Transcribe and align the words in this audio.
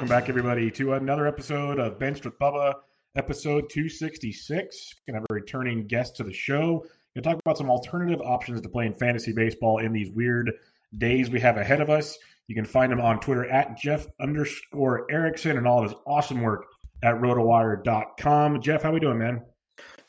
Welcome 0.00 0.16
back, 0.16 0.30
everybody, 0.30 0.70
to 0.70 0.94
another 0.94 1.26
episode 1.26 1.78
of 1.78 1.98
Benched 1.98 2.24
with 2.24 2.38
Bubba, 2.38 2.72
episode 3.16 3.68
266. 3.68 4.94
Gonna 5.06 5.18
have 5.18 5.26
a 5.28 5.34
returning 5.34 5.86
guest 5.86 6.16
to 6.16 6.24
the 6.24 6.32
show. 6.32 6.86
Gonna 7.14 7.22
talk 7.22 7.38
about 7.44 7.58
some 7.58 7.68
alternative 7.68 8.22
options 8.22 8.62
to 8.62 8.68
playing 8.70 8.94
fantasy 8.94 9.34
baseball 9.34 9.76
in 9.76 9.92
these 9.92 10.10
weird 10.10 10.52
days 10.96 11.28
we 11.28 11.38
have 11.40 11.58
ahead 11.58 11.82
of 11.82 11.90
us. 11.90 12.16
You 12.48 12.54
can 12.54 12.64
find 12.64 12.90
him 12.90 13.02
on 13.02 13.20
Twitter 13.20 13.44
at 13.44 13.76
Jeff 13.76 14.06
underscore 14.18 15.04
Erickson 15.10 15.58
and 15.58 15.68
all 15.68 15.84
of 15.84 15.90
his 15.90 15.98
awesome 16.06 16.40
work 16.40 16.64
at 17.02 17.16
rotowire.com. 17.16 18.62
Jeff, 18.62 18.82
how 18.82 18.92
we 18.92 19.00
doing, 19.00 19.18
man? 19.18 19.42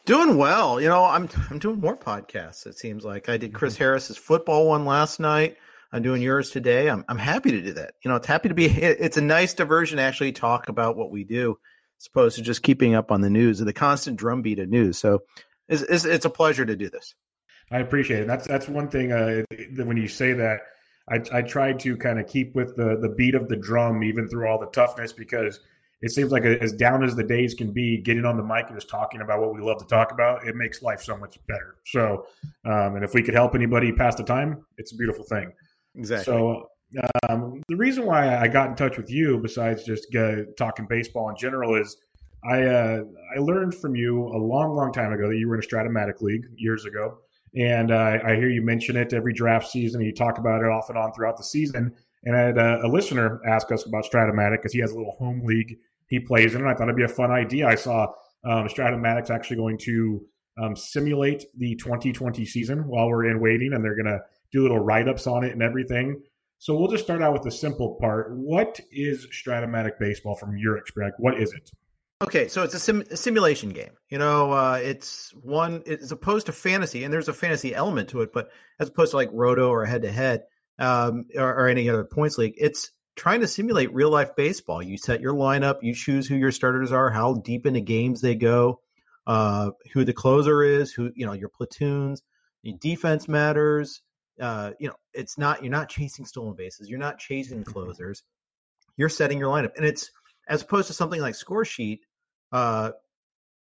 Doing 0.06 0.38
well. 0.38 0.80
You 0.80 0.88
know, 0.88 1.04
I'm 1.04 1.28
I'm 1.50 1.60
doing 1.60 1.82
more 1.82 1.98
podcasts, 1.98 2.66
it 2.66 2.78
seems 2.78 3.04
like. 3.04 3.28
I 3.28 3.36
did 3.36 3.52
Chris 3.52 3.74
mm-hmm. 3.74 3.84
Harris's 3.84 4.18
football 4.18 4.70
one 4.70 4.86
last 4.86 5.20
night. 5.20 5.58
I'm 5.92 6.02
doing 6.02 6.22
yours 6.22 6.52
today. 6.52 6.90
I'm 6.90 7.04
I'm 7.08 7.18
happy 7.18 7.52
to 7.52 7.62
do 7.62 7.74
that. 7.74 7.96
You 8.04 8.10
know, 8.10 8.16
it's 8.16 8.28
happy 8.28 8.50
to 8.50 8.56
be. 8.56 8.68
It's 8.82 9.18
a 9.18 9.22
nice 9.22 9.54
diversion 9.54 9.98
to 9.98 10.04
actually 10.04 10.32
talk 10.32 10.70
about 10.70 10.96
what 10.96 11.12
we 11.12 11.24
do, 11.24 11.58
as 12.00 12.08
opposed 12.08 12.38
to 12.38 12.42
just 12.42 12.64
keeping 12.64 12.96
up 12.96 13.12
on 13.12 13.22
the 13.22 13.30
news 13.30 13.60
and 13.60 13.68
the 13.68 13.74
constant 13.74 14.18
drumbeat 14.18 14.60
of 14.60 14.70
news. 14.70 14.98
So, 14.98 15.20
it's 15.68 15.82
it's, 15.82 16.06
it's 16.06 16.26
a 16.26 16.30
pleasure 16.30 16.66
to 16.66 16.76
do 16.76 16.90
this. 16.90 17.16
I 17.72 17.80
appreciate 17.80 18.22
it. 18.22 18.28
That's 18.28 18.48
that's 18.48 18.68
one 18.68 18.90
thing. 18.90 19.12
Uh, 19.12 19.44
when 19.84 19.98
you 19.98 20.08
say 20.08 20.34
that, 20.34 20.62
I 21.10 21.22
I 21.32 21.42
try 21.42 21.74
to 21.74 21.98
kind 21.98 22.20
of 22.20 22.28
keep 22.28 22.56
with 22.56 22.76
the 22.76 22.98
the 23.02 23.10
beat 23.10 23.36
of 23.36 23.50
the 23.50 23.58
drum, 23.58 24.04
even 24.04 24.30
through 24.30 24.48
all 24.48 24.60
the 24.60 24.68
toughness, 24.68 25.14
because 25.14 25.60
it 26.02 26.12
seems 26.12 26.32
like 26.32 26.44
as 26.46 26.74
down 26.74 27.04
as 27.04 27.16
the 27.16 27.24
days 27.24 27.54
can 27.54 27.72
be, 27.72 28.02
getting 28.02 28.26
on 28.26 28.36
the 28.36 28.44
mic 28.44 28.66
and 28.68 28.76
just 28.76 28.90
talking 28.90 29.22
about 29.22 29.40
what 29.40 29.54
we 29.54 29.62
love 29.62 29.78
to 29.80 29.86
talk 29.86 30.12
about, 30.12 30.48
it 30.48 30.56
makes 30.56 30.82
life 30.82 31.02
so 31.02 31.16
much 31.16 31.38
better. 31.48 31.76
So, 31.86 32.26
um, 32.66 32.96
and 32.96 33.04
if 33.04 33.14
we 33.14 33.22
could 33.22 33.36
help 33.36 33.54
anybody 33.54 33.92
pass 33.92 34.16
the 34.16 34.24
time, 34.24 34.66
it's 34.78 34.94
a 34.94 34.96
beautiful 34.96 35.24
thing. 35.26 35.54
Exactly. 35.96 36.26
So 36.26 36.68
um, 37.30 37.62
the 37.68 37.76
reason 37.76 38.06
why 38.06 38.38
I 38.38 38.48
got 38.48 38.70
in 38.70 38.76
touch 38.76 38.98
with 38.98 39.10
you, 39.10 39.38
besides 39.38 39.84
just 39.84 40.14
uh, 40.16 40.44
talking 40.58 40.88
baseball 40.88 41.30
in 41.30 41.36
general, 41.36 41.76
is 41.76 41.98
I 42.44 42.64
uh, 42.64 43.04
I 43.36 43.40
learned 43.40 43.76
from 43.76 43.96
you 43.96 44.28
a 44.28 44.38
long, 44.38 44.76
long 44.76 44.92
time 44.92 45.14
ago 45.14 45.28
that 45.30 45.38
you 45.38 45.48
were 45.48 45.56
in 45.56 45.64
a 45.64 45.68
Stratomatic 45.68 46.22
league 46.22 46.46
years 46.56 46.86
ago, 46.86 47.20
and 47.56 47.92
uh, 47.92 48.20
I 48.26 48.36
hear 48.36 48.50
you 48.50 48.62
mention 48.62 48.96
it 48.98 49.14
every 49.14 49.34
draft 49.34 49.70
season. 49.70 50.02
You 50.02 50.14
talk 50.14 50.38
about 50.38 50.62
it 50.62 50.68
off 50.68 50.90
and 50.90 50.98
on 50.98 51.14
throughout 51.14 51.38
the 51.38 51.44
season. 51.44 51.94
And 52.24 52.36
I 52.36 52.40
had 52.40 52.58
a, 52.58 52.86
a 52.86 52.88
listener 52.88 53.42
ask 53.48 53.72
us 53.72 53.86
about 53.86 54.06
Stratomatic 54.06 54.58
because 54.58 54.74
he 54.74 54.80
has 54.80 54.92
a 54.92 54.96
little 54.96 55.16
home 55.18 55.44
league 55.44 55.78
he 56.08 56.20
plays 56.20 56.54
in, 56.54 56.62
and 56.62 56.70
I 56.70 56.74
thought 56.74 56.84
it'd 56.84 56.96
be 56.96 57.04
a 57.04 57.08
fun 57.08 57.32
idea. 57.32 57.68
I 57.68 57.76
saw 57.76 58.04
um, 58.44 58.68
Stratomatic's 58.68 59.30
actually 59.30 59.58
going 59.58 59.78
to 59.80 60.22
um, 60.62 60.76
simulate 60.76 61.46
the 61.58 61.76
2020 61.76 62.46
season 62.46 62.86
while 62.86 63.08
we're 63.08 63.26
in 63.26 63.40
waiting, 63.40 63.74
and 63.74 63.84
they're 63.84 63.96
going 63.96 64.06
to 64.06 64.20
do 64.52 64.62
little 64.62 64.80
write 64.80 65.08
ups 65.08 65.28
on 65.28 65.44
it 65.44 65.52
and 65.52 65.62
everything. 65.62 66.22
So 66.58 66.78
we'll 66.78 66.92
just 66.92 67.04
start 67.04 67.22
out 67.24 67.34
with 67.34 67.42
the 67.42 67.52
simple 67.52 67.98
part. 68.00 68.32
What 68.32 68.80
is 68.92 69.28
Stratomatic 69.28 69.98
baseball 70.00 70.36
from 70.36 70.58
your 70.58 70.78
experience? 70.78 71.16
What 71.18 71.40
is 71.40 71.52
it? 71.54 71.72
Okay, 72.22 72.48
so 72.50 72.62
it's 72.62 72.76
a, 72.76 72.80
sim- 72.80 73.06
a 73.10 73.18
simulation 73.18 73.70
game. 73.70 73.94
You 74.10 74.20
know, 74.20 74.52
uh, 74.52 74.80
it's 74.82 75.34
one 75.42 75.82
as 75.88 76.12
opposed 76.12 76.46
to 76.46 76.52
fantasy, 76.52 77.04
and 77.04 77.12
there's 77.12 77.30
a 77.30 77.34
fantasy 77.34 77.74
element 77.74 78.10
to 78.10 78.22
it, 78.22 78.32
but 78.32 78.52
as 78.80 78.90
opposed 78.90 79.12
to 79.12 79.18
like 79.18 79.30
Roto 79.34 79.70
or 79.70 79.86
head 79.86 80.04
to 80.04 80.12
head 80.12 80.44
or 80.80 81.68
any 81.68 81.90
other 81.90 82.04
points 82.04 82.38
league, 82.38 82.54
it's 82.58 82.92
trying 83.16 83.42
to 83.42 83.48
simulate 83.48 83.94
real 83.94 84.12
life 84.12 84.36
baseball. 84.36 84.84
You 84.84 84.98
set 84.98 85.22
your 85.22 85.34
lineup, 85.34 85.78
you 85.82 85.96
choose 85.96 86.28
who 86.28 86.36
your 86.36 86.52
starters 86.52 86.92
are, 86.92 87.10
how 87.10 87.34
deep 87.34 87.66
into 87.66 87.82
games 87.82 88.22
they 88.22 88.36
go, 88.36 88.82
uh, 89.26 89.72
who 89.94 90.06
the 90.06 90.14
closer 90.14 90.62
is, 90.62 90.94
who 90.94 91.12
you 91.16 91.26
know 91.26 91.34
your 91.34 91.50
platoons. 91.50 92.22
Your 92.62 92.78
defense 92.80 93.28
matters. 93.28 94.04
Uh, 94.42 94.72
you 94.80 94.88
know, 94.88 94.96
it's 95.14 95.38
not 95.38 95.64
you're 95.64 95.72
not 95.72 95.88
chasing 95.90 96.26
stolen 96.26 96.56
bases, 96.56 96.90
you're 96.90 97.00
not 97.00 97.20
chasing 97.20 97.60
Mm-hmm. 97.60 97.72
closers. 97.72 98.24
You're 98.98 99.10
setting 99.10 99.40
your 99.40 99.50
lineup, 99.50 99.78
and 99.78 99.86
it's 99.86 100.12
as 100.48 100.62
opposed 100.64 100.88
to 100.88 100.94
something 100.94 101.22
like 101.22 101.36
Score 101.36 101.66
Sheet. 101.66 102.02
Uh, 102.52 102.92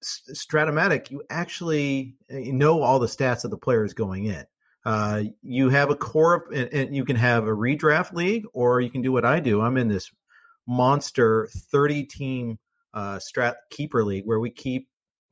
Stratomatic, 0.03 1.09
you 1.09 1.23
actually 1.29 2.15
uh, 2.31 2.35
know 2.37 2.81
all 2.81 2.99
the 2.99 3.07
stats 3.07 3.43
of 3.43 3.51
the 3.51 3.57
players 3.57 3.93
going 3.93 4.25
in. 4.25 4.45
Uh, 4.85 5.23
you 5.41 5.69
have 5.69 5.89
a 5.89 5.95
core 5.95 6.35
of, 6.35 6.43
and, 6.53 6.71
and 6.71 6.95
you 6.95 7.03
can 7.03 7.15
have 7.15 7.45
a 7.45 7.51
redraft 7.51 8.13
league, 8.13 8.45
or 8.53 8.79
you 8.79 8.89
can 8.89 9.01
do 9.01 9.11
what 9.11 9.25
I 9.25 9.39
do. 9.39 9.59
I'm 9.59 9.75
in 9.75 9.87
this 9.87 10.09
monster 10.67 11.49
30 11.71 12.03
team 12.05 12.59
uh, 12.93 13.17
strat 13.17 13.55
keeper 13.69 14.03
league 14.03 14.25
where 14.25 14.39
we 14.39 14.49
keep, 14.49 14.87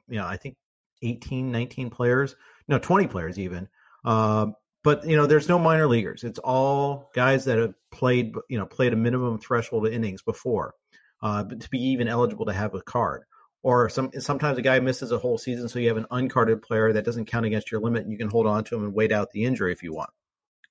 you 0.07 0.17
know, 0.17 0.25
I 0.25 0.37
think 0.37 0.57
18, 1.03 1.51
19 1.51 1.89
players, 1.89 2.35
no, 2.67 2.79
20 2.79 3.07
players 3.07 3.39
even. 3.39 3.69
Uh, 4.03 4.47
but 4.85 5.05
you 5.05 5.17
know, 5.17 5.25
there's 5.25 5.49
no 5.49 5.59
minor 5.59 5.87
leaguers. 5.87 6.23
It's 6.23 6.39
all 6.39 7.11
guys 7.13 7.43
that 7.45 7.57
have 7.57 7.73
played, 7.91 8.35
you 8.47 8.57
know, 8.57 8.65
played 8.65 8.93
a 8.93 8.95
minimum 8.95 9.39
threshold 9.39 9.85
of 9.85 9.91
innings 9.91 10.21
before 10.21 10.75
uh, 11.21 11.43
to 11.43 11.69
be 11.69 11.79
even 11.79 12.07
eligible 12.07 12.45
to 12.45 12.53
have 12.53 12.73
a 12.73 12.81
card 12.81 13.23
or 13.65 13.89
some 13.89 14.11
sometimes 14.19 14.59
a 14.59 14.61
guy 14.61 14.79
misses 14.79 15.11
a 15.11 15.17
whole 15.17 15.39
season, 15.39 15.67
so 15.67 15.79
you 15.79 15.87
have 15.87 15.97
an 15.97 16.05
uncarded 16.11 16.61
player 16.61 16.93
that 16.93 17.03
doesn't 17.03 17.25
count 17.25 17.47
against 17.47 17.71
your 17.71 17.81
limit, 17.81 18.03
and 18.03 18.11
you 18.11 18.17
can 18.17 18.29
hold 18.29 18.45
on 18.45 18.63
to 18.63 18.75
him 18.75 18.83
and 18.83 18.93
wait 18.93 19.11
out 19.11 19.31
the 19.31 19.43
injury 19.43 19.71
if 19.71 19.81
you 19.81 19.91
want. 19.91 20.11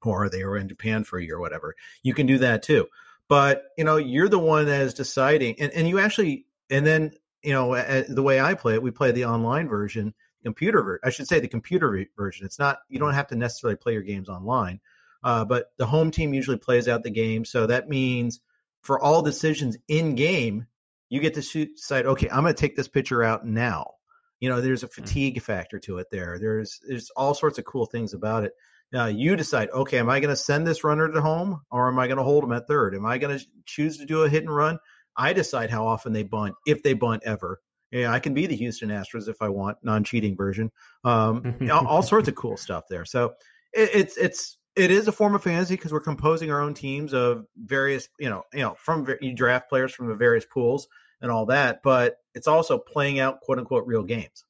Or 0.05 0.29
they 0.29 0.45
were 0.45 0.57
in 0.57 0.69
Japan 0.69 1.03
for 1.03 1.19
a 1.19 1.25
year 1.25 1.35
or 1.35 1.41
whatever. 1.41 1.75
You 2.05 2.15
can 2.15 2.27
do 2.27 2.39
that 2.39 2.63
too. 2.63 2.87
But 3.29 3.65
you 3.77 3.83
know, 3.83 3.97
you're 3.97 4.29
the 4.29 4.39
one 4.39 4.67
that 4.67 4.81
is 4.83 4.95
deciding, 4.95 5.61
and, 5.61 5.73
and 5.73 5.89
you 5.89 5.99
actually, 5.99 6.47
and 6.71 6.87
then 6.87 7.11
you 7.43 7.53
know, 7.53 7.75
the 8.09 8.23
way 8.23 8.41
I 8.41 8.55
play 8.55 8.75
it, 8.75 8.83
we 8.83 8.93
play 8.93 9.11
the 9.11 9.25
online 9.25 9.69
version, 9.69 10.15
computer. 10.45 10.83
Ver- 10.83 11.01
I 11.03 11.11
should 11.11 11.27
say 11.27 11.41
the 11.41 11.49
computer 11.49 12.07
version. 12.17 12.47
It's 12.47 12.59
not 12.61 12.79
you 12.89 13.01
don't 13.01 13.15
have 13.15 13.29
to 13.29 13.37
necessarily 13.37 13.77
play 13.77 13.95
your 13.95 14.03
games 14.03 14.29
online, 14.29 14.81
uh, 15.25 15.45
but 15.45 15.73
the 15.77 15.87
home 15.87 16.11
team 16.13 16.35
usually 16.35 16.59
plays 16.59 16.87
out 16.87 17.03
the 17.03 17.11
game. 17.11 17.45
So 17.45 17.67
that 17.67 17.89
means 17.89 18.41
for 18.83 19.03
all 19.03 19.23
decisions 19.23 19.77
in 19.89 20.15
game, 20.15 20.67
You 21.09 21.21
get 21.21 21.35
to 21.35 21.67
decide, 21.67 22.07
okay, 22.07 22.29
I'm 22.29 22.43
going 22.43 22.55
to 22.55 22.61
take 22.61 22.77
this 22.77 22.89
pitcher 22.89 23.23
out 23.23 23.47
now. 23.47 23.93
You 24.41 24.49
know, 24.49 24.61
there's 24.61 24.83
a 24.83 24.89
mm-hmm. 24.89 25.03
fatigue 25.03 25.43
factor 25.43 25.79
to 25.81 25.99
it 25.99 26.09
there. 26.11 26.39
There's 26.41 26.81
there's 26.87 27.11
all 27.11 27.35
sorts 27.35 27.59
of 27.59 27.65
cool 27.65 27.87
things 27.87 28.15
about 28.15 28.45
it. 28.45 28.53
Now 28.93 29.07
you 29.07 29.37
decide, 29.37 29.71
okay, 29.71 29.99
am 29.99 30.11
I 30.11 30.21
going 30.21 30.35
to 30.35 30.37
send 30.37 30.67
this 30.67 30.85
runner 30.85 31.09
to 31.11 31.21
home 31.21 31.63
or 31.71 31.89
am 31.89 31.99
I 31.99 32.07
going 32.07 32.19
to 32.19 32.25
hold 32.25 32.45
him 32.45 32.53
at 32.53 32.67
third? 32.67 32.95
Am 32.95 33.07
I 33.07 33.19
going 33.19 33.39
to 33.39 33.45
choose 33.65 33.99
to 33.99 34.07
do 34.07 34.23
a 34.23 34.29
hit 34.29 34.43
and 34.43 34.55
run? 34.55 34.79
I 35.17 35.33
decide 35.33 35.71
how 35.71 35.87
often 35.87 36.13
they 36.13 36.25
bunt, 36.25 36.57
if 36.67 36.83
they 36.83 36.95
bunt 36.95 37.23
ever. 37.25 37.61
Yeah, 37.95 38.13
I 38.13 38.19
can 38.19 38.35
be 38.35 38.47
the 38.47 38.57
Houston 38.57 38.89
Astros 38.89 39.29
if 39.29 39.41
I 39.41 39.49
want, 39.49 39.79
non-cheating 39.85 40.37
version. 40.37 40.73
Um, 41.05 41.55
all, 41.73 41.87
all, 41.87 42.03
sorts 42.03 42.27
of 42.27 42.35
cool 42.35 42.57
stuff 42.57 42.85
there. 42.91 43.05
So 43.05 43.35
it, 43.73 43.91
it's 43.95 44.17
it's 44.17 44.59
it 44.75 44.91
is 44.91 45.07
a 45.07 45.13
form 45.13 45.37
of 45.37 45.45
fantasy 45.45 45.77
because 45.77 45.93
we're 45.93 46.01
composing 46.01 46.51
our 46.51 46.61
own 46.61 46.75
teams 46.75 47.15
of 47.15 47.47
various, 47.57 48.09
you 48.19 48.29
know, 48.29 48.43
you 48.53 48.63
know, 48.63 48.75
from 48.77 49.07
you 49.21 49.33
draft 49.33 49.69
players 49.69 49.95
from 49.95 50.09
the 50.09 50.17
various 50.17 50.45
pools 50.45 50.89
and 51.23 51.31
all 51.31 51.47
that, 51.47 51.85
but 51.85 52.17
it's 52.35 52.49
also 52.49 52.79
playing 52.79 53.21
out 53.21 53.41
quote 53.43 53.61
unquote 53.61 53.87
real 53.87 54.03
games. 54.03 54.45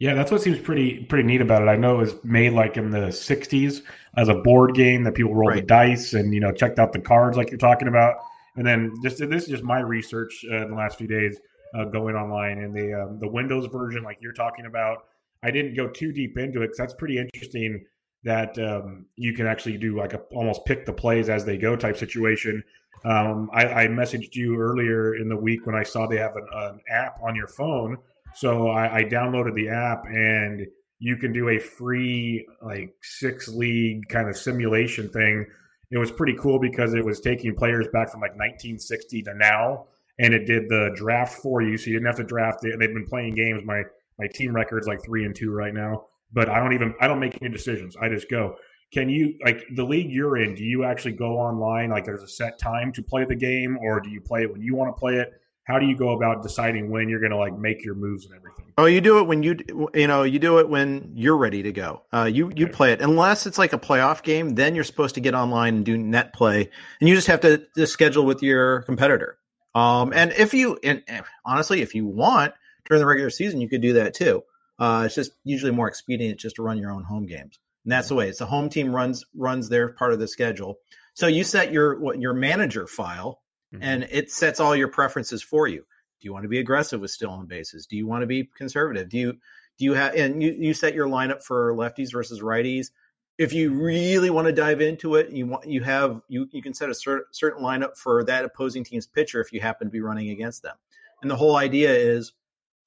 Yeah, 0.00 0.14
that's 0.14 0.32
what 0.32 0.42
seems 0.42 0.58
pretty 0.58 1.04
pretty 1.04 1.22
neat 1.22 1.42
about 1.42 1.62
it. 1.62 1.68
I 1.68 1.76
know 1.76 1.94
it 1.94 1.98
was 1.98 2.24
made 2.24 2.54
like 2.54 2.76
in 2.76 2.90
the 2.90 3.12
'60s 3.12 3.82
as 4.16 4.28
a 4.28 4.34
board 4.34 4.74
game 4.74 5.04
that 5.04 5.14
people 5.14 5.32
rolled 5.32 5.52
right. 5.52 5.60
the 5.60 5.66
dice 5.66 6.12
and 6.12 6.34
you 6.34 6.40
know 6.40 6.50
checked 6.50 6.80
out 6.80 6.92
the 6.92 6.98
cards 6.98 7.36
like 7.36 7.52
you're 7.52 7.58
talking 7.58 7.86
about. 7.86 8.16
And 8.56 8.66
then 8.66 8.96
just 9.00 9.18
this 9.18 9.44
is 9.44 9.48
just 9.48 9.62
my 9.62 9.78
research 9.78 10.44
uh, 10.50 10.64
in 10.64 10.70
the 10.70 10.76
last 10.76 10.98
few 10.98 11.06
days 11.06 11.38
uh, 11.74 11.84
going 11.84 12.14
online 12.14 12.58
and 12.58 12.74
the 12.74 12.92
um, 12.92 13.18
the 13.20 13.28
Windows 13.28 13.66
version 13.66 14.02
like 14.02 14.18
you're 14.20 14.32
talking 14.32 14.66
about. 14.66 15.04
I 15.42 15.50
didn't 15.50 15.74
go 15.74 15.88
too 15.88 16.12
deep 16.12 16.38
into 16.38 16.60
it 16.60 16.66
because 16.66 16.78
that's 16.78 16.94
pretty 16.94 17.18
interesting 17.18 17.84
that 18.24 18.56
um, 18.58 19.06
you 19.16 19.32
can 19.32 19.46
actually 19.46 19.76
do 19.76 19.96
like 19.96 20.12
a 20.12 20.18
almost 20.32 20.64
pick 20.64 20.86
the 20.86 20.92
plays 20.92 21.28
as 21.28 21.44
they 21.44 21.56
go 21.56 21.74
type 21.74 21.96
situation. 21.96 22.62
Um, 23.04 23.50
I, 23.52 23.66
I, 23.66 23.86
messaged 23.88 24.36
you 24.36 24.56
earlier 24.56 25.16
in 25.16 25.28
the 25.28 25.36
week 25.36 25.66
when 25.66 25.74
I 25.74 25.82
saw 25.82 26.06
they 26.06 26.18
have 26.18 26.36
an, 26.36 26.46
an 26.52 26.80
app 26.88 27.18
on 27.20 27.34
your 27.34 27.48
phone 27.48 27.98
so 28.34 28.68
I, 28.68 28.98
I 28.98 29.04
downloaded 29.04 29.54
the 29.54 29.68
app 29.68 30.04
and 30.06 30.66
you 30.98 31.16
can 31.16 31.32
do 31.32 31.48
a 31.50 31.58
free 31.58 32.46
like 32.62 32.94
six 33.02 33.48
league 33.48 34.08
kind 34.08 34.28
of 34.28 34.36
simulation 34.36 35.08
thing. 35.08 35.46
It 35.90 35.98
was 35.98 36.10
pretty 36.10 36.34
cool 36.38 36.58
because 36.58 36.94
it 36.94 37.04
was 37.04 37.20
taking 37.20 37.54
players 37.54 37.86
back 37.92 38.10
from 38.10 38.20
like 38.20 38.32
1960 38.32 39.22
to 39.22 39.34
now, 39.34 39.86
and 40.22 40.32
it 40.32 40.46
did 40.46 40.68
the 40.68 40.92
draft 40.94 41.34
for 41.42 41.60
you, 41.60 41.76
so 41.76 41.88
you 41.88 41.94
didn't 41.94 42.06
have 42.06 42.16
to 42.16 42.24
draft 42.24 42.64
it. 42.64 42.72
And 42.72 42.80
they've 42.80 42.94
been 42.94 43.06
playing 43.06 43.34
games. 43.34 43.62
My 43.64 43.82
my 44.18 44.26
team 44.28 44.54
record's 44.54 44.86
like 44.86 45.04
three 45.04 45.24
and 45.24 45.34
two 45.34 45.50
right 45.50 45.74
now, 45.74 46.06
but 46.32 46.48
I 46.48 46.60
don't 46.60 46.72
even 46.72 46.94
I 47.00 47.08
don't 47.08 47.20
make 47.20 47.36
any 47.42 47.50
decisions. 47.50 47.96
I 47.96 48.08
just 48.08 48.30
go. 48.30 48.56
Can 48.92 49.08
you 49.08 49.34
like 49.42 49.64
the 49.74 49.84
league 49.84 50.10
you're 50.10 50.36
in? 50.36 50.54
Do 50.54 50.64
you 50.64 50.84
actually 50.84 51.12
go 51.12 51.38
online? 51.38 51.88
Like, 51.88 52.04
there's 52.04 52.22
a 52.22 52.28
set 52.28 52.58
time 52.58 52.92
to 52.92 53.02
play 53.02 53.24
the 53.24 53.34
game, 53.34 53.78
or 53.78 54.00
do 54.00 54.10
you 54.10 54.20
play 54.20 54.42
it 54.42 54.52
when 54.52 54.60
you 54.60 54.74
want 54.74 54.94
to 54.94 55.00
play 55.00 55.16
it? 55.16 55.32
how 55.64 55.78
do 55.78 55.86
you 55.86 55.96
go 55.96 56.10
about 56.10 56.42
deciding 56.42 56.90
when 56.90 57.08
you're 57.08 57.20
going 57.20 57.30
to 57.30 57.36
like 57.36 57.56
make 57.56 57.84
your 57.84 57.94
moves 57.94 58.24
and 58.26 58.34
everything? 58.34 58.72
Oh, 58.78 58.86
you 58.86 59.00
do 59.00 59.18
it 59.18 59.24
when 59.24 59.42
you 59.42 59.56
you 59.94 60.06
know 60.06 60.22
you 60.22 60.38
do 60.38 60.58
it 60.58 60.68
when 60.68 61.12
you're 61.14 61.36
ready 61.36 61.62
to 61.62 61.72
go. 61.72 62.02
Uh, 62.12 62.24
you 62.24 62.50
you 62.56 62.66
okay. 62.66 62.74
play 62.74 62.92
it 62.92 63.00
unless 63.00 63.46
it's 63.46 63.58
like 63.58 63.72
a 63.72 63.78
playoff 63.78 64.22
game. 64.22 64.50
Then 64.50 64.74
you're 64.74 64.84
supposed 64.84 65.14
to 65.14 65.20
get 65.20 65.34
online 65.34 65.76
and 65.76 65.84
do 65.84 65.96
net 65.96 66.32
play, 66.32 66.68
and 67.00 67.08
you 67.08 67.14
just 67.14 67.28
have 67.28 67.40
to, 67.40 67.64
to 67.76 67.86
schedule 67.86 68.24
with 68.24 68.42
your 68.42 68.82
competitor. 68.82 69.38
Um, 69.74 70.12
and 70.14 70.32
if 70.32 70.54
you 70.54 70.78
and, 70.82 71.02
and 71.08 71.24
honestly, 71.44 71.82
if 71.82 71.94
you 71.94 72.06
want 72.06 72.52
during 72.86 73.00
the 73.00 73.06
regular 73.06 73.30
season, 73.30 73.60
you 73.60 73.68
could 73.68 73.80
do 73.80 73.94
that 73.94 74.14
too. 74.14 74.42
Uh, 74.78 75.04
it's 75.06 75.14
just 75.14 75.32
usually 75.44 75.72
more 75.72 75.88
expedient 75.88 76.40
just 76.40 76.56
to 76.56 76.62
run 76.62 76.78
your 76.78 76.90
own 76.90 77.04
home 77.04 77.26
games, 77.26 77.58
and 77.84 77.92
that's 77.92 78.08
the 78.08 78.14
way. 78.14 78.28
It's 78.28 78.38
the 78.38 78.46
home 78.46 78.68
team 78.68 78.94
runs 78.94 79.24
runs 79.34 79.68
their 79.68 79.90
part 79.90 80.12
of 80.12 80.18
the 80.18 80.28
schedule. 80.28 80.78
So 81.14 81.26
you 81.26 81.44
set 81.44 81.72
your 81.72 81.98
what 81.98 82.20
your 82.20 82.34
manager 82.34 82.86
file 82.86 83.42
mm-hmm. 83.72 83.82
and 83.82 84.08
it 84.10 84.30
sets 84.30 84.60
all 84.60 84.74
your 84.74 84.88
preferences 84.88 85.42
for 85.42 85.66
you. 85.66 85.78
Do 85.78 86.26
you 86.26 86.32
want 86.32 86.44
to 86.44 86.48
be 86.48 86.58
aggressive 86.58 87.00
with 87.00 87.10
stolen 87.10 87.46
bases? 87.46 87.86
Do 87.86 87.96
you 87.96 88.06
want 88.06 88.22
to 88.22 88.26
be 88.26 88.48
conservative? 88.56 89.08
Do 89.08 89.18
you 89.18 89.32
do 89.78 89.84
you 89.84 89.94
have 89.94 90.14
and 90.14 90.42
you, 90.42 90.52
you 90.52 90.74
set 90.74 90.94
your 90.94 91.08
lineup 91.08 91.42
for 91.42 91.74
lefties 91.74 92.12
versus 92.12 92.40
righties? 92.40 92.90
If 93.38 93.52
you 93.52 93.72
really 93.72 94.30
want 94.30 94.46
to 94.46 94.52
dive 94.52 94.80
into 94.80 95.14
it, 95.16 95.30
you 95.30 95.46
want 95.46 95.66
you 95.66 95.82
have 95.82 96.20
you 96.28 96.48
you 96.52 96.62
can 96.62 96.74
set 96.74 96.90
a 96.90 96.94
cer- 96.94 97.26
certain 97.32 97.62
lineup 97.62 97.96
for 97.96 98.24
that 98.24 98.44
opposing 98.44 98.84
team's 98.84 99.06
pitcher 99.06 99.40
if 99.40 99.52
you 99.52 99.60
happen 99.60 99.86
to 99.86 99.90
be 99.90 100.00
running 100.00 100.30
against 100.30 100.62
them. 100.62 100.76
And 101.22 101.30
the 101.30 101.36
whole 101.36 101.56
idea 101.56 101.92
is 101.92 102.32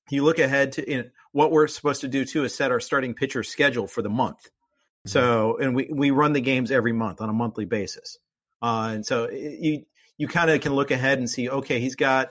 you 0.10 0.24
look 0.24 0.40
ahead 0.40 0.74
to 0.74 1.06
what 1.32 1.52
we're 1.52 1.68
supposed 1.68 2.02
to 2.02 2.08
do 2.08 2.26
too 2.26 2.44
is 2.44 2.56
set 2.56 2.72
our 2.72 2.80
starting 2.80 3.14
pitcher 3.14 3.44
schedule 3.44 3.88
for 3.88 4.02
the 4.02 4.10
month. 4.10 4.44
Mm-hmm. 4.44 5.10
So, 5.10 5.58
and 5.58 5.76
we, 5.76 5.90
we 5.92 6.12
run 6.12 6.34
the 6.34 6.42
games 6.42 6.72
every 6.72 6.94
month 6.94 7.22
on 7.22 7.30
a 7.30 7.34
monthly 7.34 7.66
basis. 7.66 8.18
Uh, 8.62 8.92
and 8.94 9.06
so 9.06 9.30
you, 9.30 9.86
you 10.18 10.28
kind 10.28 10.50
of 10.50 10.62
can 10.62 10.74
look 10.74 10.92
ahead 10.92 11.18
and 11.18 11.30
see, 11.30 11.50
okay, 11.50 11.80
he's 11.80 11.96
got 11.96 12.30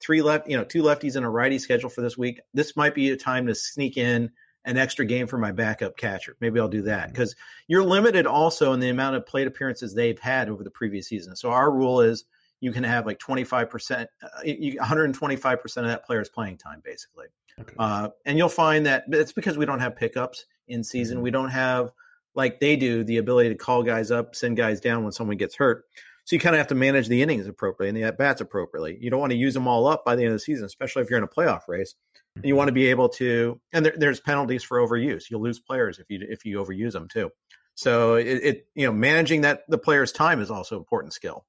three 0.00 0.22
left, 0.22 0.48
you 0.48 0.56
know, 0.56 0.64
two 0.64 0.82
lefties 0.82 1.16
and 1.16 1.24
a 1.24 1.28
righty 1.28 1.58
schedule 1.58 1.90
for 1.90 2.02
this 2.02 2.16
week. 2.16 2.40
This 2.52 2.76
might 2.76 2.94
be 2.94 3.10
a 3.10 3.16
time 3.16 3.46
to 3.46 3.54
sneak 3.54 3.96
in 3.96 4.30
an 4.64 4.76
extra 4.76 5.04
game 5.04 5.26
for 5.26 5.38
my 5.38 5.52
backup 5.52 5.96
catcher. 5.96 6.36
Maybe 6.40 6.58
I'll 6.58 6.68
do 6.68 6.82
that 6.82 7.10
because 7.10 7.34
mm-hmm. 7.34 7.64
you're 7.68 7.84
limited 7.84 8.26
also 8.26 8.72
in 8.72 8.80
the 8.80 8.88
amount 8.88 9.16
of 9.16 9.26
plate 9.26 9.46
appearances 9.46 9.94
they've 9.94 10.18
had 10.18 10.48
over 10.48 10.64
the 10.64 10.70
previous 10.70 11.08
season. 11.08 11.36
So 11.36 11.50
our 11.50 11.70
rule 11.70 12.00
is 12.00 12.24
you 12.60 12.72
can 12.72 12.84
have 12.84 13.04
like 13.04 13.18
25%, 13.18 14.06
uh, 14.22 14.26
125% 14.42 15.76
of 15.76 15.84
that 15.86 16.06
player's 16.06 16.30
playing 16.30 16.56
time, 16.56 16.80
basically. 16.84 17.26
Okay. 17.60 17.74
Uh, 17.78 18.08
and 18.24 18.38
you'll 18.38 18.48
find 18.48 18.86
that 18.86 19.04
it's 19.08 19.32
because 19.32 19.58
we 19.58 19.66
don't 19.66 19.80
have 19.80 19.96
pickups 19.96 20.46
in 20.66 20.82
season. 20.82 21.16
Mm-hmm. 21.18 21.24
We 21.24 21.30
don't 21.30 21.50
have, 21.50 21.92
like 22.34 22.60
they 22.60 22.76
do, 22.76 23.04
the 23.04 23.18
ability 23.18 23.50
to 23.50 23.54
call 23.54 23.82
guys 23.82 24.10
up, 24.10 24.34
send 24.34 24.56
guys 24.56 24.80
down 24.80 25.02
when 25.02 25.12
someone 25.12 25.36
gets 25.36 25.54
hurt. 25.54 25.84
So 26.24 26.34
you 26.34 26.40
kind 26.40 26.54
of 26.54 26.58
have 26.58 26.68
to 26.68 26.74
manage 26.74 27.08
the 27.08 27.20
innings 27.20 27.46
appropriately 27.46 27.88
and 27.88 27.96
the 27.98 28.08
at 28.08 28.16
bats 28.16 28.40
appropriately. 28.40 28.96
You 28.98 29.10
don't 29.10 29.20
want 29.20 29.32
to 29.32 29.38
use 29.38 29.52
them 29.52 29.68
all 29.68 29.86
up 29.86 30.06
by 30.06 30.16
the 30.16 30.22
end 30.22 30.32
of 30.32 30.36
the 30.36 30.40
season, 30.40 30.64
especially 30.64 31.02
if 31.02 31.10
you're 31.10 31.18
in 31.18 31.24
a 31.24 31.28
playoff 31.28 31.68
race. 31.68 31.94
And 32.36 32.44
you 32.44 32.56
want 32.56 32.68
to 32.68 32.72
be 32.72 32.88
able 32.88 33.08
to, 33.10 33.60
and 33.72 33.86
there, 33.86 33.94
there's 33.96 34.20
penalties 34.20 34.64
for 34.64 34.78
overuse. 34.78 35.30
You'll 35.30 35.42
lose 35.42 35.60
players 35.60 35.98
if 35.98 36.10
you 36.10 36.20
if 36.28 36.44
you 36.44 36.58
overuse 36.58 36.92
them 36.92 37.08
too. 37.08 37.30
So 37.74 38.14
it, 38.14 38.26
it 38.26 38.66
you 38.74 38.86
know 38.86 38.92
managing 38.92 39.42
that 39.42 39.62
the 39.68 39.78
player's 39.78 40.12
time 40.12 40.40
is 40.40 40.50
also 40.50 40.76
important 40.76 41.12
skill. 41.12 41.44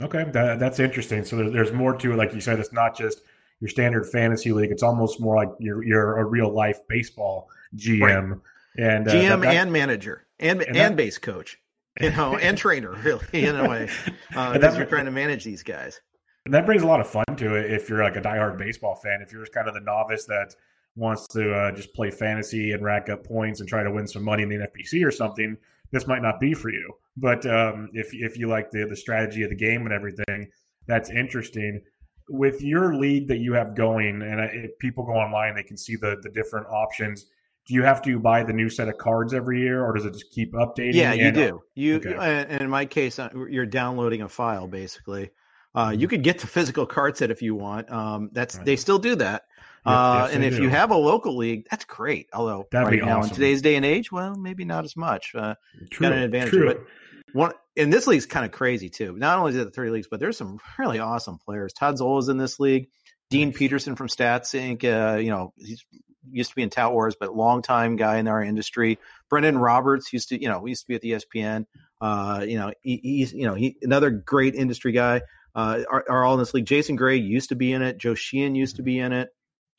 Okay, 0.00 0.24
that, 0.32 0.60
that's 0.60 0.78
interesting. 0.78 1.24
So 1.24 1.36
there's, 1.36 1.52
there's 1.52 1.72
more 1.72 1.96
to 1.96 2.12
it. 2.12 2.16
Like 2.16 2.32
you 2.32 2.40
said, 2.40 2.60
it's 2.60 2.72
not 2.72 2.96
just 2.96 3.20
your 3.60 3.68
standard 3.68 4.06
fantasy 4.06 4.52
league. 4.52 4.70
It's 4.70 4.84
almost 4.84 5.20
more 5.20 5.34
like 5.34 5.50
you're 5.58 5.82
you're 5.84 6.18
a 6.18 6.24
real 6.24 6.52
life 6.52 6.78
baseball 6.88 7.48
GM 7.76 8.00
right. 8.00 8.38
and 8.78 9.08
uh, 9.08 9.12
GM 9.12 9.40
that, 9.42 9.54
and 9.54 9.72
manager 9.72 10.26
and 10.38 10.62
and, 10.62 10.76
and 10.76 10.96
base 10.96 11.18
coach 11.18 11.58
you 12.00 12.10
know, 12.16 12.36
and 12.36 12.56
trainer, 12.56 12.92
really, 12.92 13.26
in 13.32 13.56
a 13.56 13.68
way, 13.68 13.88
because 14.28 14.64
uh, 14.74 14.76
you're 14.76 14.86
trying 14.86 15.06
to 15.06 15.10
manage 15.10 15.44
these 15.44 15.62
guys. 15.62 16.00
And 16.48 16.54
that 16.54 16.64
brings 16.64 16.82
a 16.82 16.86
lot 16.86 16.98
of 16.98 17.06
fun 17.06 17.26
to 17.36 17.56
it 17.56 17.70
if 17.70 17.90
you're 17.90 18.02
like 18.02 18.16
a 18.16 18.22
diehard 18.22 18.56
baseball 18.56 18.94
fan. 18.94 19.20
If 19.20 19.32
you're 19.32 19.42
just 19.42 19.52
kind 19.52 19.68
of 19.68 19.74
the 19.74 19.80
novice 19.80 20.24
that 20.24 20.54
wants 20.96 21.28
to 21.28 21.52
uh, 21.52 21.72
just 21.72 21.92
play 21.92 22.10
fantasy 22.10 22.72
and 22.72 22.82
rack 22.82 23.10
up 23.10 23.22
points 23.22 23.60
and 23.60 23.68
try 23.68 23.82
to 23.82 23.90
win 23.90 24.06
some 24.06 24.24
money 24.24 24.44
in 24.44 24.48
the 24.48 24.56
NFBC 24.56 25.04
or 25.04 25.10
something, 25.10 25.58
this 25.90 26.06
might 26.06 26.22
not 26.22 26.40
be 26.40 26.54
for 26.54 26.70
you. 26.70 26.94
But 27.18 27.44
um, 27.44 27.90
if 27.92 28.14
if 28.14 28.38
you 28.38 28.48
like 28.48 28.70
the 28.70 28.86
the 28.88 28.96
strategy 28.96 29.42
of 29.42 29.50
the 29.50 29.56
game 29.56 29.82
and 29.82 29.92
everything, 29.92 30.48
that's 30.86 31.10
interesting. 31.10 31.82
With 32.30 32.62
your 32.62 32.94
league 32.94 33.28
that 33.28 33.40
you 33.40 33.52
have 33.52 33.74
going, 33.74 34.22
and 34.22 34.40
if 34.54 34.78
people 34.78 35.04
go 35.04 35.12
online, 35.12 35.54
they 35.54 35.64
can 35.64 35.76
see 35.76 35.96
the 35.96 36.16
the 36.22 36.30
different 36.30 36.66
options 36.68 37.26
do 37.66 37.74
you 37.74 37.82
have 37.82 38.00
to 38.00 38.18
buy 38.18 38.42
the 38.42 38.52
new 38.54 38.70
set 38.70 38.88
of 38.88 38.96
cards 38.96 39.34
every 39.34 39.60
year 39.60 39.84
or 39.84 39.92
does 39.92 40.06
it 40.06 40.14
just 40.14 40.30
keep 40.30 40.54
updating 40.54 40.94
yeah 40.94 41.12
you 41.12 41.30
do 41.30 41.60
you 41.74 41.96
okay. 41.96 42.14
and 42.14 42.62
in 42.62 42.70
my 42.70 42.86
case 42.86 43.18
uh, 43.18 43.28
you're 43.50 43.66
downloading 43.66 44.22
a 44.22 44.28
file 44.28 44.66
basically 44.66 45.30
uh, 45.74 45.90
you 45.90 45.98
mm-hmm. 45.98 46.08
could 46.08 46.22
get 46.22 46.38
the 46.38 46.46
physical 46.46 46.86
card 46.86 47.16
set 47.16 47.30
if 47.30 47.42
you 47.42 47.54
want 47.54 47.90
um, 47.90 48.30
that's 48.32 48.56
right. 48.56 48.66
they 48.66 48.76
still 48.76 48.98
do 48.98 49.16
that 49.16 49.42
yep, 49.86 49.94
uh, 49.94 50.24
yes, 50.26 50.34
and 50.34 50.44
if 50.44 50.56
do. 50.56 50.62
you 50.62 50.68
have 50.68 50.90
a 50.90 50.96
local 50.96 51.36
league 51.36 51.66
that's 51.70 51.84
great 51.84 52.28
although 52.32 52.66
That'd 52.70 52.88
right 52.88 53.04
now 53.04 53.18
awesome. 53.18 53.30
in 53.30 53.34
today's 53.34 53.62
day 53.62 53.76
and 53.76 53.84
age 53.84 54.10
well 54.10 54.36
maybe 54.36 54.64
not 54.64 54.84
as 54.84 54.96
much 54.96 55.32
uh, 55.34 55.54
true, 55.90 56.08
got 56.08 56.12
an 56.12 56.22
advantage 56.22 56.50
true. 56.50 56.66
but 56.66 56.84
one 57.32 57.52
and 57.76 57.92
this 57.92 58.06
league's 58.06 58.26
kind 58.26 58.44
of 58.44 58.52
crazy 58.52 58.88
too 58.88 59.16
not 59.16 59.38
only 59.38 59.50
is 59.50 59.56
it 59.56 59.64
the 59.64 59.70
three 59.70 59.90
leagues 59.90 60.08
but 60.10 60.20
there's 60.20 60.36
some 60.36 60.58
really 60.78 60.98
awesome 60.98 61.38
players 61.38 61.72
todd 61.72 61.98
zola's 61.98 62.28
in 62.28 62.38
this 62.38 62.58
league 62.58 62.88
Dean 63.30 63.52
Peterson 63.52 63.96
from 63.96 64.08
Stats 64.08 64.54
Inc. 64.54 64.84
Uh, 64.84 65.18
you 65.18 65.30
know, 65.30 65.52
he's 65.56 65.84
used 66.30 66.50
to 66.50 66.56
be 66.56 66.62
in 66.62 66.70
Tout 66.70 66.92
Wars, 66.92 67.16
but 67.18 67.34
long 67.34 67.62
time 67.62 67.96
guy 67.96 68.18
in 68.18 68.28
our 68.28 68.42
industry. 68.42 68.98
Brendan 69.28 69.58
Roberts 69.58 70.12
used 70.12 70.30
to, 70.30 70.40
you 70.40 70.48
know, 70.48 70.60
we 70.60 70.70
used 70.70 70.82
to 70.82 70.88
be 70.88 70.94
at 70.94 71.00
the 71.00 71.12
ESPN. 71.12 71.66
Uh, 72.00 72.44
you 72.46 72.58
know, 72.58 72.72
he, 72.82 73.00
he's, 73.02 73.32
you 73.32 73.46
know, 73.46 73.54
he 73.54 73.76
another 73.82 74.10
great 74.10 74.54
industry 74.54 74.92
guy. 74.92 75.22
Uh, 75.58 75.82
are, 75.90 76.04
are, 76.08 76.24
all 76.24 76.34
in 76.34 76.38
this 76.38 76.54
league. 76.54 76.66
Jason 76.66 76.94
Grey 76.94 77.16
used 77.16 77.48
to 77.48 77.56
be 77.56 77.72
in 77.72 77.82
it. 77.82 77.98
Joe 77.98 78.14
Sheehan 78.14 78.54
used 78.54 78.76
to 78.76 78.82
be 78.82 79.00
in 79.00 79.12
it. 79.12 79.30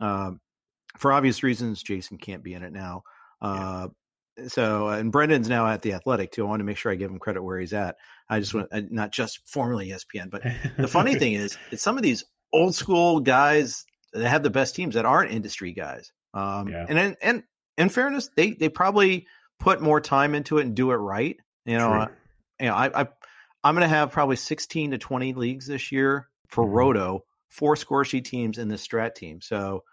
Um, 0.01 0.41
for 0.97 1.13
obvious 1.13 1.41
reasons, 1.41 1.81
Jason 1.81 2.17
can't 2.17 2.43
be 2.43 2.53
in 2.53 2.63
it 2.63 2.73
now. 2.73 3.03
Uh, 3.41 3.87
yeah. 4.37 4.47
So, 4.49 4.89
and 4.89 5.09
Brendan's 5.09 5.47
now 5.47 5.67
at 5.67 5.81
the 5.81 5.93
Athletic 5.93 6.33
too. 6.33 6.45
I 6.45 6.49
want 6.49 6.59
to 6.59 6.65
make 6.65 6.75
sure 6.75 6.91
I 6.91 6.95
give 6.95 7.09
him 7.09 7.17
credit 7.17 7.43
where 7.43 7.57
he's 7.61 7.71
at. 7.71 7.95
I 8.29 8.41
just 8.41 8.53
want 8.53 8.67
uh, 8.73 8.81
not 8.89 9.13
just 9.13 9.39
formerly 9.47 9.87
ESPN, 9.87 10.29
but 10.29 10.43
the 10.77 10.87
funny 10.89 11.15
thing 11.15 11.31
is, 11.33 11.57
it's 11.71 11.81
some 11.81 11.95
of 11.95 12.03
these 12.03 12.25
old 12.51 12.75
school 12.75 13.21
guys 13.21 13.85
that 14.11 14.27
have 14.27 14.43
the 14.43 14.49
best 14.49 14.75
teams 14.75 14.95
that 14.95 15.05
aren't 15.05 15.31
industry 15.31 15.71
guys. 15.71 16.11
Um, 16.33 16.67
yeah. 16.67 16.87
And 16.89 17.15
and 17.21 17.43
in 17.77 17.87
fairness, 17.87 18.29
they 18.35 18.51
they 18.51 18.67
probably 18.67 19.27
put 19.61 19.81
more 19.81 20.01
time 20.01 20.35
into 20.35 20.57
it 20.57 20.65
and 20.65 20.75
do 20.75 20.91
it 20.91 20.95
right. 20.95 21.37
You 21.65 21.77
know, 21.77 21.93
uh, 21.93 22.07
you 22.59 22.67
know, 22.67 22.75
I, 22.75 23.01
I 23.01 23.07
I'm 23.63 23.75
going 23.75 23.87
to 23.87 23.95
have 23.95 24.11
probably 24.11 24.37
16 24.37 24.91
to 24.91 24.97
20 24.97 25.33
leagues 25.33 25.67
this 25.67 25.91
year 25.91 26.29
for 26.47 26.63
mm-hmm. 26.63 26.73
Roto. 26.73 27.25
four 27.49 27.75
score 27.75 28.05
sheet 28.05 28.25
teams 28.25 28.57
and 28.57 28.69
this 28.69 28.85
strat 28.85 29.15
team. 29.15 29.41
So 29.41 29.83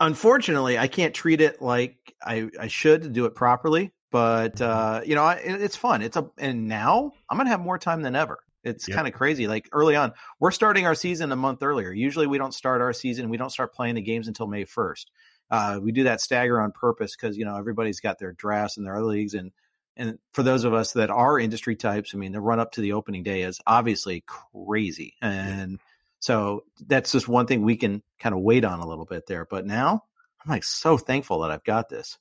unfortunately, 0.00 0.78
I 0.78 0.88
can't 0.88 1.14
treat 1.14 1.40
it 1.40 1.60
like 1.62 1.96
I, 2.22 2.48
I 2.58 2.68
should 2.68 3.02
to 3.02 3.08
do 3.08 3.26
it 3.26 3.34
properly. 3.34 3.92
But 4.10 4.60
uh, 4.60 5.00
you 5.04 5.16
know, 5.16 5.28
it, 5.28 5.60
it's 5.60 5.74
fun. 5.74 6.00
It's 6.00 6.16
a 6.16 6.30
and 6.38 6.68
now 6.68 7.10
I'm 7.28 7.36
gonna 7.36 7.50
have 7.50 7.58
more 7.58 7.78
time 7.78 8.00
than 8.00 8.14
ever. 8.14 8.38
It's 8.62 8.86
yep. 8.86 8.94
kind 8.94 9.08
of 9.08 9.14
crazy. 9.14 9.48
Like 9.48 9.68
early 9.72 9.96
on, 9.96 10.12
we're 10.38 10.52
starting 10.52 10.86
our 10.86 10.94
season 10.94 11.32
a 11.32 11.36
month 11.36 11.64
earlier. 11.64 11.92
Usually, 11.92 12.28
we 12.28 12.38
don't 12.38 12.54
start 12.54 12.80
our 12.80 12.92
season. 12.92 13.28
We 13.28 13.38
don't 13.38 13.50
start 13.50 13.74
playing 13.74 13.96
the 13.96 14.02
games 14.02 14.28
until 14.28 14.46
May 14.46 14.66
first. 14.66 15.10
Uh, 15.50 15.80
we 15.82 15.90
do 15.90 16.04
that 16.04 16.20
stagger 16.20 16.60
on 16.60 16.70
purpose 16.70 17.16
because 17.16 17.36
you 17.36 17.44
know 17.44 17.56
everybody's 17.56 17.98
got 17.98 18.20
their 18.20 18.30
drafts 18.30 18.76
and 18.76 18.86
their 18.86 18.96
other 18.96 19.06
leagues, 19.06 19.34
and 19.34 19.50
and 19.96 20.18
for 20.32 20.42
those 20.42 20.64
of 20.64 20.74
us 20.74 20.92
that 20.92 21.10
are 21.10 21.38
industry 21.38 21.76
types, 21.76 22.14
I 22.14 22.18
mean, 22.18 22.32
the 22.32 22.40
run 22.40 22.60
up 22.60 22.72
to 22.72 22.80
the 22.80 22.92
opening 22.92 23.22
day 23.22 23.42
is 23.42 23.60
obviously 23.66 24.24
crazy, 24.26 25.14
and 25.20 25.80
so 26.20 26.64
that's 26.86 27.12
just 27.12 27.28
one 27.28 27.46
thing 27.46 27.62
we 27.62 27.76
can 27.76 28.02
kind 28.18 28.34
of 28.34 28.40
wait 28.40 28.64
on 28.64 28.80
a 28.80 28.86
little 28.86 29.04
bit 29.04 29.26
there. 29.26 29.44
But 29.44 29.66
now 29.66 30.04
I'm 30.42 30.50
like 30.50 30.64
so 30.64 30.96
thankful 30.96 31.40
that 31.40 31.50
I've 31.50 31.64
got 31.64 31.88
this. 31.88 32.18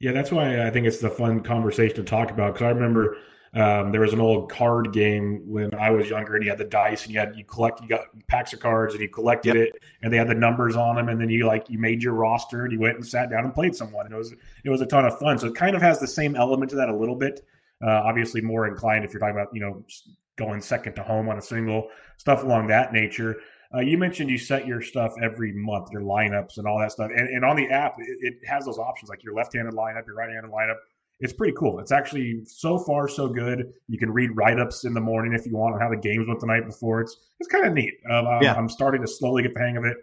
Yeah, 0.00 0.12
that's 0.12 0.32
why 0.32 0.66
I 0.66 0.70
think 0.70 0.86
it's 0.86 0.98
the 0.98 1.10
fun 1.10 1.40
conversation 1.42 1.96
to 1.96 2.02
talk 2.02 2.30
about. 2.30 2.54
Because 2.54 2.66
I 2.66 2.70
remember 2.70 3.16
um, 3.54 3.92
there 3.92 4.00
was 4.00 4.14
an 4.14 4.20
old 4.20 4.50
card 4.50 4.92
game 4.92 5.42
when 5.46 5.74
I 5.74 5.90
was 5.90 6.08
younger, 6.08 6.36
and 6.36 6.44
you 6.44 6.48
had 6.48 6.58
the 6.58 6.64
dice, 6.64 7.04
and 7.04 7.12
you 7.12 7.20
had 7.20 7.36
you 7.36 7.44
collect, 7.44 7.82
you 7.82 7.88
got 7.88 8.06
packs 8.26 8.54
of 8.54 8.60
cards, 8.60 8.94
and 8.94 9.02
you 9.02 9.10
collected 9.10 9.54
yep. 9.54 9.68
it, 9.68 9.82
and 10.02 10.10
they 10.10 10.16
had 10.16 10.28
the 10.28 10.34
numbers 10.34 10.74
on 10.74 10.96
them, 10.96 11.10
and 11.10 11.20
then 11.20 11.28
you 11.28 11.46
like 11.46 11.68
you 11.68 11.78
made 11.78 12.02
your 12.02 12.14
roster, 12.14 12.64
and 12.64 12.72
you 12.72 12.80
went 12.80 12.96
and 12.96 13.06
sat 13.06 13.30
down 13.30 13.44
and 13.44 13.52
played 13.52 13.76
someone, 13.76 14.06
and 14.06 14.14
it 14.14 14.18
was 14.18 14.32
it 14.64 14.70
was 14.70 14.80
a 14.80 14.86
ton 14.86 15.04
of 15.04 15.18
fun. 15.18 15.38
So 15.38 15.48
it 15.48 15.54
kind 15.54 15.76
of 15.76 15.82
has 15.82 16.00
the 16.00 16.06
same 16.06 16.34
element 16.34 16.70
to 16.70 16.76
that 16.76 16.88
a 16.88 16.96
little 16.96 17.14
bit. 17.14 17.44
Uh, 17.84 17.90
obviously, 17.90 18.40
more 18.40 18.66
inclined 18.66 19.04
if 19.04 19.12
you're 19.12 19.20
talking 19.20 19.36
about 19.36 19.54
you 19.54 19.60
know 19.60 19.84
going 20.36 20.62
second 20.62 20.94
to 20.94 21.02
home 21.02 21.28
on 21.28 21.36
a 21.36 21.42
single 21.42 21.88
stuff 22.16 22.44
along 22.44 22.68
that 22.68 22.92
nature. 22.92 23.36
Uh, 23.74 23.80
you 23.80 23.96
mentioned 23.96 24.30
you 24.30 24.38
set 24.38 24.66
your 24.66 24.82
stuff 24.82 25.14
every 25.22 25.52
month, 25.52 25.90
your 25.92 26.02
lineups 26.02 26.58
and 26.58 26.66
all 26.66 26.78
that 26.78 26.92
stuff. 26.92 27.10
And, 27.14 27.28
and 27.28 27.44
on 27.44 27.56
the 27.56 27.68
app, 27.68 27.94
it, 27.98 28.18
it, 28.20 28.34
has 28.46 28.66
those 28.66 28.78
options 28.78 29.08
like 29.08 29.24
your 29.24 29.34
left 29.34 29.54
handed 29.54 29.72
lineup, 29.72 30.06
your 30.06 30.16
right 30.16 30.28
handed 30.30 30.50
lineup. 30.50 30.76
It's 31.22 31.32
pretty 31.32 31.54
cool. 31.56 31.78
It's 31.78 31.92
actually 31.92 32.44
so 32.44 32.78
far 32.78 33.08
so 33.08 33.28
good. 33.28 33.72
You 33.88 33.98
can 33.98 34.12
read 34.12 34.30
write 34.34 34.58
ups 34.58 34.84
in 34.84 34.92
the 34.92 35.00
morning 35.00 35.32
if 35.32 35.46
you 35.46 35.56
want 35.56 35.74
on 35.74 35.80
how 35.80 35.88
the 35.88 35.96
games 35.96 36.26
went 36.26 36.40
the 36.40 36.46
night 36.46 36.66
before. 36.66 37.00
It's 37.00 37.16
it's 37.40 37.48
kind 37.48 37.64
of 37.64 37.72
neat. 37.72 37.94
Um, 38.10 38.26
I'm, 38.26 38.42
yeah. 38.42 38.54
I'm 38.54 38.68
starting 38.68 39.00
to 39.00 39.08
slowly 39.08 39.42
get 39.42 39.54
the 39.54 39.60
hang 39.60 39.76
of 39.76 39.84
it. 39.84 39.96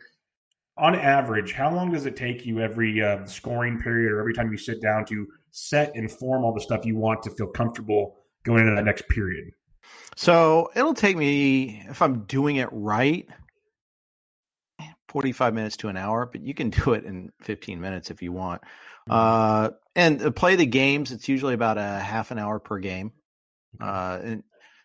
On 0.77 0.95
average, 0.95 1.51
how 1.51 1.75
long 1.75 1.91
does 1.91 2.05
it 2.05 2.15
take 2.15 2.45
you 2.45 2.61
every 2.61 3.03
uh, 3.03 3.25
scoring 3.25 3.79
period 3.79 4.13
or 4.13 4.21
every 4.21 4.33
time 4.33 4.49
you 4.49 4.57
sit 4.57 4.81
down 4.81 5.05
to 5.07 5.27
set 5.51 5.93
and 5.93 6.09
form 6.09 6.45
all 6.45 6.53
the 6.53 6.61
stuff 6.61 6.85
you 6.85 6.95
want 6.95 7.21
to 7.23 7.31
feel 7.31 7.47
comfortable 7.47 8.15
going 8.43 8.61
into 8.61 8.75
that 8.75 8.85
next 8.85 9.09
period? 9.09 9.51
So 10.15 10.69
it'll 10.75 10.93
take 10.93 11.17
me, 11.17 11.83
if 11.89 12.01
I'm 12.01 12.23
doing 12.25 12.57
it 12.57 12.69
right, 12.71 13.27
45 15.09 15.53
minutes 15.53 15.77
to 15.77 15.89
an 15.89 15.97
hour, 15.97 16.25
but 16.25 16.41
you 16.41 16.53
can 16.53 16.69
do 16.69 16.93
it 16.93 17.03
in 17.03 17.31
15 17.41 17.81
minutes 17.81 18.09
if 18.09 18.21
you 18.21 18.31
want. 18.31 18.61
Mm-hmm. 19.09 19.73
Uh, 19.73 19.75
and 19.95 20.35
play 20.35 20.55
the 20.55 20.65
games, 20.65 21.11
it's 21.11 21.27
usually 21.27 21.53
about 21.53 21.77
a 21.77 21.81
half 21.81 22.31
an 22.31 22.39
hour 22.39 22.59
per 22.59 22.79
game. 22.79 23.11
Uh, 23.79 24.19
and 24.21 24.43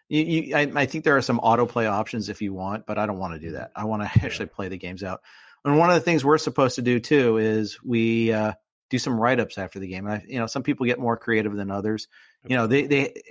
you, 0.09 0.23
you 0.25 0.57
I, 0.57 0.71
I, 0.75 0.87
think 0.87 1.05
there 1.05 1.17
are 1.17 1.23
some 1.23 1.41
autoplay 1.41 1.89
options 1.89 2.29
if 2.29 2.43
you 2.43 2.53
want, 2.53 2.87
but 2.87 2.99
I 2.99 3.07
don't 3.07 3.19
want 3.19 3.35
to 3.35 3.41
do 3.41 3.53
that. 3.53 3.71
I 3.75 3.85
want 3.85 4.03
to 4.03 4.11
actually 4.25 4.47
play 4.47 4.69
the 4.69 4.77
games 4.77 5.03
out. 5.03 5.21
And 5.65 5.79
one 5.79 5.91
of 5.91 5.95
the 5.95 6.01
things 6.01 6.25
we're 6.25 6.39
supposed 6.39 6.77
to 6.77 6.83
do 6.83 7.01
too 7.01 7.39
is 7.39 7.79
we 7.83 8.33
uh, 8.33 8.53
do 8.91 8.99
some 8.99 9.19
write 9.19 9.41
ups 9.41 9.57
after 9.57 9.79
the 9.79 9.89
game. 9.89 10.07
And 10.07 10.17
I, 10.17 10.25
you 10.27 10.39
know, 10.39 10.47
some 10.47 10.63
people 10.63 10.85
get 10.87 10.99
more 10.99 11.17
creative 11.17 11.55
than 11.55 11.71
others. 11.71 12.09
You 12.47 12.57
know, 12.57 12.67
they 12.67 12.87
they 12.87 13.23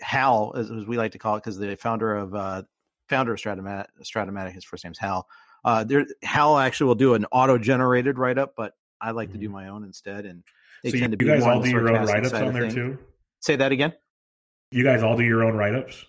Hal, 0.00 0.52
as, 0.56 0.70
as 0.70 0.86
we 0.86 0.96
like 0.96 1.12
to 1.12 1.18
call 1.18 1.36
it, 1.36 1.40
because 1.40 1.58
the 1.58 1.76
founder 1.76 2.14
of 2.14 2.34
uh, 2.34 2.62
founder 3.08 3.32
of 3.32 3.40
Stratomatic, 3.40 3.86
Stratomatic, 4.02 4.52
his 4.52 4.64
first 4.64 4.84
name's 4.84 4.98
Hal. 4.98 5.26
Uh, 5.64 5.84
there, 5.84 6.06
Hal 6.22 6.58
actually 6.58 6.88
will 6.88 6.94
do 6.94 7.14
an 7.14 7.26
auto 7.30 7.58
generated 7.58 8.18
write 8.18 8.38
up, 8.38 8.54
but 8.56 8.74
I 9.02 9.10
like 9.10 9.28
mm-hmm. 9.28 9.34
to 9.34 9.40
do 9.40 9.46
mm-hmm. 9.46 9.52
my 9.54 9.68
own 9.68 9.84
instead. 9.84 10.24
And 10.24 10.42
they 10.82 10.90
so 10.90 10.98
tend 10.98 11.12
you, 11.12 11.16
to 11.16 11.16
be 11.16 11.24
you 11.26 11.32
guys 11.32 11.42
all 11.42 11.60
do 11.60 11.70
your 11.70 11.88
own 11.88 12.06
write 12.06 12.24
ups 12.24 12.32
on 12.32 12.52
there 12.54 12.70
too. 12.70 12.98
Say 13.40 13.56
that 13.56 13.72
again. 13.72 13.92
You 14.70 14.84
guys 14.84 15.02
all 15.02 15.16
do 15.16 15.24
your 15.24 15.44
own 15.44 15.54
write 15.54 15.74
ups. 15.74 16.04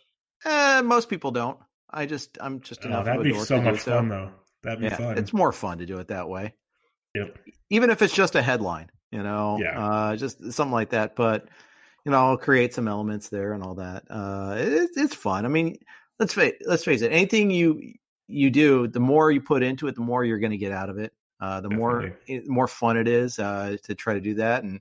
Uh, 0.45 0.81
most 0.85 1.09
people 1.09 1.31
don't. 1.31 1.57
I 1.89 2.05
just 2.05 2.37
I'm 2.39 2.61
just 2.61 2.85
oh, 2.85 2.87
enough. 2.87 3.01
Oh, 3.01 3.05
that'd 3.05 3.23
be 3.23 3.39
so 3.39 3.61
much 3.61 3.79
fun 3.79 4.09
though. 4.09 4.31
That'd 4.63 4.79
be 4.79 4.85
yeah, 4.85 4.97
fun. 4.97 5.17
It's 5.17 5.33
more 5.33 5.51
fun 5.51 5.79
to 5.79 5.85
do 5.85 5.97
it 5.99 6.07
that 6.07 6.29
way. 6.29 6.53
Yep. 7.15 7.37
Even 7.69 7.89
if 7.89 8.01
it's 8.01 8.13
just 8.13 8.35
a 8.35 8.41
headline, 8.41 8.89
you 9.11 9.21
know, 9.21 9.59
yeah. 9.61 9.79
uh, 9.79 10.15
just 10.15 10.53
something 10.53 10.71
like 10.71 10.91
that. 10.91 11.15
But 11.15 11.47
you 12.05 12.11
know, 12.11 12.17
I'll 12.17 12.37
create 12.37 12.73
some 12.73 12.87
elements 12.87 13.29
there 13.29 13.53
and 13.53 13.63
all 13.63 13.75
that. 13.75 14.03
Uh, 14.09 14.55
it, 14.57 14.89
it's 14.95 15.15
fun. 15.15 15.45
I 15.45 15.49
mean, 15.49 15.77
let's 16.19 16.33
face 16.33 16.55
let's 16.65 16.83
face 16.83 17.01
it. 17.01 17.11
Anything 17.11 17.51
you 17.51 17.93
you 18.27 18.49
do, 18.49 18.87
the 18.87 18.99
more 18.99 19.31
you 19.31 19.41
put 19.41 19.63
into 19.63 19.87
it, 19.87 19.95
the 19.95 20.01
more 20.01 20.23
you're 20.23 20.39
going 20.39 20.51
to 20.51 20.57
get 20.57 20.71
out 20.71 20.89
of 20.89 20.97
it. 20.97 21.13
Uh, 21.43 21.59
the 21.59 21.69
more 21.69 22.17
more 22.47 22.69
fun 22.69 22.95
it 22.95 23.05
is 23.05 23.37
uh, 23.37 23.75
to 23.83 23.93
try 23.93 24.13
to 24.13 24.21
do 24.21 24.35
that, 24.35 24.63
and 24.63 24.79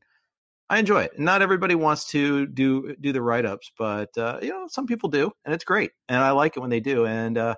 I 0.71 0.79
enjoy 0.79 1.03
it. 1.03 1.19
Not 1.19 1.43
everybody 1.43 1.75
wants 1.75 2.05
to 2.11 2.47
do 2.47 2.95
do 3.01 3.13
the 3.13 3.21
write 3.21 3.45
ups, 3.45 3.73
but 3.77 4.17
uh, 4.17 4.39
you 4.41 4.51
know 4.51 4.69
some 4.69 4.87
people 4.87 5.09
do, 5.09 5.33
and 5.45 5.53
it's 5.53 5.65
great, 5.65 5.91
and 6.09 6.19
I 6.19 6.31
like 6.31 6.57
it 6.57 6.61
when 6.61 6.71
they 6.71 6.79
do. 6.79 7.05
And 7.05 7.37
uh, 7.37 7.57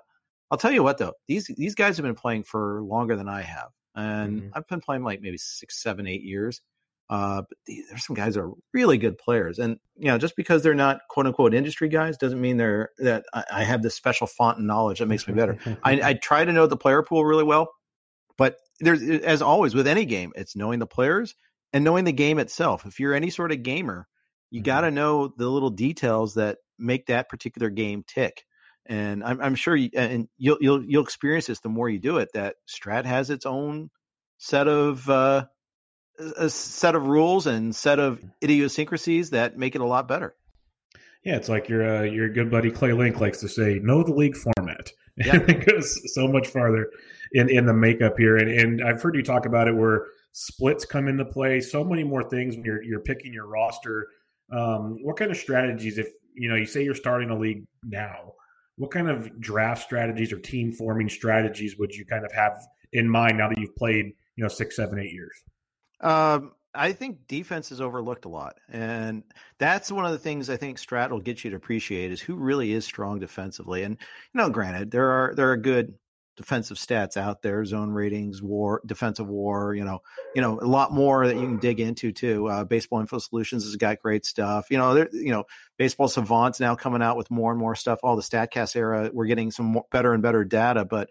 I'll 0.49 0.57
tell 0.57 0.71
you 0.71 0.81
what, 0.81 0.97
though 0.97 1.13
these 1.27 1.45
these 1.55 1.75
guys 1.75 1.97
have 1.97 2.03
been 2.03 2.15
playing 2.15 2.45
for 2.45 2.81
longer 2.81 3.15
than 3.15 3.29
I 3.29 3.43
have, 3.43 3.69
and 3.93 4.41
mm-hmm. 4.41 4.49
I've 4.55 4.67
been 4.67 4.81
playing 4.81 5.03
like 5.03 5.21
maybe 5.21 5.37
six, 5.37 5.83
seven, 5.83 6.07
eight 6.07 6.23
years. 6.23 6.61
Uh, 7.07 7.43
but 7.47 7.57
there's 7.67 8.07
some 8.07 8.15
guys 8.15 8.33
that 8.33 8.41
are 8.41 8.53
really 8.73 8.97
good 8.97 9.19
players, 9.19 9.59
and 9.59 9.77
you 9.97 10.07
know, 10.07 10.17
just 10.17 10.35
because 10.35 10.63
they're 10.63 10.73
not 10.73 11.01
quote 11.11 11.27
unquote 11.27 11.53
industry 11.53 11.89
guys 11.89 12.17
doesn't 12.17 12.41
mean 12.41 12.57
they're 12.57 12.89
that 12.97 13.23
I, 13.35 13.43
I 13.51 13.63
have 13.65 13.83
this 13.83 13.93
special 13.93 14.25
font 14.25 14.57
and 14.57 14.65
knowledge 14.65 14.97
that 14.97 15.05
makes 15.05 15.27
me 15.27 15.35
better. 15.35 15.59
I, 15.83 16.01
I 16.01 16.13
try 16.23 16.43
to 16.43 16.51
know 16.51 16.65
the 16.65 16.75
player 16.75 17.03
pool 17.03 17.23
really 17.23 17.43
well, 17.43 17.69
but 18.35 18.57
there's 18.79 19.01
as 19.01 19.41
always 19.41 19.75
with 19.75 19.87
any 19.87 20.05
game, 20.05 20.33
it's 20.35 20.55
knowing 20.55 20.79
the 20.79 20.87
players 20.87 21.35
and 21.73 21.83
knowing 21.83 22.05
the 22.05 22.11
game 22.13 22.39
itself. 22.39 22.85
If 22.85 22.99
you're 22.99 23.13
any 23.13 23.29
sort 23.29 23.51
of 23.51 23.63
gamer, 23.63 24.07
you 24.51 24.59
mm-hmm. 24.59 24.65
got 24.65 24.81
to 24.81 24.91
know 24.91 25.33
the 25.35 25.49
little 25.49 25.69
details 25.69 26.35
that 26.35 26.57
make 26.77 27.07
that 27.07 27.29
particular 27.29 27.69
game 27.69 28.03
tick. 28.05 28.43
And 28.85 29.23
I'm, 29.23 29.41
I'm 29.41 29.55
sure, 29.55 29.75
you, 29.75 29.89
and 29.95 30.27
you'll 30.37 30.57
you'll 30.61 30.85
you'll 30.85 31.03
experience 31.03 31.47
this 31.47 31.59
the 31.59 31.69
more 31.69 31.89
you 31.89 31.99
do 31.99 32.17
it. 32.17 32.29
That 32.33 32.55
Strat 32.69 33.05
has 33.05 33.29
its 33.29 33.45
own 33.45 33.89
set 34.37 34.67
of 34.67 35.09
uh, 35.09 35.45
a 36.37 36.49
set 36.49 36.95
of 36.95 37.07
rules 37.07 37.47
and 37.47 37.75
set 37.75 37.99
of 37.99 38.23
idiosyncrasies 38.43 39.31
that 39.31 39.57
make 39.57 39.75
it 39.75 39.81
a 39.81 39.85
lot 39.85 40.07
better. 40.07 40.35
Yeah, 41.23 41.37
it's 41.37 41.49
like 41.49 41.67
your 41.67 41.97
uh, 41.97 42.03
your 42.03 42.29
good 42.29 42.51
buddy 42.51 42.69
Clay 42.69 42.93
Link 42.93 43.19
likes 43.19 43.39
to 43.39 43.49
say, 43.49 43.79
"Know 43.81 44.03
the 44.03 44.13
league 44.13 44.37
format." 44.37 44.91
Yeah. 45.17 45.35
it 45.47 45.65
goes 45.65 46.13
so 46.13 46.27
much 46.27 46.47
farther 46.47 46.89
in 47.31 47.49
in 47.49 47.65
the 47.65 47.73
makeup 47.73 48.15
here, 48.17 48.37
and 48.37 48.49
and 48.49 48.83
I've 48.83 49.01
heard 49.01 49.15
you 49.15 49.23
talk 49.23 49.45
about 49.45 49.67
it 49.67 49.75
where 49.75 50.07
splits 50.33 50.85
come 50.85 51.07
into 51.07 51.25
play. 51.25 51.61
So 51.61 51.83
many 51.83 52.03
more 52.03 52.23
things 52.23 52.55
when 52.55 52.65
you're 52.65 52.83
you're 52.83 53.01
picking 53.01 53.33
your 53.33 53.47
roster. 53.47 54.07
Um, 54.51 54.97
what 55.01 55.17
kind 55.17 55.31
of 55.31 55.37
strategies, 55.37 55.97
if 55.97 56.09
you 56.35 56.49
know, 56.49 56.55
you 56.55 56.65
say 56.65 56.83
you're 56.83 56.95
starting 56.95 57.29
a 57.29 57.37
league 57.37 57.65
now, 57.83 58.33
what 58.77 58.91
kind 58.91 59.09
of 59.09 59.39
draft 59.39 59.83
strategies 59.83 60.31
or 60.31 60.39
team 60.39 60.71
forming 60.71 61.09
strategies 61.09 61.77
would 61.77 61.93
you 61.93 62.05
kind 62.05 62.25
of 62.25 62.31
have 62.33 62.57
in 62.91 63.09
mind 63.09 63.37
now 63.37 63.49
that 63.49 63.57
you've 63.57 63.75
played, 63.75 64.05
you 64.35 64.43
know, 64.43 64.47
six, 64.47 64.75
seven, 64.75 64.99
eight 64.99 65.13
years? 65.13 65.35
Um, 66.01 66.51
I 66.75 66.93
think 66.93 67.27
defense 67.27 67.71
is 67.71 67.81
overlooked 67.81 68.25
a 68.25 68.29
lot, 68.29 68.57
and 68.69 69.23
that's 69.57 69.91
one 69.91 70.05
of 70.05 70.11
the 70.11 70.19
things 70.19 70.49
I 70.49 70.57
think 70.57 70.77
Strat 70.77 71.09
will 71.09 71.19
get 71.19 71.43
you 71.43 71.51
to 71.51 71.55
appreciate 71.55 72.11
is 72.11 72.21
who 72.21 72.35
really 72.35 72.71
is 72.71 72.85
strong 72.85 73.19
defensively. 73.19 73.83
And 73.83 73.97
you 74.33 74.41
know, 74.41 74.49
granted, 74.49 74.91
there 74.91 75.09
are 75.09 75.33
there 75.35 75.51
are 75.51 75.57
good 75.57 75.95
defensive 76.37 76.77
stats 76.77 77.15
out 77.15 77.41
there, 77.41 77.63
zone 77.63 77.91
ratings, 77.91 78.41
war, 78.41 78.81
defensive 78.85 79.27
war. 79.27 79.73
You 79.73 79.85
know, 79.85 79.99
you 80.35 80.41
know 80.41 80.59
a 80.59 80.67
lot 80.67 80.91
more 80.91 81.27
that 81.27 81.35
you 81.35 81.41
can 81.41 81.59
dig 81.59 81.79
into 81.79 82.11
too. 82.11 82.47
Uh, 82.47 82.63
Baseball 82.63 82.99
Info 82.99 83.19
Solutions 83.19 83.63
has 83.63 83.75
got 83.75 83.99
great 83.99 84.25
stuff. 84.25 84.67
You 84.69 84.77
know, 84.77 85.07
you 85.11 85.31
know, 85.31 85.45
Baseball 85.77 86.07
Savant's 86.07 86.59
now 86.59 86.75
coming 86.75 87.01
out 87.01 87.17
with 87.17 87.31
more 87.31 87.51
and 87.51 87.59
more 87.59 87.75
stuff. 87.75 87.99
All 88.03 88.15
the 88.15 88.21
Statcast 88.21 88.75
era, 88.75 89.09
we're 89.13 89.27
getting 89.27 89.51
some 89.51 89.67
more, 89.67 89.85
better 89.91 90.13
and 90.13 90.21
better 90.21 90.43
data, 90.43 90.85
but 90.85 91.09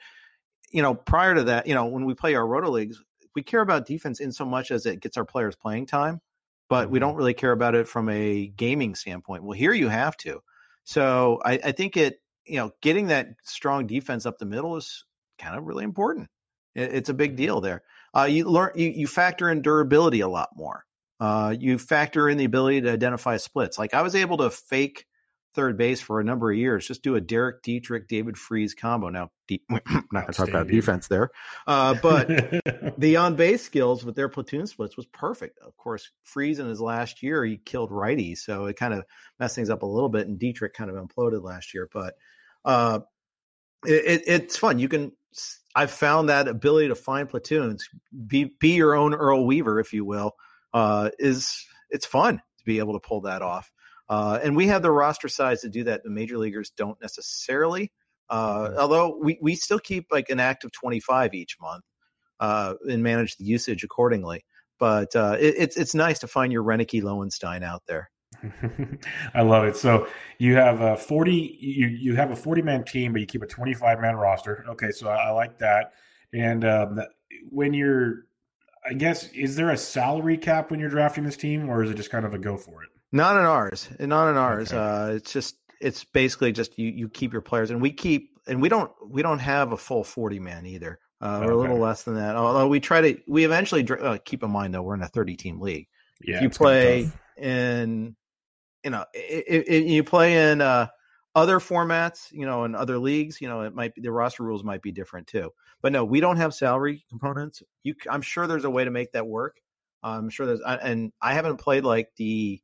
you 0.75 0.83
know, 0.83 0.95
prior 0.95 1.37
to 1.37 1.45
that, 1.45 1.69
you 1.69 1.75
know, 1.75 1.87
when 1.87 2.05
we 2.05 2.15
play 2.15 2.35
our 2.35 2.45
roto 2.45 2.69
leagues, 2.69 3.01
we 3.35 3.43
care 3.43 3.61
about 3.61 3.87
defense 3.87 4.21
in 4.21 4.33
so 4.33 4.45
much 4.45 4.71
as 4.71 4.87
it 4.87 5.01
gets 5.01 5.17
our 5.17 5.25
players 5.25 5.57
playing 5.57 5.87
time, 5.87 6.21
but 6.69 6.91
we 6.91 6.99
mm-hmm. 6.99 7.09
don't 7.09 7.17
really 7.17 7.35
care 7.35 7.53
about 7.53 7.75
it 7.75 7.89
from 7.89 8.09
a 8.09 8.47
gaming 8.47 8.95
standpoint. 8.95 9.45
Well, 9.45 9.53
here 9.53 9.73
you 9.73 9.89
have 9.89 10.17
to. 10.19 10.41
So 10.85 11.41
I, 11.45 11.53
I 11.65 11.73
think 11.73 11.97
it, 11.97 12.21
you 12.47 12.57
know, 12.57 12.73
getting 12.83 13.09
that 13.09 13.29
strong 13.43 13.87
defense 13.87 14.27
up 14.27 14.39
the 14.39 14.47
middle 14.47 14.77
is 14.77 15.05
kind 15.39 15.57
of 15.57 15.65
really 15.65 15.85
important. 15.85 16.29
It, 16.75 16.95
it's 16.95 17.09
a 17.09 17.15
big 17.15 17.37
deal 17.37 17.61
there. 17.61 17.83
Uh, 18.17 18.25
you 18.25 18.45
learn, 18.45 18.73
you, 18.77 18.89
you 18.91 19.07
factor 19.07 19.51
in 19.51 19.63
durability 19.63 20.21
a 20.21 20.29
lot 20.29 20.51
more. 20.55 20.85
Uh, 21.21 21.55
you 21.59 21.79
factor 21.79 22.29
in 22.29 22.39
the 22.39 22.45
ability 22.45 22.83
to 22.83 22.93
identify 22.93 23.37
splits. 23.37 23.79
Like 23.79 23.95
I 23.95 24.03
was 24.03 24.15
able 24.15 24.39
to 24.39 24.51
fake 24.51 25.07
third 25.55 25.77
base 25.77 26.01
for 26.01 26.21
a 26.21 26.25
number 26.25 26.51
of 26.51 26.59
years. 26.59 26.87
Just 26.87 27.03
do 27.03 27.15
a 27.15 27.21
Derek 27.21 27.63
Dietrich, 27.63 28.09
David 28.09 28.37
Freese 28.37 28.75
combo. 28.75 29.09
Now, 29.09 29.31
de- 29.49 29.63
not 29.71 29.83
going 30.13 30.27
to 30.27 30.33
talk 30.33 30.49
about 30.49 30.69
defense 30.69 31.09
there, 31.09 31.31
uh, 31.67 31.95
but 32.03 32.29
the 32.99 33.17
on 33.17 33.37
base 33.37 33.63
skills 33.63 34.05
with 34.05 34.15
their 34.15 34.29
platoon 34.29 34.67
splits 34.67 34.97
was 34.97 35.07
perfect. 35.07 35.59
Of 35.61 35.77
course, 35.77 36.11
Freese 36.23 36.59
in 36.59 36.67
his 36.67 36.81
last 36.81 37.23
year, 37.23 37.45
he 37.45 37.57
killed 37.59 37.91
righties, 37.91 38.39
so 38.39 38.67
it 38.67 38.77
kind 38.77 38.95
of 38.95 39.05
messed 39.39 39.55
things 39.55 39.71
up 39.71 39.83
a 39.83 39.87
little 39.87 40.09
bit. 40.09 40.27
And 40.27 40.39
Dietrich 40.39 40.75
kind 40.75 40.91
of 40.91 40.97
imploded 40.97 41.43
last 41.43 41.75
year, 41.75 41.89
but 41.93 42.15
uh, 42.65 43.01
it, 43.85 44.23
it's 44.27 44.57
fun. 44.57 44.79
You 44.79 44.89
can 44.89 45.13
I've 45.75 45.91
found 45.91 46.29
that 46.29 46.49
ability 46.49 46.89
to 46.89 46.95
find 46.95 47.29
platoons, 47.29 47.89
be 48.27 48.55
be 48.61 48.71
your 48.71 48.95
own 48.95 49.15
Earl 49.15 49.45
Weaver, 49.47 49.81
if 49.81 49.93
you 49.93 50.05
will, 50.05 50.33
uh, 50.73 51.11
is 51.19 51.67
it's 51.91 52.07
fun 52.07 52.37
to 52.37 52.65
be 52.65 52.79
able 52.79 52.93
to 52.95 53.01
pull 53.01 53.23
that 53.23 53.43
off. 53.43 53.71
Uh, 54.09 54.39
and 54.43 54.55
we 54.55 54.67
have 54.67 54.83
the 54.83 54.91
roster 54.91 55.29
size 55.29 55.63
to 55.63 55.69
do 55.69 55.85
that. 55.85 56.03
The 56.05 56.11
major 56.11 56.39
leaguers 56.39 56.71
don't 56.77 57.01
necessarily. 57.01 57.93
Uh, 58.29 58.69
mm-hmm. 58.69 58.79
although 58.79 59.19
we, 59.21 59.39
we 59.43 59.55
still 59.55 59.79
keep 59.79 60.07
like 60.11 60.31
an 60.31 60.41
active 60.41 60.73
25 60.73 61.35
each 61.35 61.57
month 61.61 61.85
uh, 62.41 62.75
and 62.89 63.03
manage 63.03 63.37
the 63.37 63.45
usage 63.45 63.85
accordingly. 63.85 64.45
But 64.79 65.15
uh, 65.15 65.37
it, 65.39 65.55
it's 65.57 65.77
it's 65.77 65.95
nice 65.95 66.19
to 66.21 66.27
find 66.27 66.53
your 66.53 66.65
Roenicke 66.65 67.03
Lowenstein 67.03 67.63
out 67.63 67.83
there. 67.87 68.11
I 69.35 69.43
love 69.43 69.65
it. 69.65 69.77
So 69.77 70.09
you 70.39 70.57
have 70.57 70.81
a 70.81 70.97
40 70.97 71.59
you 71.61 71.87
you 71.87 72.17
have 72.17 72.33
a 72.33 72.37
40 72.37 72.63
man 72.63 72.85
team, 72.85 73.13
but 73.13 73.21
you 73.21 73.27
keep 73.27 73.43
a 73.43 73.47
25 73.47 74.01
man 74.01 74.17
roster. 74.17 74.65
Okay, 74.71 74.91
so 74.91 75.09
I, 75.09 75.29
I 75.29 75.31
like 75.31 75.59
that. 75.59 75.93
And 76.33 76.65
um, 76.65 77.01
when 77.51 77.73
you're, 77.73 78.27
I 78.85 78.95
guess, 78.95 79.29
is 79.33 79.55
there 79.55 79.71
a 79.71 79.77
salary 79.77 80.37
cap 80.37 80.71
when 80.71 80.81
you're 80.81 80.91
drafting 80.91 81.25
this 81.25 81.37
team, 81.37 81.69
or 81.69 81.85
is 81.85 81.91
it 81.91 81.95
just 81.95 82.11
kind 82.11 82.27
of 82.27 82.35
a 82.35 82.39
go 82.39 82.57
for 82.57 82.83
it? 82.83 82.89
Not 83.15 83.37
in 83.37 83.45
ours. 83.45 83.89
Not 84.01 84.29
in 84.29 84.37
ours. 84.37 84.73
Okay. 84.73 84.77
Uh, 84.77 85.15
it's 85.15 85.33
just 85.33 85.55
it's 85.81 86.03
basically 86.03 86.51
just 86.51 86.77
you 86.79 86.91
you 86.91 87.09
keep 87.09 87.33
your 87.33 87.43
players, 87.43 87.71
and 87.71 87.81
we 87.81 87.93
keep 87.93 88.31
and 88.49 88.61
we 88.61 88.69
don't 88.69 88.91
we 89.09 89.23
don't 89.23 89.39
have 89.39 89.71
a 89.71 89.77
full 89.77 90.03
40 90.03 90.41
man 90.41 90.67
either. 90.67 90.99
Uh, 91.23 91.37
okay. 91.37 91.47
We're 91.47 91.53
a 91.53 91.57
little 91.57 91.79
less 91.79 92.03
than 92.03 92.17
that. 92.17 92.35
Although 92.35 92.67
we 92.67 92.81
try 92.81 93.01
to, 93.01 93.21
we 93.29 93.45
eventually 93.45 93.89
uh, 93.89 94.19
keep 94.25 94.43
in 94.43 94.51
mind 94.51 94.75
though 94.75 94.83
we're 94.83 94.97
in 94.97 95.03
a 95.03 95.09
30 95.09 95.37
team 95.37 95.61
league. 95.61 95.87
Yeah, 96.21 96.37
if 96.37 96.43
you 96.43 96.51
play 96.51 97.09
in, 97.37 98.17
you 98.83 98.91
know, 98.91 99.05
if, 99.15 99.65
if 99.69 99.85
you 99.89 100.03
play 100.03 100.51
in 100.51 100.61
uh, 100.61 100.89
other 101.37 101.61
formats, 101.61 102.33
you 102.33 102.47
know, 102.47 102.65
in 102.65 102.75
other 102.75 102.99
leagues, 102.99 103.41
you 103.41 103.47
know, 103.47 103.61
it 103.61 103.77
might 103.77 103.95
be 103.95 104.01
the 104.01 104.11
roster 104.11 104.43
rules 104.43 104.65
might 104.65 104.83
be 104.83 104.91
different 104.91 105.29
too. 105.29 105.53
But 105.83 105.93
no, 105.93 106.05
we 106.05 106.19
don't 106.19 106.39
have 106.39 106.53
salary 106.53 107.05
components. 107.09 107.63
You, 107.85 107.95
I'm 108.11 108.23
sure 108.23 108.49
there's 108.49 108.65
a 108.65 108.71
way 108.71 108.85
to 108.85 108.91
make 108.91 109.13
that 109.13 109.27
work. 109.27 109.61
I'm 110.03 110.29
sure 110.31 110.47
there's, 110.47 110.61
and 110.61 111.13
I 111.23 111.35
haven't 111.35 111.59
played 111.59 111.85
like 111.85 112.09
the, 112.17 112.61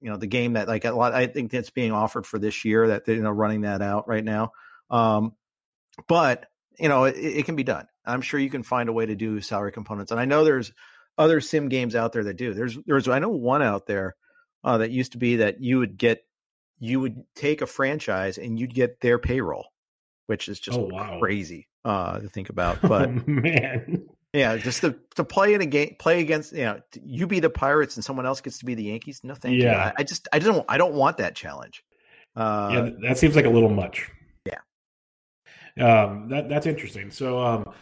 you 0.00 0.10
know, 0.10 0.16
the 0.16 0.26
game 0.26 0.54
that 0.54 0.68
like 0.68 0.84
a 0.84 0.92
lot. 0.92 1.14
I 1.14 1.26
think 1.26 1.50
that's 1.50 1.70
being 1.70 1.92
offered 1.92 2.26
for 2.26 2.38
this 2.38 2.64
year 2.64 2.88
that 2.88 3.08
you 3.08 3.22
know 3.22 3.30
running 3.30 3.62
that 3.62 3.82
out 3.82 4.08
right 4.08 4.24
now. 4.24 4.52
Um, 4.90 5.34
but 6.08 6.46
you 6.78 6.88
know, 6.88 7.04
it, 7.04 7.16
it, 7.16 7.46
can 7.46 7.56
be 7.56 7.64
done. 7.64 7.86
I'm 8.04 8.20
sure 8.20 8.38
you 8.38 8.50
can 8.50 8.62
find 8.62 8.88
a 8.88 8.92
way 8.92 9.06
to 9.06 9.16
do 9.16 9.40
salary 9.40 9.72
components. 9.72 10.12
And 10.12 10.20
I 10.20 10.26
know 10.26 10.44
there's 10.44 10.72
other 11.18 11.40
sim 11.40 11.68
games 11.68 11.94
out 11.94 12.12
there 12.12 12.24
that 12.24 12.36
do. 12.36 12.54
There's 12.54 12.76
there's 12.86 13.08
I 13.08 13.18
know 13.18 13.30
one 13.30 13.62
out 13.62 13.86
there 13.86 14.14
uh, 14.62 14.78
that 14.78 14.90
used 14.90 15.12
to 15.12 15.18
be 15.18 15.36
that 15.36 15.60
you 15.60 15.78
would 15.78 15.96
get 15.96 16.24
you 16.78 17.00
would 17.00 17.24
take 17.34 17.62
a 17.62 17.66
franchise 17.66 18.38
and 18.38 18.58
you'd 18.58 18.74
get 18.74 19.00
their 19.00 19.18
payroll, 19.18 19.66
which 20.26 20.48
is 20.48 20.60
just 20.60 20.78
oh, 20.78 20.88
wow. 20.90 21.18
crazy 21.20 21.68
uh, 21.84 22.18
to 22.18 22.28
think 22.28 22.50
about. 22.50 22.78
But 22.82 23.08
oh, 23.08 23.22
man, 23.26 24.06
yeah, 24.32 24.56
just 24.56 24.80
to 24.82 24.96
to 25.14 25.24
play 25.24 25.54
in 25.54 25.60
a 25.60 25.66
game, 25.66 25.96
play 25.98 26.20
against 26.20 26.52
you 26.52 26.64
know, 26.64 26.80
you 27.02 27.26
be 27.26 27.40
the 27.40 27.50
Pirates 27.50 27.96
and 27.96 28.04
someone 28.04 28.26
else 28.26 28.40
gets 28.40 28.58
to 28.58 28.64
be 28.64 28.74
the 28.74 28.84
Yankees. 28.84 29.20
No, 29.22 29.34
thank 29.34 29.56
yeah. 29.56 29.72
you. 29.72 29.78
I, 29.78 29.92
I 29.98 30.02
just 30.02 30.28
I 30.32 30.38
don't 30.38 30.64
I 30.68 30.78
don't 30.78 30.94
want 30.94 31.18
that 31.18 31.34
challenge. 31.34 31.84
Uh, 32.34 32.70
yeah, 32.72 32.90
that 33.08 33.18
seems 33.18 33.34
like 33.34 33.46
a 33.46 33.50
little 33.50 33.70
much. 33.70 34.10
Yeah, 34.44 36.04
um, 36.04 36.28
that 36.28 36.48
that's 36.48 36.66
interesting. 36.66 37.10
So, 37.10 37.38
um, 37.38 37.72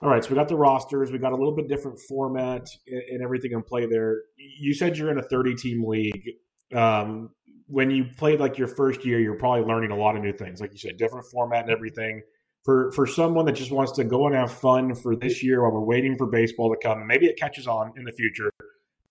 all 0.00 0.10
right, 0.10 0.24
so 0.24 0.30
we 0.30 0.36
got 0.36 0.48
the 0.48 0.56
rosters. 0.56 1.10
We 1.10 1.18
got 1.18 1.32
a 1.32 1.36
little 1.36 1.54
bit 1.54 1.68
different 1.68 1.98
format 1.98 2.68
and, 2.86 3.22
everything 3.22 3.52
in 3.52 3.62
play 3.62 3.86
there. 3.86 4.22
You 4.36 4.74
said 4.74 4.96
you're 4.96 5.10
in 5.10 5.18
a 5.18 5.22
30 5.22 5.54
team 5.54 5.84
league. 5.86 6.30
Um, 6.74 7.30
when 7.66 7.90
you 7.90 8.04
played 8.04 8.40
like 8.40 8.58
your 8.58 8.68
first 8.68 9.04
year, 9.04 9.18
you're 9.18 9.38
probably 9.38 9.62
learning 9.62 9.90
a 9.90 9.96
lot 9.96 10.16
of 10.16 10.22
new 10.22 10.32
things. 10.32 10.60
Like 10.60 10.72
you 10.72 10.78
said, 10.78 10.98
different 10.98 11.26
format 11.32 11.62
and 11.62 11.70
everything. 11.70 12.22
For 12.64 12.90
for 12.92 13.06
someone 13.06 13.44
that 13.46 13.52
just 13.52 13.70
wants 13.70 13.92
to 13.92 14.04
go 14.04 14.26
and 14.26 14.34
have 14.34 14.50
fun 14.50 14.94
for 14.94 15.14
this 15.14 15.42
year 15.42 15.62
while 15.62 15.72
we're 15.72 15.84
waiting 15.84 16.16
for 16.16 16.26
baseball 16.26 16.74
to 16.74 16.80
come, 16.82 16.98
and 16.98 17.06
maybe 17.06 17.26
it 17.26 17.36
catches 17.38 17.66
on 17.66 17.92
in 17.96 18.04
the 18.04 18.12
future, 18.12 18.50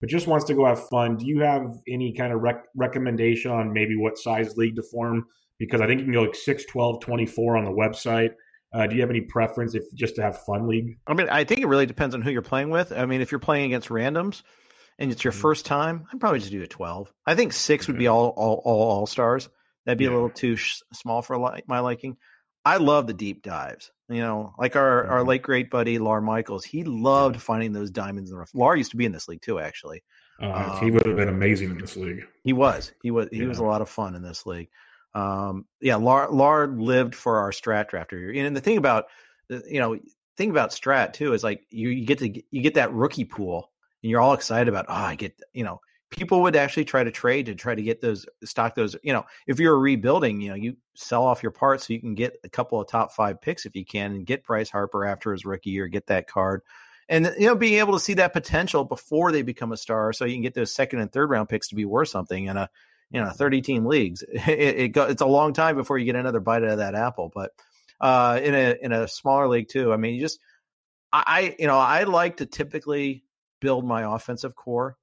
but 0.02 0.10
just 0.10 0.26
wants 0.26 0.46
to 0.46 0.56
go 0.56 0.66
have 0.66 0.88
fun. 0.90 1.18
Do 1.18 1.28
you 1.28 1.42
have 1.42 1.70
any 1.88 2.14
kind 2.14 2.34
of 2.34 2.42
rec- 2.42 2.66
recommendation 2.76 3.52
on 3.52 3.72
maybe 3.72 3.96
what 3.96 4.18
size 4.18 4.58
league 4.58 4.76
to 4.78 4.84
form? 4.84 5.28
because 5.60 5.82
I 5.82 5.88
think 5.88 6.00
you 6.00 6.06
can 6.06 6.14
go 6.14 6.22
like 6.24 6.36
6, 6.36 6.66
12, 6.66 7.00
24 7.00 7.58
on 7.58 7.66
the 7.66 7.72
website. 7.72 8.32
Uh, 8.74 8.88
do 8.88 8.96
you 8.96 9.02
have 9.02 9.10
any 9.10 9.22
preference 9.22 9.76
if 9.76 9.84
just 9.94 10.16
to 10.16 10.24
have 10.24 10.44
fun 10.44 10.68
league? 10.68 10.98
I 11.06 11.14
mean, 11.14 11.30
I 11.30 11.44
think 11.44 11.62
it 11.62 11.68
really 11.68 11.86
depends 11.86 12.16
on 12.16 12.22
who 12.22 12.32
you're 12.32 12.42
playing 12.42 12.70
with. 12.70 12.92
I 12.92 13.06
mean, 13.06 13.22
if 13.22 13.32
you're 13.32 13.40
playing 13.40 13.66
against 13.66 13.90
randoms 13.90 14.42
and 14.98 15.12
it's 15.12 15.24
your 15.24 15.32
mm-hmm. 15.32 15.42
first 15.42 15.66
time, 15.66 16.06
I'd 16.12 16.20
probably 16.20 16.40
just 16.40 16.52
do 16.52 16.64
a 16.64 16.68
12. 16.68 17.14
I 17.26 17.36
think 17.36 17.54
six 17.54 17.88
would 17.88 18.00
be 18.00 18.08
all 18.08 18.30
all 18.30 18.62
all, 18.66 18.90
all 18.90 19.06
stars. 19.06 19.48
That'd 19.86 20.00
be 20.00 20.06
yeah. 20.06 20.12
a 20.12 20.14
little 20.14 20.30
too 20.30 20.56
sh- 20.56 20.82
small 20.92 21.22
for 21.22 21.38
li- 21.38 21.64
my 21.68 21.80
liking. 21.80 22.18
I 22.66 22.78
love 22.78 23.08
the 23.08 23.14
deep 23.14 23.44
dives. 23.44 23.92
You 24.10 24.22
know, 24.22 24.54
like 24.58 24.76
our, 24.76 25.04
mm-hmm. 25.04 25.12
our 25.12 25.24
late 25.24 25.42
great 25.42 25.70
buddy 25.70 25.98
Lawr 25.98 26.22
Michaels, 26.22 26.64
he 26.64 26.84
loved 26.84 27.42
finding 27.42 27.74
those 27.74 27.90
diamonds 27.90 28.30
in 28.30 28.36
the 28.36 28.40
rough. 28.40 28.54
Lawr 28.54 28.76
used 28.76 28.92
to 28.92 28.98
be 28.98 29.06
in 29.06 29.12
this 29.12 29.28
league 29.28 29.42
too, 29.42 29.60
actually. 29.60 30.04
Uh, 30.42 30.52
um, 30.52 30.84
he 30.84 30.92
would 30.92 31.06
have 31.06 31.16
been 31.16 31.30
amazing 31.30 31.72
in 31.72 31.78
this 31.78 31.96
league. 31.96 32.26
He 32.44 32.54
was. 32.54 32.92
He 33.02 33.12
was. 33.12 33.30
He 33.32 33.40
yeah. 33.40 33.48
was 33.48 33.60
a 33.60 33.64
lot 33.64 33.82
of 33.82 33.90
fun 33.90 34.16
in 34.16 34.22
this 34.22 34.46
league. 34.46 34.70
Um, 35.16 35.66
yeah, 35.80 35.96
Lawr, 35.96 36.68
lived 36.68 37.16
for 37.16 37.40
our 37.40 37.52
strat 37.52 37.90
drafter. 37.90 38.36
And 38.38 38.56
the 38.56 38.62
thing 38.62 38.78
about, 38.78 39.06
you 39.50 39.80
know, 39.80 39.98
thing 40.38 40.50
about 40.50 40.72
strat 40.72 41.14
too 41.14 41.34
is 41.34 41.44
like 41.44 41.66
you, 41.70 41.90
you 41.90 42.06
get 42.06 42.20
to 42.20 42.44
you 42.50 42.62
get 42.62 42.74
that 42.76 42.94
rookie 42.94 43.26
pool, 43.26 43.72
and 44.02 44.10
you're 44.10 44.22
all 44.22 44.34
excited 44.34 44.68
about. 44.68 44.86
Oh, 44.90 44.94
I 44.94 45.16
get 45.16 45.40
you 45.54 45.64
know 45.64 45.82
people 46.16 46.44
would 46.44 46.56
actually 46.56 46.86
try 46.86 47.04
to 47.04 47.12
trade 47.12 47.48
to 47.48 47.56
try 47.56 47.74
to 47.74 47.82
get 47.82 48.00
those 48.00 48.26
stock 48.44 48.76
those 48.76 48.96
you 49.04 49.12
know 49.12 49.26
if 49.48 49.60
you're 49.60 49.78
rebuilding 49.78 50.40
you 50.42 50.50
know 50.50 50.56
you 50.56 50.76
sell 50.94 51.24
off 51.24 51.42
your 51.42 51.52
parts 51.52 51.88
so 51.88 51.94
you 51.94 52.00
can 52.00 52.14
get 52.14 52.38
a 52.44 52.50
couple 52.50 52.80
of 52.80 52.88
top 52.88 53.12
five 53.12 53.42
picks 53.42 53.66
if 53.66 53.76
you 53.76 53.84
can 53.84 54.12
and 54.12 54.26
get 54.26 54.46
bryce 54.46 54.70
harper 54.70 55.06
after 55.06 55.32
his 55.32 55.46
rookie 55.46 55.72
year 55.72 55.88
get 55.88 56.08
that 56.08 56.28
card. 56.28 56.62
And 57.10 57.34
you 57.38 57.48
know 57.48 57.56
being 57.56 57.80
able 57.80 57.94
to 57.94 58.00
see 58.00 58.14
that 58.16 58.32
potential 58.32 58.86
before 58.86 59.32
they 59.32 59.42
become 59.42 59.72
a 59.72 59.78
star 59.78 60.14
so 60.14 60.26
you 60.26 60.36
can 60.36 60.44
get 60.44 60.54
those 60.54 60.74
second 60.74 61.00
and 61.00 61.12
third 61.12 61.30
round 61.30 61.50
picks 61.50 61.70
to 61.70 61.76
be 61.76 61.86
worth 61.86 62.10
something 62.10 62.48
and 62.48 62.58
a 62.58 62.70
you 63.12 63.20
know 63.20 63.30
30 63.30 63.62
team 63.62 63.86
leagues. 63.86 64.24
It, 64.34 64.80
it 64.80 64.88
go, 64.90 65.04
it's 65.06 65.22
a 65.22 65.26
long 65.28 65.54
time 65.54 65.76
before 65.76 65.98
you 65.98 66.06
get 66.06 66.16
another 66.16 66.40
bite 66.40 66.64
out 66.64 66.70
of 66.70 66.78
that 66.78 66.96
apple 66.96 67.32
but 67.34 67.52
uh, 68.00 68.40
in 68.44 68.54
a 68.54 68.76
in 68.82 68.92
a 68.92 69.08
smaller 69.08 69.48
league 69.48 69.70
too 69.70 69.94
i 69.94 69.98
mean 69.98 70.16
you 70.16 70.22
just 70.22 70.40
I, 71.16 71.56
you 71.60 71.68
know 71.68 71.78
i 71.78 72.04
like 72.04 72.38
to 72.38 72.46
typically 72.46 73.24
build 73.62 73.86
my 73.86 74.16
offensive 74.16 74.56
core 74.56 74.98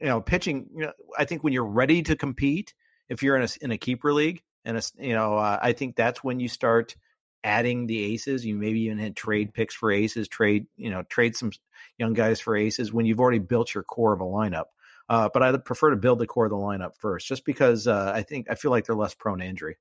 you 0.00 0.06
know 0.06 0.20
pitching 0.20 0.68
you 0.74 0.82
know 0.82 0.92
i 1.18 1.24
think 1.24 1.44
when 1.44 1.52
you're 1.52 1.64
ready 1.64 2.02
to 2.02 2.16
compete 2.16 2.74
if 3.08 3.22
you're 3.22 3.36
in 3.36 3.42
a 3.42 3.48
in 3.60 3.70
a 3.70 3.78
keeper 3.78 4.12
league 4.12 4.42
and 4.64 4.76
a, 4.76 4.82
you 4.98 5.14
know 5.14 5.36
uh, 5.36 5.58
i 5.60 5.72
think 5.72 5.96
that's 5.96 6.22
when 6.24 6.40
you 6.40 6.48
start 6.48 6.96
adding 7.42 7.86
the 7.86 8.12
aces 8.12 8.44
you 8.44 8.54
maybe 8.54 8.80
even 8.80 8.98
had 8.98 9.16
trade 9.16 9.54
picks 9.54 9.74
for 9.74 9.90
aces 9.90 10.28
trade 10.28 10.66
you 10.76 10.90
know 10.90 11.02
trade 11.04 11.36
some 11.36 11.50
young 11.98 12.12
guys 12.12 12.40
for 12.40 12.56
aces 12.56 12.92
when 12.92 13.06
you've 13.06 13.20
already 13.20 13.38
built 13.38 13.74
your 13.74 13.84
core 13.84 14.12
of 14.12 14.20
a 14.20 14.24
lineup 14.24 14.66
uh, 15.10 15.28
but 15.28 15.42
I 15.42 15.56
prefer 15.56 15.90
to 15.90 15.96
build 15.96 16.20
the 16.20 16.26
core 16.26 16.44
of 16.44 16.50
the 16.50 16.56
lineup 16.56 16.94
first, 16.96 17.26
just 17.26 17.44
because 17.44 17.88
uh, 17.88 18.12
I 18.14 18.22
think 18.22 18.46
I 18.48 18.54
feel 18.54 18.70
like 18.70 18.86
they're 18.86 18.94
less 18.94 19.12
prone 19.12 19.40
to 19.40 19.44
injury. 19.44 19.76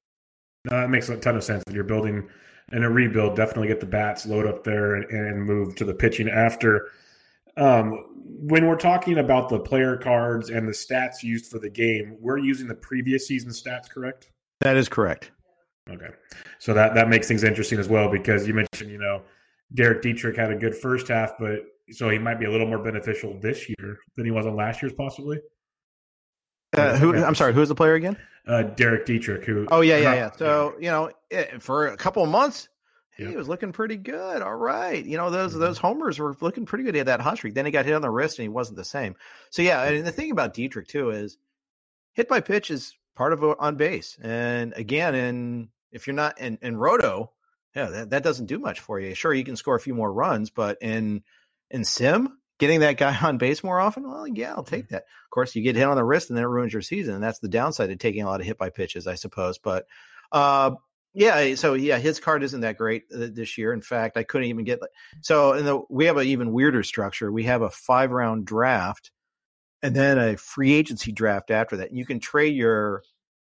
No, 0.66 0.82
that 0.82 0.90
makes 0.90 1.08
a 1.08 1.18
ton 1.18 1.38
of 1.38 1.44
sense. 1.44 1.64
If 1.68 1.74
you're 1.76 1.84
building 1.84 2.28
in 2.72 2.84
a 2.84 2.90
rebuild, 2.90 3.36
definitely 3.36 3.68
get 3.68 3.80
the 3.80 3.86
bats, 3.86 4.26
load 4.26 4.48
up 4.48 4.64
there, 4.64 4.96
and, 4.96 5.06
and 5.12 5.46
move 5.46 5.76
to 5.76 5.86
the 5.86 5.94
pitching 5.94 6.30
after. 6.30 6.90
Um, 7.60 8.06
when 8.42 8.68
we're 8.68 8.78
talking 8.78 9.18
about 9.18 9.50
the 9.50 9.60
player 9.60 9.98
cards 9.98 10.50
and 10.50 10.68
the 10.68 10.72
stats 10.72 11.24
used 11.24 11.48
for 11.48 11.60
the 11.60 11.70
game, 11.70 12.16
we're 12.20 12.38
using 12.38 12.68
the 12.68 12.76
previous 12.76 13.28
season 13.28 13.50
stats, 13.50 13.90
correct? 13.90 14.32
That 14.62 14.78
is 14.78 14.88
correct. 14.88 15.32
Okay, 15.90 16.10
so 16.60 16.74
that 16.74 16.94
that 16.94 17.10
makes 17.10 17.28
things 17.28 17.44
interesting 17.44 17.80
as 17.80 17.90
well 17.90 18.10
because 18.10 18.48
you 18.48 18.54
mentioned, 18.54 18.92
you 18.92 19.00
know, 19.00 19.24
Derek 19.74 20.02
Dietrich 20.02 20.38
had 20.38 20.52
a 20.52 20.56
good 20.56 20.76
first 20.76 21.08
half, 21.08 21.34
but 21.40 21.66
so 21.92 22.10
he 22.10 22.20
might 22.20 22.40
be 22.40 22.46
a 22.46 22.52
little 22.52 22.68
more 22.68 22.78
beneficial 22.80 23.38
this 23.40 23.68
year 23.68 23.98
than 24.16 24.26
he 24.26 24.32
was 24.32 24.46
on 24.46 24.56
last 24.56 24.82
year's, 24.82 24.94
possibly. 24.94 25.40
Uh, 26.78 26.96
who? 26.98 27.16
I'm 27.16 27.36
sorry. 27.36 27.54
Who's 27.54 27.70
the 27.70 27.76
player 27.76 27.96
again? 27.96 28.18
Uh, 28.48 28.64
Derek 28.64 29.06
Dietrich. 29.06 29.44
Who? 29.46 29.68
Oh 29.72 29.82
yeah, 29.82 29.98
yeah, 29.98 30.14
yeah. 30.14 30.32
So 30.32 30.76
you 30.80 30.90
know, 30.90 31.12
eh, 31.32 31.58
for 31.60 31.88
a 31.88 31.98
couple 31.98 32.24
of 32.24 32.30
months, 32.30 32.70
he 33.28 33.36
was 33.36 33.48
looking 33.48 33.72
pretty 33.72 33.98
good. 33.98 34.42
All 34.42 34.56
right, 34.56 35.04
you 35.04 35.18
know 35.18 35.30
those 35.30 35.52
mm-hmm. 35.52 35.62
those 35.62 35.78
homers 35.78 36.20
were 36.20 36.36
looking 36.42 36.66
pretty 36.66 36.84
good. 36.84 36.96
He 36.96 37.00
had 37.00 37.08
that 37.08 37.22
hot 37.22 37.38
streak. 37.38 37.54
Then 37.54 37.66
he 37.66 37.72
got 37.72 37.86
hit 37.86 37.96
on 37.96 38.02
the 38.02 38.10
wrist, 38.10 38.40
and 38.40 38.44
he 38.44 38.50
wasn't 38.50 38.78
the 38.78 38.86
same. 38.86 39.16
So 39.50 39.62
yeah, 39.62 39.84
and 39.84 40.06
the 40.06 40.12
thing 40.12 40.32
about 40.32 40.54
Dietrich 40.54 40.88
too 40.88 41.12
is 41.12 41.38
hit 42.14 42.28
by 42.28 42.40
pitch 42.42 42.72
is 42.72 42.96
part 43.16 43.34
of 43.34 43.44
on 43.44 43.76
base. 43.76 44.18
And 44.22 44.74
again, 44.74 45.16
in 45.16 45.70
if 45.92 46.08
you're 46.08 46.16
not 46.16 46.40
in, 46.40 46.58
in 46.62 46.78
roto, 46.78 47.32
yeah, 47.76 47.86
that, 47.90 48.10
that 48.12 48.24
doesn't 48.24 48.46
do 48.46 48.60
much 48.60 48.80
for 48.80 49.00
you. 49.00 49.14
Sure, 49.16 49.34
you 49.34 49.44
can 49.44 49.56
score 49.56 49.76
a 49.76 49.80
few 49.80 49.94
more 49.94 50.12
runs, 50.12 50.50
but 50.50 50.78
in 50.82 51.24
in 51.72 51.84
sim, 51.84 52.38
getting 52.60 52.82
that 52.82 52.98
guy 52.98 53.18
on 53.24 53.38
base 53.38 53.64
more 53.64 53.80
often, 53.80 54.08
well, 54.08 54.28
yeah, 54.28 54.54
I'll 54.54 54.64
take 54.64 54.86
mm-hmm. 54.86 54.96
that. 54.96 55.04
Of 55.04 55.32
course, 55.32 55.56
you 55.56 55.64
get 55.64 55.76
hit 55.76 55.86
on 55.86 55.96
the 55.96 56.04
wrist 56.04 56.30
and 56.30 56.38
then 56.38 56.44
it 56.44 56.50
ruins 56.50 56.74
your 56.74 56.82
season. 56.82 57.16
And 57.16 57.24
that's 57.24 57.40
the 57.40 57.50
downside 57.50 57.90
of 57.90 57.98
taking 57.98 58.24
a 58.24 58.28
lot 58.28 58.42
of 58.42 58.46
hit 58.46 58.58
by 58.58 58.70
pitches, 58.70 59.08
I 59.08 59.16
suppose. 59.16 59.58
But 59.58 59.88
uh, 60.32 60.72
yeah, 61.14 61.56
so 61.56 61.74
yeah, 61.74 61.98
his 61.98 62.20
card 62.20 62.44
isn't 62.44 62.62
that 62.62 62.78
great 62.78 63.04
uh, 63.14 63.28
this 63.32 63.58
year. 63.58 63.74
In 63.74 63.82
fact, 63.82 64.18
I 64.18 64.24
couldn't 64.24 64.48
even 64.48 64.66
get 64.66 64.80
so. 65.22 65.54
And 65.54 65.68
the, 65.68 65.82
we 65.90 66.06
have 66.06 66.18
an 66.18 66.28
even 66.28 66.52
weirder 66.54 66.84
structure. 66.84 67.32
We 67.32 67.44
have 67.44 67.62
a 67.62 67.70
five 67.70 68.12
round 68.12 68.46
draft 68.46 69.12
and 69.82 69.96
then 69.96 70.18
a 70.18 70.38
free 70.38 70.74
agency 70.74 71.12
draft 71.12 71.52
after 71.52 71.78
that. 71.78 71.94
You 71.94 72.06
can 72.06 72.20
trade 72.20 72.56
your 72.56 73.04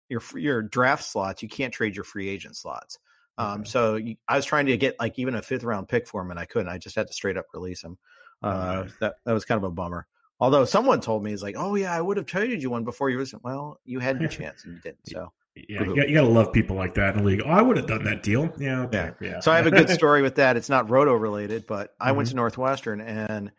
your 0.10 0.22
your 0.36 0.62
draft 0.62 1.04
slots. 1.04 1.42
You 1.42 1.50
can't 1.50 1.74
trade 1.74 1.96
your 1.96 2.04
free 2.04 2.30
agent 2.30 2.56
slots. 2.56 3.00
Um, 3.38 3.62
okay. 3.62 3.70
So 3.70 3.96
you, 3.96 4.16
I 4.28 4.36
was 4.36 4.46
trying 4.46 4.68
to 4.68 4.78
get 4.78 5.00
like 5.00 5.18
even 5.18 5.36
a 5.36 5.42
fifth 5.42 5.64
round 5.64 5.88
pick 5.88 6.08
for 6.08 6.22
him, 6.22 6.32
and 6.32 6.40
I 6.40 6.46
couldn't. 6.46 6.70
I 6.70 6.78
just 6.78 6.96
had 6.96 7.08
to 7.08 7.14
straight 7.14 7.38
up 7.38 7.46
release 7.54 7.84
him. 7.84 7.98
Uh, 8.42 8.86
That 9.00 9.16
that 9.26 9.34
was 9.34 9.46
kind 9.46 9.58
of 9.58 9.64
a 9.64 9.72
bummer. 9.72 10.06
Although 10.40 10.66
someone 10.66 11.00
told 11.02 11.24
me, 11.24 11.32
he's 11.32 11.44
like, 11.44 11.56
"Oh 11.58 11.76
yeah, 11.76 11.94
I 11.96 12.02
would 12.02 12.18
have 12.18 12.26
traded 12.26 12.62
you 12.62 12.70
one 12.70 12.84
before 12.84 13.10
you 13.10 13.18
was." 13.18 13.34
Well, 13.42 13.80
you 13.86 14.00
had 14.00 14.20
your 14.20 14.30
chance 14.30 14.66
and 14.66 14.74
you 14.76 14.82
didn't. 14.82 15.00
So 15.06 15.32
yeah, 15.56 15.84
you, 15.84 15.96
got 15.96 16.22
to 16.22 16.28
love 16.28 16.52
people 16.52 16.76
like 16.76 16.96
that 16.96 17.16
in 17.16 17.20
the 17.20 17.24
league. 17.24 17.42
Oh, 17.46 17.50
I 17.50 17.62
would 17.62 17.78
have 17.78 17.86
done 17.86 18.04
that 18.06 18.24
deal. 18.24 18.52
Yeah, 18.58 18.84
okay. 18.84 19.12
yeah, 19.22 19.30
yeah. 19.30 19.40
So 19.40 19.52
I 19.52 19.58
have 19.58 19.68
a 19.68 19.72
good 19.72 19.90
story 19.92 20.24
with 20.24 20.36
that. 20.36 20.58
It's 20.58 20.70
not 20.70 20.90
roto 20.90 21.14
related, 21.14 21.68
but 21.68 21.94
I 22.00 22.08
mm-hmm. 22.08 22.18
went 22.18 22.30
to 22.30 22.36
Northwestern 22.36 23.02
and 23.02 23.52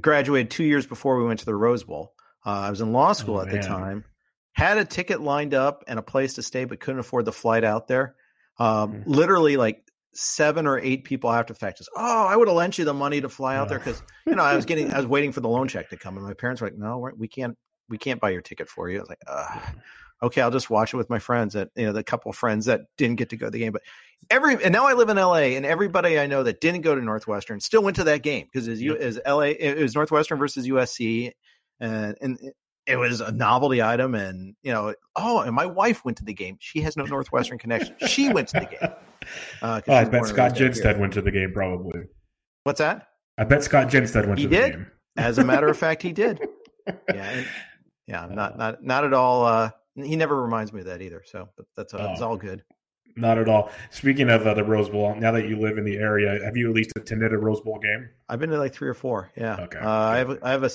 graduated 0.00 0.50
two 0.50 0.64
years 0.64 0.86
before 0.86 1.18
we 1.18 1.24
went 1.24 1.40
to 1.40 1.46
the 1.46 1.54
Rose 1.54 1.82
Bowl. 1.82 2.12
Uh, 2.44 2.50
I 2.50 2.70
was 2.70 2.82
in 2.82 2.92
law 2.92 3.12
school 3.12 3.36
oh, 3.36 3.40
at 3.40 3.46
man. 3.46 3.56
the 3.56 3.62
time, 3.62 4.04
had 4.52 4.76
a 4.76 4.84
ticket 4.84 5.20
lined 5.22 5.54
up 5.54 5.84
and 5.88 5.98
a 5.98 6.02
place 6.02 6.34
to 6.34 6.42
stay, 6.42 6.66
but 6.66 6.78
couldn't 6.78 7.00
afford 7.00 7.24
the 7.24 7.32
flight 7.32 7.64
out 7.64 7.88
there. 7.88 8.16
Um, 8.58 8.92
mm-hmm. 8.92 9.10
Literally, 9.10 9.56
like 9.56 9.82
seven 10.12 10.66
or 10.66 10.78
eight 10.78 11.04
people 11.04 11.30
after 11.30 11.54
the 11.54 11.58
fact 11.58 11.78
just, 11.78 11.90
oh, 11.96 12.26
I 12.26 12.36
would 12.36 12.48
have 12.48 12.56
lent 12.56 12.76
you 12.76 12.84
the 12.84 12.94
money 12.94 13.22
to 13.22 13.30
fly 13.30 13.56
out 13.56 13.68
there 13.70 13.78
because 13.78 14.00
you 14.26 14.34
know 14.34 14.44
I 14.44 14.56
was 14.56 14.66
getting, 14.66 14.92
I 14.92 14.96
was 14.98 15.06
waiting 15.06 15.32
for 15.32 15.40
the 15.40 15.48
loan 15.48 15.68
check 15.68 15.88
to 15.88 15.96
come, 15.96 16.18
and 16.18 16.26
my 16.26 16.34
parents 16.34 16.60
were 16.60 16.66
like, 16.66 16.76
no, 16.76 17.10
we 17.16 17.28
can't, 17.28 17.56
we 17.88 17.96
can't 17.96 18.20
buy 18.20 18.30
your 18.30 18.42
ticket 18.42 18.68
for 18.68 18.90
you. 18.90 18.98
I 18.98 19.00
was 19.00 19.08
like, 19.08 19.22
Ugh. 19.26 19.76
Okay, 20.22 20.40
I'll 20.40 20.50
just 20.50 20.70
watch 20.70 20.94
it 20.94 20.96
with 20.96 21.10
my 21.10 21.18
friends. 21.18 21.54
That 21.54 21.70
you 21.76 21.86
know, 21.86 21.92
the 21.92 22.04
couple 22.04 22.30
of 22.30 22.36
friends 22.36 22.66
that 22.66 22.82
didn't 22.96 23.16
get 23.16 23.30
to 23.30 23.36
go 23.36 23.46
to 23.46 23.50
the 23.50 23.58
game, 23.58 23.72
but 23.72 23.82
every 24.30 24.62
and 24.62 24.72
now 24.72 24.86
I 24.86 24.94
live 24.94 25.08
in 25.08 25.18
L.A. 25.18 25.56
and 25.56 25.66
everybody 25.66 26.18
I 26.18 26.26
know 26.26 26.42
that 26.42 26.60
didn't 26.60 26.82
go 26.82 26.94
to 26.94 27.00
Northwestern 27.00 27.60
still 27.60 27.82
went 27.82 27.96
to 27.96 28.04
that 28.04 28.22
game 28.22 28.46
because 28.50 28.68
as 28.68 28.80
you 28.80 28.96
as 28.96 29.20
L.A. 29.24 29.50
it 29.50 29.78
was 29.78 29.94
Northwestern 29.94 30.38
versus 30.38 30.66
USC, 30.66 31.32
and 31.80 32.16
and 32.20 32.38
it 32.86 32.96
was 32.96 33.20
a 33.20 33.32
novelty 33.32 33.82
item 33.82 34.14
and 34.14 34.54
you 34.62 34.72
know 34.72 34.94
oh 35.16 35.40
and 35.40 35.54
my 35.54 35.66
wife 35.66 36.04
went 36.04 36.18
to 36.18 36.24
the 36.24 36.34
game 36.34 36.56
she 36.60 36.80
has 36.80 36.96
no 36.96 37.04
northwestern 37.04 37.58
connection 37.58 37.94
she 38.06 38.32
went 38.32 38.48
to 38.48 38.60
the 38.60 38.66
game 38.66 38.78
uh, 39.62 39.80
oh, 39.88 39.94
i 39.94 40.04
bet 40.04 40.26
scott 40.26 40.54
Jenstad 40.54 40.98
went 40.98 41.12
to 41.14 41.22
the 41.22 41.30
game 41.30 41.52
probably 41.52 42.02
what's 42.64 42.78
that 42.78 43.08
i 43.38 43.44
bet 43.44 43.62
scott 43.62 43.88
Jenstad 43.88 44.26
went 44.26 44.38
he 44.38 44.44
to 44.44 44.50
did? 44.50 44.64
the 44.64 44.76
game 44.76 44.86
as 45.16 45.38
a 45.38 45.44
matter 45.44 45.68
of 45.68 45.78
fact 45.78 46.02
he 46.02 46.12
did 46.12 46.40
yeah 46.86 47.30
and, 47.30 47.46
yeah 48.06 48.26
not 48.30 48.58
not 48.58 48.82
not 48.82 49.04
at 49.04 49.14
all 49.14 49.44
uh, 49.46 49.70
he 49.96 50.16
never 50.16 50.40
reminds 50.40 50.72
me 50.72 50.80
of 50.80 50.86
that 50.86 51.02
either 51.02 51.22
so 51.24 51.48
but 51.56 51.66
that's 51.76 51.94
uh, 51.94 51.98
oh, 51.98 52.12
it's 52.12 52.20
all 52.20 52.36
good 52.36 52.62
not 53.16 53.38
at 53.38 53.48
all 53.48 53.70
speaking 53.90 54.28
of 54.28 54.46
uh, 54.46 54.54
the 54.54 54.64
rose 54.64 54.88
bowl 54.88 55.14
now 55.14 55.30
that 55.30 55.48
you 55.48 55.56
live 55.56 55.78
in 55.78 55.84
the 55.84 55.96
area 55.96 56.40
have 56.44 56.56
you 56.56 56.68
at 56.68 56.74
least 56.74 56.92
attended 56.96 57.32
a 57.32 57.38
rose 57.38 57.60
bowl 57.60 57.78
game 57.78 58.08
i've 58.28 58.40
been 58.40 58.50
to 58.50 58.58
like 58.58 58.72
three 58.72 58.88
or 58.88 58.94
four 58.94 59.30
yeah 59.36 59.56
okay 59.60 59.78
uh, 59.78 59.88
i 59.88 60.18
have 60.18 60.38
i 60.42 60.50
have 60.50 60.64
a 60.64 60.70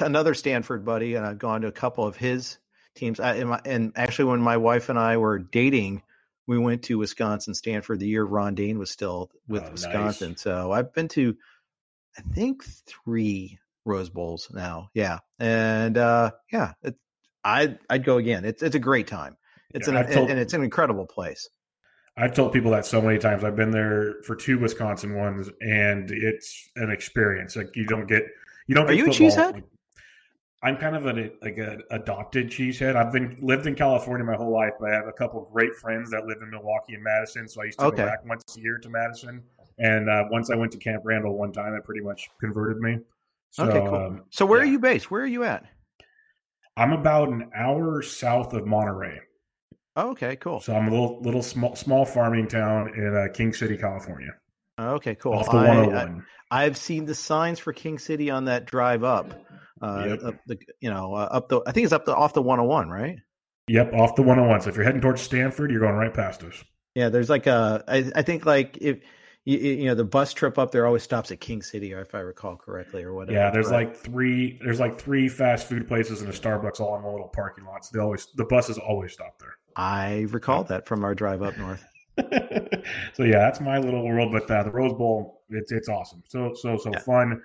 another 0.00 0.34
Stanford 0.34 0.84
buddy, 0.84 1.14
and 1.14 1.24
I've 1.24 1.38
gone 1.38 1.62
to 1.62 1.68
a 1.68 1.72
couple 1.72 2.06
of 2.06 2.16
his 2.16 2.58
teams. 2.94 3.20
I, 3.20 3.36
and, 3.36 3.50
my, 3.50 3.60
and, 3.64 3.92
actually, 3.96 4.26
when 4.26 4.40
my 4.40 4.56
wife 4.56 4.88
and 4.88 4.98
I 4.98 5.16
were 5.16 5.38
dating, 5.38 6.02
we 6.46 6.58
went 6.58 6.82
to 6.84 6.98
Wisconsin 6.98 7.54
Stanford 7.54 8.00
the 8.00 8.08
year 8.08 8.24
Ron 8.24 8.54
Dayne 8.54 8.78
was 8.78 8.90
still 8.90 9.30
with 9.48 9.64
oh, 9.64 9.72
Wisconsin. 9.72 10.30
Nice. 10.30 10.40
So 10.40 10.72
I've 10.72 10.92
been 10.92 11.08
to, 11.08 11.36
I 12.16 12.22
think, 12.22 12.64
three 12.64 13.58
Rose 13.84 14.10
Bowls 14.10 14.48
now. 14.52 14.90
Yeah, 14.94 15.20
and 15.38 15.96
uh, 15.96 16.32
yeah, 16.52 16.72
it, 16.82 16.96
I 17.46 17.78
I'd 17.88 18.04
go 18.04 18.18
again. 18.18 18.44
It's 18.44 18.62
it's 18.62 18.74
a 18.74 18.80
great 18.80 19.06
time. 19.06 19.36
It's 19.70 19.86
yeah, 19.88 20.00
an 20.00 20.12
told, 20.12 20.30
and 20.30 20.38
it's 20.38 20.52
an 20.52 20.64
incredible 20.64 21.06
place. 21.06 21.48
I've 22.16 22.34
told 22.34 22.52
people 22.52 22.72
that 22.72 22.84
so 22.84 23.00
many 23.00 23.18
times. 23.18 23.44
I've 23.44 23.56
been 23.56 23.70
there 23.70 24.16
for 24.24 24.34
two 24.34 24.58
Wisconsin 24.58 25.14
ones, 25.14 25.48
and 25.60 26.10
it's 26.10 26.68
an 26.76 26.90
experience. 26.90 27.54
Like 27.54 27.74
you 27.76 27.86
don't 27.86 28.06
get 28.06 28.24
you 28.66 28.74
don't. 28.74 28.88
Are 28.90 28.92
you 28.92 29.06
football. 29.06 29.28
a 29.28 29.30
cheesehead? 29.30 29.62
I'm 30.62 30.76
kind 30.76 30.96
of 30.96 31.06
an 31.06 31.30
like 31.40 31.58
an 31.58 31.82
adopted 31.92 32.48
cheesehead. 32.48 32.96
I've 32.96 33.12
been 33.12 33.38
lived 33.40 33.66
in 33.66 33.76
California 33.76 34.24
my 34.24 34.34
whole 34.34 34.52
life, 34.52 34.72
but 34.80 34.90
I 34.90 34.94
have 34.94 35.06
a 35.06 35.12
couple 35.12 35.46
of 35.46 35.52
great 35.52 35.74
friends 35.76 36.10
that 36.10 36.26
live 36.26 36.38
in 36.42 36.50
Milwaukee 36.50 36.94
and 36.94 37.04
Madison. 37.04 37.48
So 37.48 37.62
I 37.62 37.66
used 37.66 37.78
to 37.78 37.86
okay. 37.86 37.98
go 37.98 38.06
back 38.06 38.26
once 38.26 38.56
a 38.56 38.60
year 38.60 38.78
to 38.78 38.88
Madison. 38.88 39.42
And 39.78 40.08
uh, 40.08 40.24
once 40.30 40.50
I 40.50 40.56
went 40.56 40.72
to 40.72 40.78
Camp 40.78 41.02
Randall 41.04 41.36
one 41.38 41.52
time, 41.52 41.74
it 41.74 41.84
pretty 41.84 42.00
much 42.00 42.28
converted 42.40 42.78
me. 42.78 42.98
So, 43.50 43.64
okay, 43.64 43.86
cool. 43.86 43.94
Um, 43.94 44.24
so 44.30 44.46
where 44.46 44.58
yeah. 44.58 44.68
are 44.68 44.72
you 44.72 44.78
based? 44.78 45.10
Where 45.10 45.22
are 45.22 45.26
you 45.26 45.44
at? 45.44 45.66
I'm 46.76 46.92
about 46.92 47.28
an 47.28 47.50
hour 47.54 48.02
south 48.02 48.52
of 48.52 48.66
Monterey. 48.66 49.20
Oh, 49.96 50.10
okay, 50.10 50.36
cool. 50.36 50.60
So 50.60 50.74
I'm 50.76 50.88
a 50.88 50.90
little 50.90 51.20
little 51.22 51.42
small 51.42 51.74
small 51.74 52.04
farming 52.04 52.48
town 52.48 52.92
in 52.94 53.16
uh, 53.16 53.32
King 53.32 53.54
City, 53.54 53.78
California. 53.78 54.32
Okay, 54.78 55.14
cool. 55.14 55.32
Off 55.32 55.50
the 55.50 55.56
101. 55.56 56.24
I, 56.50 56.64
have 56.64 56.76
seen 56.76 57.06
the 57.06 57.14
signs 57.14 57.58
for 57.58 57.72
King 57.72 57.98
City 57.98 58.30
on 58.30 58.44
that 58.44 58.66
drive 58.66 59.04
up. 59.04 59.32
Uh, 59.80 60.06
yep. 60.08 60.18
up 60.22 60.34
the 60.46 60.58
you 60.80 60.90
know 60.90 61.14
uh, 61.14 61.28
up 61.30 61.48
the 61.48 61.60
I 61.66 61.72
think 61.72 61.84
it's 61.84 61.92
up 61.94 62.04
the 62.04 62.14
off 62.14 62.34
the 62.34 62.42
101, 62.42 62.90
right? 62.90 63.16
Yep, 63.68 63.94
off 63.94 64.14
the 64.14 64.22
101. 64.22 64.60
So 64.60 64.70
if 64.70 64.76
you're 64.76 64.84
heading 64.84 65.00
towards 65.00 65.22
Stanford, 65.22 65.70
you're 65.70 65.80
going 65.80 65.94
right 65.94 66.12
past 66.12 66.42
us. 66.44 66.62
Yeah, 66.94 67.08
there's 67.08 67.30
like 67.30 67.46
a 67.46 67.82
I, 67.88 68.10
I 68.14 68.22
think 68.22 68.44
like 68.44 68.78
if 68.80 68.98
you, 69.46 69.58
you, 69.58 69.84
know 69.86 69.94
the 69.94 70.04
bus 70.04 70.34
trip 70.34 70.58
up 70.58 70.72
there 70.72 70.86
always 70.86 71.04
stops 71.04 71.30
at 71.30 71.40
King 71.40 71.62
City, 71.62 71.94
or 71.94 72.00
if 72.00 72.16
I 72.16 72.18
recall 72.18 72.56
correctly, 72.56 73.04
or 73.04 73.14
whatever. 73.14 73.38
Yeah, 73.38 73.50
there's 73.50 73.70
right? 73.70 73.86
like 73.86 73.96
three 73.96 74.58
there's 74.62 74.80
like 74.80 75.00
three 75.00 75.28
fast 75.28 75.68
food 75.68 75.86
places 75.86 76.20
and 76.20 76.28
a 76.28 76.32
Starbucks 76.32 76.80
all 76.80 76.96
in 76.96 77.02
one 77.04 77.12
little 77.12 77.28
parking 77.28 77.64
lot. 77.64 77.84
So 77.84 77.90
they 77.94 78.02
always 78.02 78.26
the 78.34 78.44
buses 78.44 78.76
always 78.76 79.12
stop 79.12 79.38
there. 79.38 79.54
I 79.76 80.26
recall 80.30 80.64
that 80.64 80.86
from 80.86 81.04
our 81.04 81.14
drive 81.14 81.42
up 81.42 81.56
north. 81.58 81.84
so 82.18 83.22
yeah, 83.22 83.38
that's 83.38 83.60
my 83.60 83.78
little 83.78 84.04
world. 84.04 84.32
But 84.32 84.50
uh, 84.50 84.64
the 84.64 84.70
Rose 84.72 84.94
Bowl, 84.94 85.44
it's 85.48 85.70
it's 85.70 85.88
awesome. 85.88 86.24
So 86.26 86.52
so 86.54 86.76
so 86.76 86.90
yeah. 86.92 86.98
fun. 86.98 87.40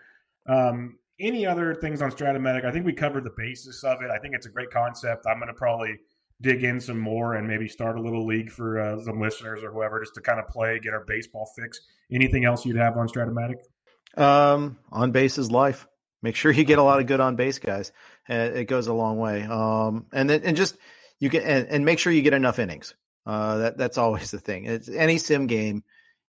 Um, 0.48 0.98
any 1.20 1.46
other 1.46 1.76
things 1.76 2.02
on 2.02 2.10
Strat-O-Matic? 2.10 2.66
I 2.66 2.72
think 2.72 2.84
we 2.84 2.94
covered 2.94 3.24
the 3.24 3.34
basis 3.38 3.84
of 3.84 4.02
it. 4.02 4.10
I 4.10 4.18
think 4.18 4.34
it's 4.34 4.48
a 4.48 4.50
great 4.50 4.72
concept. 4.72 5.28
I'm 5.28 5.38
going 5.38 5.50
to 5.50 5.54
probably 5.54 6.00
dig 6.42 6.64
in 6.64 6.80
some 6.80 7.00
more 7.00 7.36
and 7.36 7.48
maybe 7.48 7.68
start 7.68 7.98
a 7.98 8.02
little 8.02 8.26
league 8.26 8.52
for 8.52 8.80
uh, 8.80 9.02
some 9.02 9.22
listeners 9.22 9.64
or 9.64 9.72
whoever 9.72 10.00
just 10.00 10.16
to 10.16 10.22
kind 10.22 10.40
of 10.40 10.48
play, 10.48 10.80
get 10.80 10.94
our 10.94 11.06
baseball 11.06 11.50
fix. 11.56 11.80
Anything 12.12 12.46
else 12.46 12.66
you'd 12.66 12.78
have 12.78 12.98
on 12.98 13.08
Strat-O-Matic? 13.08 14.22
Um, 14.22 14.78
on 14.92 15.12
base 15.12 15.38
is 15.38 15.52
life. 15.52 15.88
Make 16.22 16.36
sure 16.36 16.52
you 16.52 16.64
get 16.64 16.80
a 16.80 16.84
lot 16.84 17.00
of 17.00 17.08
good 17.08 17.20
on 17.20 17.36
base 17.36 17.60
guys. 17.60 17.92
It 18.28 18.68
goes 18.68 18.88
a 18.88 18.94
long 18.94 19.18
way. 19.18 19.44
Um, 19.44 20.06
and 20.14 20.30
then 20.30 20.42
and 20.44 20.56
just 20.56 20.78
you 21.20 21.30
get 21.30 21.44
and, 21.44 21.68
and 21.68 21.86
make 21.86 22.00
sure 22.00 22.14
you 22.14 22.22
get 22.22 22.34
enough 22.34 22.60
innings. 22.60 22.94
Uh, 23.26 23.58
that 23.58 23.78
that's 23.78 23.98
always 23.98 24.32
the 24.32 24.40
thing. 24.40 24.66
It's 24.66 24.90
any 24.90 25.18
sim 25.18 25.48
game. 25.48 25.84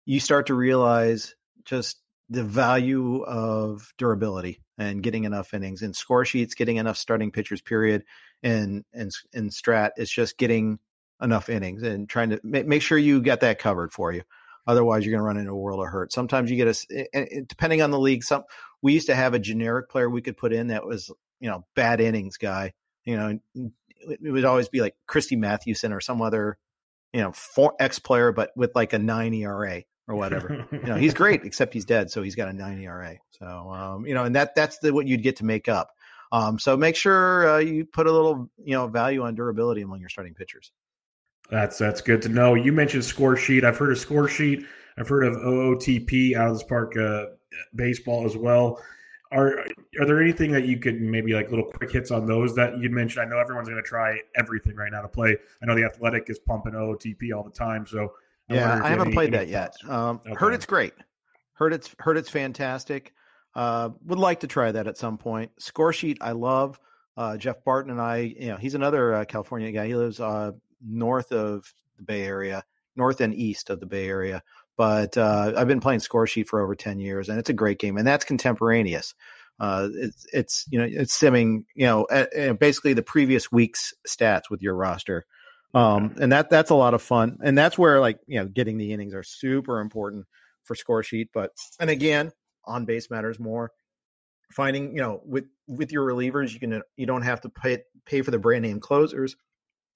You 0.05 0.21
start 0.21 0.47
to 0.47 0.55
realize 0.55 1.35
just 1.65 2.01
the 2.31 2.43
value 2.43 3.23
of 3.23 3.93
durability 3.99 4.62
and 4.83 5.03
getting 5.03 5.25
enough 5.25 5.55
innings 5.55 5.83
and 5.83 5.95
score 5.95 6.25
sheets, 6.25 6.55
getting 6.55 6.77
enough 6.77 6.97
starting 6.97 7.31
pitchers. 7.31 7.61
Period. 7.61 8.05
And 8.43 8.85
and 8.93 9.13
in 9.33 9.51
strat, 9.51 9.91
it's 9.97 10.11
just 10.11 10.39
getting 10.39 10.79
enough 11.21 11.49
innings 11.49 11.83
and 11.83 12.09
trying 12.09 12.31
to 12.31 12.41
make, 12.43 12.67
make 12.67 12.83
sure 12.83 12.99
you 12.99 13.21
get 13.21 13.41
that 13.41 13.59
covered 13.59 13.93
for 13.93 14.13
you. 14.13 14.23
Otherwise, 14.67 15.05
you're 15.05 15.13
going 15.13 15.21
to 15.21 15.27
run 15.27 15.37
into 15.37 15.53
a 15.53 15.57
world 15.57 15.81
of 15.81 15.89
hurt. 15.89 16.13
Sometimes 16.13 16.51
you 16.51 16.57
get 16.57 16.69
a 16.69 16.87
eh, 16.97 17.05
eh, 17.13 17.25
eh, 17.31 17.41
depending 17.49 17.83
on 17.83 17.91
the 17.91 17.99
league. 17.99 18.25
Some 18.25 18.45
we 18.81 18.93
used 18.93 19.07
to 19.07 19.15
have 19.15 19.35
a 19.35 19.39
generic 19.39 19.89
player 19.89 20.09
we 20.09 20.23
could 20.23 20.37
put 20.37 20.53
in 20.53 20.69
that 20.69 20.87
was 20.87 21.11
you 21.41 21.49
know 21.49 21.65
bad 21.75 22.01
innings 22.01 22.37
guy. 22.37 22.73
You 23.05 23.17
know, 23.17 23.39
it 23.55 24.33
would 24.33 24.45
always 24.45 24.69
be 24.69 24.81
like 24.81 24.95
Christy 25.07 25.37
Mathewson 25.37 25.93
or 25.93 26.01
some 26.01 26.23
other 26.23 26.59
you 27.13 27.21
know, 27.21 27.73
ex 27.79 27.99
player, 27.99 28.33
but 28.33 28.51
with 28.57 28.75
like 28.75 28.93
a 28.93 28.99
nine 28.99 29.35
ERA 29.35 29.83
or 30.09 30.17
whatever. 30.17 30.67
you 30.73 30.81
know, 30.81 30.97
he's 30.97 31.15
great, 31.15 31.45
except 31.45 31.73
he's 31.73 31.85
dead, 31.85 32.11
so 32.11 32.23
he's 32.23 32.35
got 32.35 32.49
a 32.49 32.53
nine 32.53 32.81
ERA. 32.81 33.17
So, 33.31 33.47
um, 33.47 34.07
you 34.07 34.15
know, 34.15 34.25
and 34.25 34.35
that 34.37 34.55
that's 34.55 34.79
the 34.79 34.93
what 34.93 35.07
you'd 35.07 35.23
get 35.23 35.37
to 35.37 35.45
make 35.45 35.69
up. 35.69 35.91
Um, 36.33 36.59
so 36.59 36.77
make 36.77 36.97
sure 36.97 37.49
uh, 37.49 37.59
you 37.59 37.85
put 37.85 38.07
a 38.07 38.13
little, 38.13 38.51
you 38.65 38.73
know, 38.73 38.87
value 38.87 39.23
on 39.23 39.35
durability 39.35 39.83
among 39.83 40.01
your 40.01 40.09
starting 40.09 40.35
pitchers. 40.35 40.73
That's 41.51 41.77
that's 41.77 42.01
good 42.01 42.23
to 42.23 42.29
know. 42.31 42.55
You 42.55 42.73
mentioned 42.73 43.05
score 43.05 43.37
sheet. 43.37 43.65
I've 43.65 43.77
heard 43.77 43.93
of 43.93 43.99
score 43.99 44.29
sheet. 44.29 44.65
I've 44.97 45.09
heard 45.09 45.25
of 45.25 45.35
OOTP 45.35 46.35
out 46.35 46.49
of 46.49 46.55
this 46.55 46.63
park 46.63 46.97
uh, 46.97 47.27
baseball 47.75 48.25
as 48.25 48.37
well. 48.37 48.83
Are 49.31 49.65
are 50.01 50.07
there 50.07 50.21
anything 50.21 50.53
that 50.53 50.67
you 50.67 50.79
could 50.79 51.01
maybe 51.01 51.33
like 51.35 51.51
little 51.51 51.65
quick 51.65 51.91
hits 51.91 52.11
on 52.11 52.27
those 52.27 52.55
that 52.55 52.79
you 52.79 52.89
mentioned? 52.91 53.27
I 53.27 53.29
know 53.29 53.39
everyone's 53.39 53.69
going 53.69 53.83
to 53.83 53.87
try 53.87 54.19
everything 54.37 54.77
right 54.77 54.93
now 54.93 55.03
to 55.03 55.09
play. 55.09 55.37
I 55.63 55.67
know 55.67 55.75
the 55.75 55.85
Athletic 55.85 56.29
is 56.29 56.39
pumping 56.39 56.73
OOTP 56.73 57.35
all 57.35 57.43
the 57.43 57.51
time, 57.51 57.87
so 57.87 58.13
I 58.51 58.55
yeah, 58.55 58.81
I 58.83 58.89
haven't 58.89 59.09
any, 59.09 59.15
played 59.15 59.35
any 59.35 59.47
that 59.47 59.49
yet. 59.49 59.75
Um, 59.89 60.21
okay. 60.27 60.35
Heard 60.35 60.55
it's 60.55 60.67
great. 60.67 60.95
Heard 61.55 61.73
it's 61.73 61.95
heard 61.99 62.17
it's 62.17 62.31
fantastic. 62.31 63.13
Uh, 63.55 63.91
would 64.05 64.19
like 64.19 64.41
to 64.41 64.47
try 64.47 64.73
that 64.73 64.87
at 64.87 64.97
some 64.97 65.19
point. 65.19 65.51
Score 65.59 65.93
sheet, 65.93 66.19
I 66.21 66.33
love. 66.33 66.81
Uh, 67.17 67.37
Jeff 67.37 67.63
Barton 67.65 67.91
and 67.91 68.01
I, 68.01 68.35
you 68.39 68.49
know, 68.49 68.57
he's 68.57 68.75
another 68.75 69.15
uh, 69.15 69.25
California 69.27 69.71
guy. 69.71 69.87
He 69.87 69.95
lives 69.95 70.19
uh, 70.19 70.53
north 70.85 71.31
of 71.31 71.73
the 71.99 72.03
Bay 72.03 72.23
Area, 72.23 72.65
north 72.97 73.21
and 73.21 73.35
east 73.35 73.69
of 73.69 73.81
the 73.81 73.87
Bay 73.87 74.09
Area. 74.09 74.43
But 74.79 75.19
uh, 75.19 75.53
I've 75.57 75.69
been 75.69 75.81
playing 75.81 76.01
score 76.01 76.27
sheet 76.27 76.49
for 76.49 76.61
over 76.61 76.75
ten 76.75 76.99
years, 76.99 77.29
and 77.29 77.39
it's 77.39 77.51
a 77.51 77.55
great 77.55 77.79
game, 77.79 77.99
and 77.99 78.07
that's 78.07 78.25
contemporaneous. 78.25 79.15
Uh, 79.61 79.89
it's, 79.95 80.27
it's 80.33 80.65
you 80.71 80.79
know 80.79 80.87
it's 80.91 81.17
simming 81.17 81.65
you 81.75 81.87
know 81.87 82.07
at, 82.11 82.33
at 82.33 82.59
basically 82.59 82.95
the 82.95 83.03
previous 83.03 83.53
week's 83.53 83.93
stats 84.09 84.51
with 84.51 84.63
your 84.63 84.75
roster, 84.75 85.27
um, 85.75 86.15
and 86.21 86.33
that 86.33 86.51
that's 86.51 86.71
a 86.71 86.75
lot 86.75 86.95
of 86.95 87.03
fun, 87.03 87.39
and 87.43 87.57
that's 87.57 87.79
where 87.79 88.01
like 88.01 88.19
you 88.27 88.39
know 88.39 88.47
getting 88.47 88.79
the 88.79 88.93
innings 88.93 89.15
are 89.15 89.23
super 89.23 89.81
important 89.81 90.27
for 90.65 90.75
score 90.75 91.03
sheet. 91.03 91.29
But 91.33 91.51
and 91.81 91.91
again, 91.91 92.33
on 92.65 92.85
base 92.85 93.11
matters 93.11 93.39
more. 93.39 93.73
Finding 94.53 94.95
you 94.95 95.01
know 95.01 95.21
with 95.25 95.45
with 95.67 95.93
your 95.93 96.07
relievers, 96.07 96.53
you 96.53 96.61
can 96.61 96.83
you 96.97 97.07
don't 97.07 97.23
have 97.23 97.41
to 97.43 97.49
pay 97.49 97.79
pay 98.05 98.23
for 98.23 98.31
the 98.31 98.39
brand 98.39 98.63
name 98.63 98.81
closers 98.81 99.35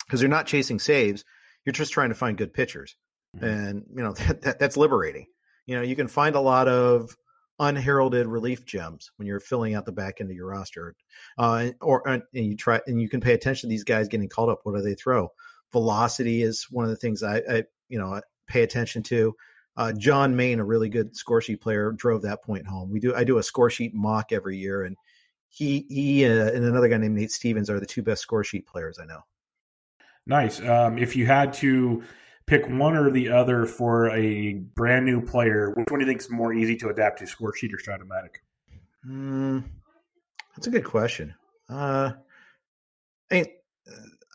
because 0.06 0.22
you're 0.22 0.30
not 0.30 0.46
chasing 0.46 0.78
saves. 0.78 1.24
You're 1.64 1.72
just 1.72 1.92
trying 1.92 2.08
to 2.10 2.14
find 2.14 2.38
good 2.38 2.54
pitchers. 2.54 2.96
mm-hmm. 3.36 3.44
and 3.44 3.84
you 3.94 4.02
know 4.02 4.12
that, 4.18 4.42
that, 4.42 4.58
that's 4.58 4.76
liberating. 4.76 5.26
You 5.66 5.76
know, 5.76 5.82
you 5.82 5.96
can 5.96 6.08
find 6.08 6.36
a 6.36 6.40
lot 6.40 6.68
of 6.68 7.16
unheralded 7.58 8.26
relief 8.26 8.64
gems 8.64 9.10
when 9.16 9.26
you're 9.26 9.40
filling 9.40 9.74
out 9.74 9.84
the 9.84 9.92
back 9.92 10.20
end 10.20 10.30
of 10.30 10.36
your 10.36 10.46
roster, 10.46 10.94
uh, 11.38 11.68
or 11.80 12.06
and 12.08 12.22
you 12.32 12.56
try 12.56 12.80
and 12.86 13.00
you 13.00 13.08
can 13.08 13.20
pay 13.20 13.34
attention 13.34 13.68
to 13.68 13.70
these 13.72 13.84
guys 13.84 14.08
getting 14.08 14.28
called 14.28 14.48
up. 14.48 14.60
What 14.62 14.76
do 14.76 14.82
they 14.82 14.94
throw? 14.94 15.28
Velocity 15.72 16.42
is 16.42 16.66
one 16.70 16.84
of 16.84 16.90
the 16.90 16.96
things 16.96 17.22
I, 17.22 17.38
I 17.38 17.64
you 17.88 17.98
know 17.98 18.20
pay 18.46 18.62
attention 18.62 19.02
to. 19.04 19.34
Uh, 19.76 19.92
John 19.92 20.36
Main, 20.36 20.58
a 20.58 20.64
really 20.64 20.88
good 20.88 21.14
score 21.14 21.42
sheet 21.42 21.60
player, 21.60 21.92
drove 21.92 22.22
that 22.22 22.42
point 22.42 22.66
home. 22.66 22.90
We 22.90 23.00
do 23.00 23.14
I 23.14 23.24
do 23.24 23.38
a 23.38 23.42
score 23.42 23.70
sheet 23.70 23.94
mock 23.94 24.32
every 24.32 24.56
year, 24.56 24.84
and 24.84 24.96
he 25.48 25.86
he 25.88 26.24
uh, 26.24 26.50
and 26.50 26.64
another 26.64 26.88
guy 26.88 26.96
named 26.96 27.16
Nate 27.16 27.30
Stevens 27.30 27.68
are 27.68 27.80
the 27.80 27.86
two 27.86 28.02
best 28.02 28.22
score 28.22 28.44
sheet 28.44 28.66
players 28.66 28.98
I 28.98 29.04
know. 29.04 29.20
Nice. 30.26 30.60
Um, 30.60 30.98
if 30.98 31.14
you 31.14 31.26
had 31.26 31.52
to 31.54 32.02
pick 32.46 32.68
one 32.68 32.96
or 32.96 33.10
the 33.10 33.28
other 33.30 33.66
for 33.66 34.10
a 34.10 34.54
brand 34.54 35.04
new 35.04 35.20
player, 35.20 35.70
which 35.70 35.86
one 35.90 36.00
do 36.00 36.06
you 36.06 36.10
think 36.10 36.20
is 36.20 36.30
more 36.30 36.52
easy 36.52 36.76
to 36.76 36.88
adapt 36.88 37.18
to, 37.18 37.26
score 37.26 37.54
sheet 37.54 37.72
or 37.72 37.76
Stratomatic? 37.76 38.36
Mm, 39.06 39.64
that's 40.56 40.66
a 40.66 40.70
good 40.70 40.84
question. 40.84 41.34
Uh, 41.68 42.12
I 43.30 43.34
mean, 43.34 43.46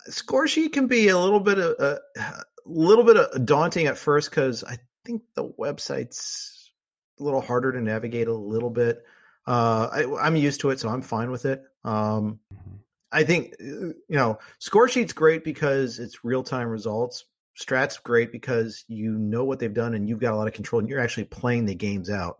score 0.07 0.47
sheet 0.47 0.73
can 0.73 0.87
be 0.87 1.09
a 1.09 1.17
little 1.17 1.39
bit 1.39 1.57
of 1.57 1.75
a, 1.79 1.99
a 2.17 2.43
little 2.65 3.03
bit 3.03 3.17
of 3.17 3.45
daunting 3.45 3.87
at 3.87 3.97
first 3.97 4.29
because 4.29 4.63
I 4.63 4.77
think 5.05 5.23
the 5.35 5.45
website's 5.45 6.71
a 7.19 7.23
little 7.23 7.41
harder 7.41 7.71
to 7.71 7.81
navigate 7.81 8.27
a 8.27 8.33
little 8.33 8.69
bit. 8.69 9.03
Uh, 9.47 10.05
I, 10.21 10.27
am 10.27 10.35
used 10.35 10.61
to 10.61 10.69
it, 10.69 10.79
so 10.79 10.89
I'm 10.89 11.01
fine 11.01 11.31
with 11.31 11.45
it. 11.45 11.63
Um, 11.83 12.39
mm-hmm. 12.53 12.75
I 13.11 13.23
think 13.23 13.55
uh, 13.59 13.65
you 13.65 13.95
know 14.09 14.39
score 14.59 14.87
sheet's 14.87 15.13
great 15.13 15.43
because 15.43 15.99
it's 15.99 16.23
real 16.23 16.43
time 16.43 16.67
results. 16.67 17.25
Strat's 17.55 17.97
great 17.97 18.31
because 18.31 18.85
you 18.87 19.11
know 19.17 19.43
what 19.43 19.59
they've 19.59 19.73
done 19.73 19.93
and 19.93 20.07
you've 20.07 20.21
got 20.21 20.33
a 20.33 20.37
lot 20.37 20.47
of 20.47 20.53
control 20.53 20.79
and 20.79 20.87
you're 20.87 21.01
actually 21.01 21.25
playing 21.25 21.65
the 21.65 21.75
games 21.75 22.09
out. 22.09 22.39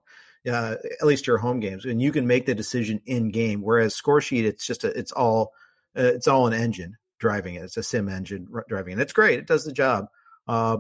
Uh, 0.50 0.76
at 1.00 1.06
least 1.06 1.28
your 1.28 1.38
home 1.38 1.60
games, 1.60 1.86
and 1.86 2.02
you 2.02 2.12
can 2.12 2.26
make 2.26 2.48
the 2.48 2.56
decision 2.56 3.00
in 3.06 3.30
game. 3.30 3.62
Whereas 3.62 3.94
score 3.94 4.22
sheet, 4.22 4.46
it's 4.46 4.66
just 4.66 4.84
a, 4.84 4.88
it's 4.98 5.12
all 5.12 5.54
uh, 5.96 6.02
it's 6.02 6.28
all 6.28 6.48
an 6.48 6.54
engine 6.54 6.98
driving 7.22 7.56
it. 7.56 7.64
It's 7.64 7.78
a 7.78 7.84
sim 7.84 8.10
engine 8.10 8.48
driving 8.68 8.98
it. 8.98 9.02
It's 9.02 9.14
great. 9.14 9.40
It 9.40 9.48
does 9.48 9.64
the 9.64 9.72
job. 9.72 10.08
Uh, 10.48 10.78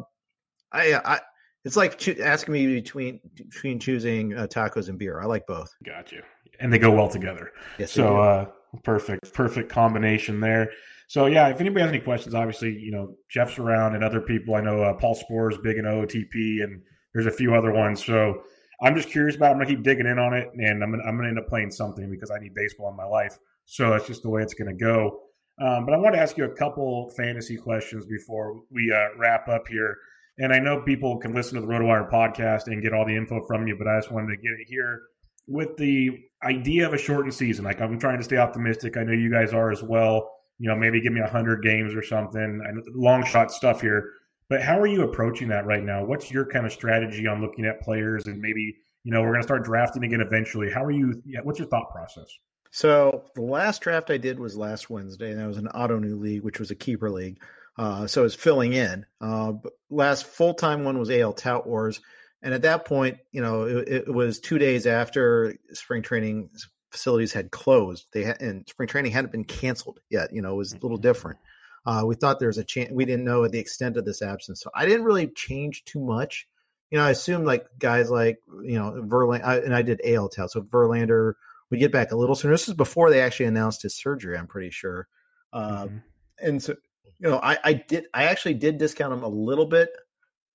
I, 0.73 0.93
I 0.95 1.19
it's 1.63 1.77
like 1.77 1.97
cho- 1.97 2.15
asking 2.21 2.53
me 2.53 2.67
between 2.67 3.21
between 3.35 3.79
choosing 3.79 4.35
uh, 4.37 4.47
tacos 4.47 4.89
and 4.89 4.99
beer. 4.99 5.21
I 5.21 5.25
like 5.25 5.45
both. 5.47 5.73
Got 5.85 6.11
you, 6.11 6.23
and 6.59 6.73
they 6.73 6.79
go 6.79 6.91
well 6.91 7.07
together. 7.07 7.51
Yes, 7.77 7.91
so 7.91 8.17
uh, 8.17 8.45
perfect, 8.83 9.33
perfect 9.33 9.71
combination 9.71 10.41
there. 10.41 10.71
So 11.07 11.27
yeah, 11.27 11.49
if 11.49 11.61
anybody 11.61 11.81
has 11.81 11.89
any 11.89 11.99
questions, 11.99 12.33
obviously 12.33 12.73
you 12.73 12.91
know 12.91 13.15
Jeff's 13.29 13.59
around 13.59 13.95
and 13.95 14.03
other 14.03 14.21
people. 14.21 14.55
I 14.55 14.61
know 14.61 14.83
uh, 14.83 14.93
Paul 14.95 15.15
Sporer 15.15 15.51
is 15.51 15.59
big 15.59 15.77
in 15.77 15.85
OOTP, 15.85 16.63
and 16.63 16.81
there's 17.13 17.27
a 17.27 17.31
few 17.31 17.53
other 17.53 17.71
ones. 17.71 18.03
So 18.03 18.41
I'm 18.81 18.95
just 18.95 19.09
curious 19.09 19.35
about. 19.35 19.49
It. 19.49 19.51
I'm 19.51 19.57
gonna 19.57 19.69
keep 19.69 19.83
digging 19.83 20.07
in 20.07 20.17
on 20.17 20.33
it, 20.33 20.49
and 20.55 20.83
I'm 20.83 20.89
gonna, 20.91 21.03
I'm 21.03 21.15
gonna 21.15 21.29
end 21.29 21.39
up 21.39 21.47
playing 21.47 21.71
something 21.71 22.09
because 22.09 22.31
I 22.31 22.39
need 22.39 22.55
baseball 22.55 22.89
in 22.89 22.97
my 22.97 23.05
life. 23.05 23.37
So 23.65 23.91
that's 23.91 24.07
just 24.07 24.23
the 24.23 24.29
way 24.29 24.41
it's 24.41 24.55
gonna 24.55 24.73
go. 24.73 25.19
Um, 25.61 25.85
but 25.85 25.93
I 25.93 25.97
want 25.97 26.15
to 26.15 26.21
ask 26.21 26.37
you 26.37 26.45
a 26.45 26.55
couple 26.55 27.11
fantasy 27.11 27.55
questions 27.55 28.05
before 28.05 28.61
we 28.71 28.91
uh, 28.91 29.17
wrap 29.17 29.47
up 29.47 29.67
here. 29.67 29.95
And 30.39 30.51
I 30.51 30.59
know 30.59 30.81
people 30.81 31.17
can 31.17 31.35
listen 31.35 31.55
to 31.55 31.61
the 31.61 31.67
RotoWire 31.67 32.09
podcast 32.09 32.65
and 32.65 32.81
get 32.81 32.93
all 32.93 33.05
the 33.05 33.15
info 33.15 33.45
from 33.45 33.67
you, 33.67 33.75
but 33.77 33.87
I 33.87 33.99
just 33.99 34.11
wanted 34.11 34.35
to 34.35 34.41
get 34.41 34.53
it 34.59 34.67
here 34.67 35.03
with 35.47 35.77
the 35.77 36.17
idea 36.43 36.87
of 36.87 36.93
a 36.93 36.97
shortened 36.97 37.33
season. 37.33 37.63
Like 37.63 37.79
I'm 37.79 37.99
trying 37.99 38.17
to 38.17 38.23
stay 38.23 38.37
optimistic. 38.37 38.97
I 38.97 39.03
know 39.03 39.11
you 39.11 39.29
guys 39.29 39.53
are 39.53 39.71
as 39.71 39.83
well. 39.83 40.31
You 40.57 40.69
know, 40.69 40.75
maybe 40.75 40.99
give 41.01 41.13
me 41.13 41.21
hundred 41.21 41.61
games 41.61 41.93
or 41.93 42.01
something. 42.01 42.61
Long 42.95 43.23
shot 43.25 43.51
stuff 43.51 43.81
here. 43.81 44.09
But 44.49 44.61
how 44.61 44.79
are 44.79 44.87
you 44.87 45.03
approaching 45.03 45.47
that 45.49 45.65
right 45.65 45.83
now? 45.83 46.03
What's 46.03 46.31
your 46.31 46.45
kind 46.45 46.65
of 46.65 46.71
strategy 46.71 47.27
on 47.27 47.41
looking 47.41 47.65
at 47.65 47.81
players 47.81 48.25
and 48.25 48.39
maybe 48.39 48.75
you 49.03 49.11
know 49.11 49.21
we're 49.21 49.31
going 49.31 49.41
to 49.41 49.47
start 49.47 49.63
drafting 49.63 50.03
again 50.03 50.21
eventually? 50.21 50.71
How 50.71 50.83
are 50.83 50.91
you? 50.91 51.21
What's 51.43 51.59
your 51.59 51.67
thought 51.67 51.91
process? 51.91 52.27
So 52.71 53.25
the 53.35 53.41
last 53.41 53.81
draft 53.81 54.09
I 54.09 54.17
did 54.17 54.39
was 54.39 54.55
last 54.55 54.89
Wednesday, 54.89 55.31
and 55.31 55.39
that 55.39 55.47
was 55.47 55.57
an 55.57 55.67
auto 55.67 55.99
new 55.99 56.15
league, 56.15 56.41
which 56.41 56.59
was 56.59 56.71
a 56.71 56.75
keeper 56.75 57.09
league. 57.09 57.37
Uh, 57.77 58.07
so 58.07 58.23
it's 58.23 58.35
filling 58.35 58.73
in. 58.73 59.05
Uh, 59.19 59.53
last 59.89 60.25
full 60.25 60.53
time 60.53 60.85
one 60.85 60.97
was 60.97 61.11
AL 61.11 61.33
Tout 61.33 61.67
Wars, 61.67 61.99
and 62.41 62.53
at 62.53 62.61
that 62.63 62.85
point, 62.85 63.17
you 63.31 63.41
know, 63.41 63.63
it, 63.63 63.87
it, 63.87 64.13
was 64.13 64.39
two 64.39 64.57
days 64.57 64.87
after 64.87 65.55
spring 65.73 66.01
training 66.01 66.49
facilities 66.91 67.33
had 67.33 67.51
closed. 67.51 68.05
They 68.13 68.23
had, 68.23 68.41
and 68.41 68.67
spring 68.67 68.87
training 68.87 69.11
hadn't 69.11 69.31
been 69.31 69.43
canceled 69.43 69.99
yet. 70.09 70.33
You 70.33 70.41
know, 70.41 70.53
it 70.53 70.57
was 70.57 70.71
a 70.71 70.75
little 70.75 70.97
mm-hmm. 70.97 71.01
different. 71.01 71.39
Uh, 71.85 72.03
we 72.05 72.15
thought 72.15 72.39
there 72.39 72.49
was 72.49 72.57
a 72.57 72.63
chance. 72.63 72.89
We 72.91 73.05
didn't 73.05 73.25
know 73.25 73.47
the 73.47 73.59
extent 73.59 73.97
of 73.97 74.05
this 74.05 74.21
absence, 74.21 74.61
so 74.61 74.69
I 74.73 74.85
didn't 74.85 75.03
really 75.03 75.27
change 75.27 75.83
too 75.83 75.99
much. 75.99 76.47
You 76.89 76.99
know, 76.99 77.05
I 77.05 77.11
assumed 77.11 77.45
like 77.45 77.65
guys 77.79 78.09
like 78.09 78.39
you 78.63 78.77
know 78.77 78.91
Verlander, 79.07 79.65
and 79.65 79.75
I 79.75 79.81
did 79.81 80.01
AL 80.05 80.29
Tout, 80.29 80.51
so 80.51 80.61
Verlander 80.61 81.33
would 81.71 81.79
get 81.79 81.91
back 81.91 82.11
a 82.11 82.15
little 82.15 82.35
sooner. 82.35 82.53
This 82.53 82.67
is 82.67 82.75
before 82.75 83.09
they 83.09 83.21
actually 83.21 83.47
announced 83.47 83.81
his 83.81 83.95
surgery. 83.95 84.37
I'm 84.37 84.47
pretty 84.47 84.69
sure. 84.69 85.07
Uh, 85.51 85.85
mm-hmm. 85.85 85.97
And 86.39 86.61
so 86.61 86.75
you 87.21 87.29
know, 87.29 87.39
I, 87.41 87.57
I 87.63 87.73
did, 87.73 88.05
I 88.13 88.25
actually 88.25 88.55
did 88.55 88.79
discount 88.79 89.13
him 89.13 89.23
a 89.23 89.27
little 89.27 89.67
bit, 89.67 89.89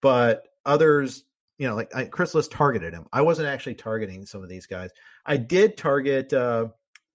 but 0.03 0.49
others, 0.65 1.23
you 1.59 1.69
know, 1.69 1.77
like 1.77 1.95
I, 1.95 2.05
Chris 2.05 2.35
Liss 2.35 2.49
targeted 2.49 2.93
him. 2.93 3.07
I 3.13 3.23
wasn't 3.23 3.49
actually 3.49 3.77
targeting 3.77 4.27
some 4.27 4.43
of 4.43 4.49
these 4.49 4.67
guys. 4.67 4.91
I 5.25 5.37
did 5.37 5.77
target 5.77 6.33
uh, 6.33 6.67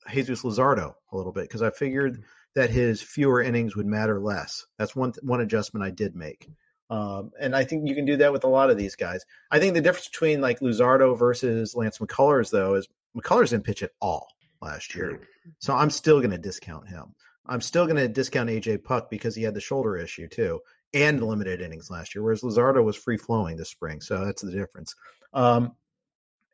Jesus 0.09 0.43
Luzardo 0.43 0.95
a 1.11 1.17
little 1.17 1.33
bit 1.33 1.43
because 1.43 1.61
I 1.61 1.69
figured 1.69 2.13
mm-hmm. 2.13 2.21
that 2.55 2.69
his 2.69 3.01
fewer 3.01 3.41
innings 3.41 3.75
would 3.75 3.85
matter 3.85 4.19
less. 4.21 4.65
That's 4.79 4.95
one 4.95 5.13
one 5.21 5.41
adjustment 5.41 5.85
I 5.85 5.91
did 5.91 6.15
make. 6.15 6.49
Um, 6.89 7.31
and 7.39 7.55
I 7.55 7.63
think 7.63 7.87
you 7.87 7.95
can 7.95 8.05
do 8.05 8.17
that 8.17 8.33
with 8.33 8.43
a 8.43 8.49
lot 8.49 8.69
of 8.69 8.77
these 8.77 8.95
guys. 8.95 9.25
I 9.49 9.59
think 9.59 9.73
the 9.73 9.81
difference 9.81 10.09
between 10.09 10.41
like 10.41 10.59
Luzardo 10.59 11.17
versus 11.17 11.75
Lance 11.75 11.99
McCullers, 11.99 12.51
though, 12.51 12.75
is 12.75 12.87
McCullers 13.15 13.49
didn't 13.49 13.65
pitch 13.65 13.83
at 13.83 13.91
all 14.01 14.27
last 14.61 14.95
year. 14.95 15.21
So 15.59 15.75
I'm 15.75 15.89
still 15.89 16.19
going 16.19 16.31
to 16.31 16.37
discount 16.37 16.87
him. 16.87 17.15
I'm 17.45 17.61
still 17.61 17.85
going 17.85 17.97
to 17.97 18.07
discount 18.07 18.49
AJ 18.49 18.83
Puk 18.83 19.09
because 19.09 19.35
he 19.35 19.43
had 19.43 19.53
the 19.53 19.61
shoulder 19.61 19.97
issue 19.97 20.27
too 20.27 20.61
and 20.93 21.23
limited 21.23 21.61
innings 21.61 21.89
last 21.89 22.13
year, 22.13 22.23
whereas 22.23 22.41
Luzardo 22.41 22.83
was 22.83 22.95
free 22.95 23.17
flowing 23.17 23.57
this 23.57 23.69
spring. 23.69 24.01
So 24.01 24.25
that's 24.25 24.41
the 24.41 24.51
difference. 24.51 24.95
Um, 25.33 25.73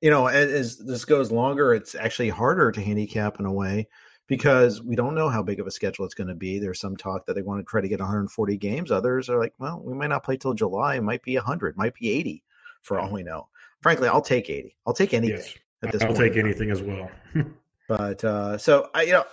you 0.02 0.12
know, 0.12 0.28
as, 0.28 0.52
as, 0.52 0.78
this 0.78 1.06
goes 1.06 1.32
longer, 1.32 1.74
it's 1.74 1.96
actually 1.96 2.30
harder 2.30 2.72
to 2.72 2.82
handicap 2.82 3.40
in 3.40 3.46
a 3.46 3.52
way 3.52 3.88
because 4.28 4.82
we 4.82 4.96
don't 4.96 5.16
know 5.16 5.30
how 5.30 5.42
big 5.42 5.60
of 5.60 5.66
a 5.66 5.72
schedule 5.72 6.06
it's 6.06 6.14
going 6.14 6.28
to 6.28 6.36
be. 6.36 6.60
There's 6.60 6.80
some 6.80 6.96
talk 6.96 7.26
that 7.26 7.34
they 7.34 7.42
want 7.42 7.60
to 7.62 7.70
try 7.70 7.82
to 7.82 7.88
get 7.88 8.00
140 8.00 8.58
games. 8.58 8.92
Others 8.92 9.30
are 9.30 9.40
like, 9.40 9.54
well, 9.58 9.82
we 9.84 9.96
might 9.96 10.08
not 10.08 10.24
play 10.24 10.38
till 10.38 10.54
July. 10.54 10.96
It 10.96 11.04
might 11.04 11.24
be 11.24 11.36
100, 11.36 11.78
might 11.78 11.96
be 11.96 12.12
80 12.12 12.44
for 12.84 13.00
all 13.00 13.12
we 13.12 13.24
know. 13.24 13.48
Frankly, 13.82 14.08
I'll 14.08 14.22
take 14.22 14.50
80. 14.50 14.76
I'll 14.86 14.94
take 14.94 15.14
anything 15.14 15.38
yes. 15.38 15.58
At 15.84 15.92
this 15.92 16.02
I'll 16.02 16.10
point. 16.10 16.20
take 16.20 16.38
anything 16.38 16.72
as 16.72 16.82
well. 16.82 17.10
but 17.88 18.24
uh, 18.24 18.58
so 18.58 18.90
I, 18.94 19.04
you 19.04 19.14
know, 19.14 19.26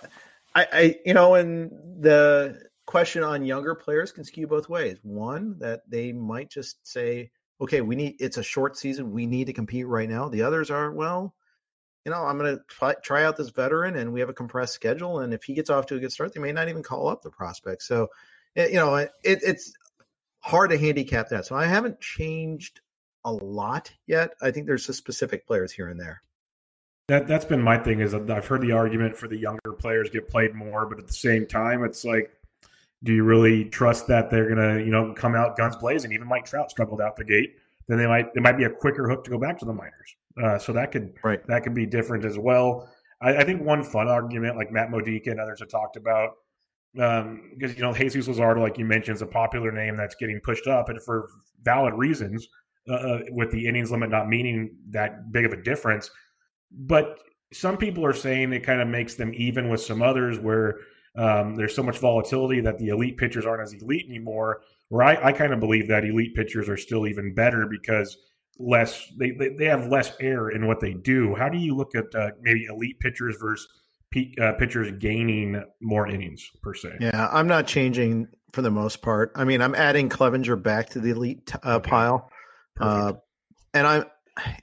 I, 0.53 0.67
I, 0.71 0.99
you 1.05 1.13
know, 1.13 1.35
and 1.35 1.71
the 2.01 2.61
question 2.85 3.23
on 3.23 3.45
younger 3.45 3.75
players 3.75 4.11
can 4.11 4.23
skew 4.23 4.47
both 4.47 4.69
ways. 4.69 4.97
One, 5.03 5.57
that 5.59 5.81
they 5.89 6.11
might 6.11 6.49
just 6.49 6.85
say, 6.85 7.31
okay, 7.59 7.81
we 7.81 7.95
need, 7.95 8.15
it's 8.19 8.37
a 8.37 8.43
short 8.43 8.77
season. 8.77 9.11
We 9.11 9.25
need 9.25 9.47
to 9.47 9.53
compete 9.53 9.87
right 9.87 10.09
now. 10.09 10.29
The 10.29 10.43
others 10.43 10.69
are, 10.69 10.91
well, 10.91 11.33
you 12.05 12.11
know, 12.11 12.23
I'm 12.23 12.37
going 12.37 12.57
to 12.57 12.95
try 13.01 13.23
out 13.23 13.35
this 13.35 13.49
veteran 13.49 13.95
and 13.95 14.13
we 14.13 14.19
have 14.19 14.29
a 14.29 14.33
compressed 14.33 14.73
schedule. 14.73 15.19
And 15.19 15.33
if 15.33 15.43
he 15.43 15.55
gets 15.55 15.69
off 15.69 15.87
to 15.87 15.95
a 15.95 15.99
good 15.99 16.11
start, 16.11 16.33
they 16.33 16.39
may 16.39 16.51
not 16.51 16.69
even 16.69 16.83
call 16.83 17.07
up 17.07 17.23
the 17.23 17.31
prospect. 17.31 17.81
So, 17.81 18.09
you 18.55 18.75
know, 18.75 18.95
it, 18.95 19.09
it's 19.23 19.73
hard 20.39 20.69
to 20.69 20.77
handicap 20.77 21.29
that. 21.29 21.47
So 21.47 21.55
I 21.55 21.65
haven't 21.65 21.99
changed 21.99 22.81
a 23.23 23.31
lot 23.31 23.91
yet. 24.05 24.35
I 24.41 24.51
think 24.51 24.67
there's 24.67 24.85
just 24.85 24.99
specific 24.99 25.47
players 25.47 25.71
here 25.71 25.87
and 25.87 25.99
there. 25.99 26.21
That 27.07 27.27
that's 27.27 27.45
been 27.45 27.61
my 27.61 27.77
thing 27.77 27.99
is 27.99 28.15
I've 28.15 28.47
heard 28.47 28.61
the 28.61 28.71
argument 28.71 29.15
for 29.15 29.27
the 29.27 29.37
younger 29.37 29.73
players 29.77 30.09
get 30.09 30.27
played 30.27 30.55
more, 30.55 30.87
but 30.87 30.97
at 30.97 31.05
the 31.05 31.13
same 31.13 31.45
time, 31.45 31.83
it's 31.83 32.03
like, 32.03 32.31
do 33.03 33.13
you 33.13 33.23
really 33.23 33.65
trust 33.65 34.07
that 34.07 34.31
they're 34.31 34.49
gonna 34.49 34.79
you 34.79 34.89
know 34.89 35.13
come 35.13 35.35
out 35.35 35.55
guns 35.55 35.75
blazing? 35.75 36.13
Even 36.13 36.27
Mike 36.27 36.45
Trout 36.45 36.71
struggled 36.71 37.01
out 37.01 37.15
the 37.15 37.23
gate. 37.23 37.57
Then 37.87 37.99
they 37.99 38.07
might 38.07 38.29
it 38.35 38.41
might 38.41 38.57
be 38.57 38.63
a 38.63 38.71
quicker 38.71 39.07
hook 39.07 39.23
to 39.25 39.29
go 39.29 39.37
back 39.37 39.59
to 39.59 39.65
the 39.65 39.73
minors. 39.73 40.15
Uh, 40.41 40.57
so 40.57 40.73
that 40.73 40.91
could 40.91 41.13
right. 41.23 41.45
that 41.45 41.63
could 41.63 41.75
be 41.75 41.85
different 41.85 42.25
as 42.25 42.39
well. 42.39 42.89
I, 43.21 43.37
I, 43.37 43.43
think 43.45 43.61
one 43.61 43.83
fun 43.83 44.07
argument, 44.07 44.57
like 44.57 44.71
Matt 44.71 44.89
Modica 44.91 45.29
and 45.29 45.39
others 45.39 45.59
have 45.59 45.69
talked 45.69 45.95
about, 45.95 46.31
um, 46.99 47.51
because 47.53 47.75
you 47.75 47.83
know 47.83 47.93
Jesus 47.93 48.27
Luzardo, 48.27 48.61
like 48.61 48.79
you 48.79 48.85
mentioned, 48.85 49.15
is 49.15 49.21
a 49.21 49.27
popular 49.27 49.71
name 49.71 49.95
that's 49.95 50.15
getting 50.15 50.39
pushed 50.41 50.65
up, 50.65 50.89
and 50.89 51.01
for 51.03 51.29
valid 51.61 51.93
reasons, 51.93 52.47
uh, 52.89 52.93
uh 52.93 53.19
with 53.29 53.51
the 53.51 53.67
innings 53.67 53.91
limit 53.91 54.09
not 54.09 54.27
meaning 54.27 54.75
that 54.89 55.31
big 55.31 55.45
of 55.45 55.53
a 55.53 55.61
difference 55.61 56.09
but 56.71 57.19
some 57.53 57.77
people 57.77 58.05
are 58.05 58.13
saying 58.13 58.51
it 58.53 58.61
kind 58.61 58.81
of 58.81 58.87
makes 58.87 59.15
them 59.15 59.31
even 59.35 59.69
with 59.69 59.81
some 59.81 60.01
others 60.01 60.39
where 60.39 60.79
um, 61.17 61.55
there's 61.55 61.75
so 61.75 61.83
much 61.83 61.99
volatility 61.99 62.59
that 62.61 62.77
the 62.77 62.89
elite 62.89 63.17
pitchers 63.17 63.45
aren't 63.45 63.61
as 63.61 63.73
elite 63.73 64.05
anymore. 64.09 64.61
Where 64.89 65.03
I, 65.03 65.29
I 65.29 65.31
kind 65.31 65.53
of 65.53 65.59
believe 65.59 65.87
that 65.87 66.03
elite 66.03 66.35
pitchers 66.35 66.69
are 66.69 66.77
still 66.77 67.07
even 67.07 67.33
better 67.33 67.67
because 67.69 68.17
less 68.59 69.11
they, 69.17 69.31
they, 69.31 69.49
they 69.49 69.65
have 69.65 69.87
less 69.87 70.13
air 70.19 70.49
in 70.49 70.67
what 70.67 70.79
they 70.79 70.93
do. 70.93 71.35
How 71.35 71.49
do 71.49 71.57
you 71.57 71.75
look 71.75 71.95
at 71.95 72.13
uh, 72.13 72.31
maybe 72.41 72.65
elite 72.65 72.99
pitchers 72.99 73.37
versus 73.39 73.67
uh, 74.41 74.53
pitchers 74.53 74.91
gaining 74.99 75.63
more 75.81 76.07
innings 76.07 76.49
per 76.61 76.73
se? 76.73 76.89
Yeah, 76.99 77.29
I'm 77.31 77.47
not 77.47 77.67
changing 77.67 78.27
for 78.51 78.61
the 78.61 78.71
most 78.71 79.01
part. 79.01 79.31
I 79.35 79.43
mean, 79.43 79.61
I'm 79.61 79.75
adding 79.75 80.09
Clevinger 80.09 80.61
back 80.61 80.89
to 80.91 80.99
the 80.99 81.11
elite 81.11 81.51
uh, 81.63 81.79
pile, 81.79 82.29
uh, 82.79 83.13
and 83.73 83.87
I'm 83.87 84.05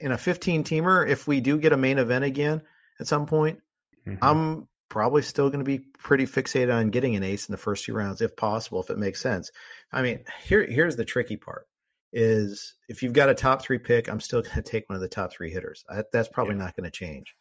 in 0.01 0.11
a 0.11 0.17
15 0.17 0.63
teamer. 0.63 1.07
If 1.07 1.27
we 1.27 1.41
do 1.41 1.57
get 1.57 1.73
a 1.73 1.77
main 1.77 1.97
event 1.97 2.25
again 2.25 2.61
at 2.99 3.07
some 3.07 3.25
point, 3.25 3.59
Mhm. 4.07 4.17
I'm 4.21 4.67
probably 4.89 5.21
still 5.21 5.49
going 5.49 5.63
to 5.63 5.65
be 5.65 5.79
pretty 5.79 6.25
fixated 6.25 6.73
on 6.73 6.89
getting 6.91 7.15
an 7.15 7.23
ace 7.23 7.47
in 7.47 7.53
the 7.53 7.57
first 7.57 7.85
two 7.85 7.93
rounds, 7.93 8.21
if 8.21 8.35
possible, 8.35 8.81
if 8.81 8.89
it 8.89 8.97
makes 8.97 9.21
sense. 9.21 9.49
I 9.91 10.01
mean, 10.01 10.25
here 10.43 10.63
here's 10.65 10.95
the 10.95 11.05
tricky 11.05 11.37
part: 11.37 11.67
is 12.11 12.75
if 12.87 13.01
you've 13.01 13.13
got 13.13 13.29
a 13.29 13.33
top 13.33 13.61
three 13.63 13.79
pick, 13.79 14.07
I'm 14.09 14.19
still 14.19 14.41
going 14.41 14.53
to 14.55 14.61
take 14.61 14.89
one 14.89 14.95
of 14.95 15.01
the 15.01 15.07
top 15.07 15.31
three 15.33 15.51
hitters. 15.51 15.83
I, 15.89 16.03
that's 16.11 16.29
probably 16.29 16.55
not 16.55 16.75
going 16.75 16.83
to 16.83 16.91
change. 16.91 17.35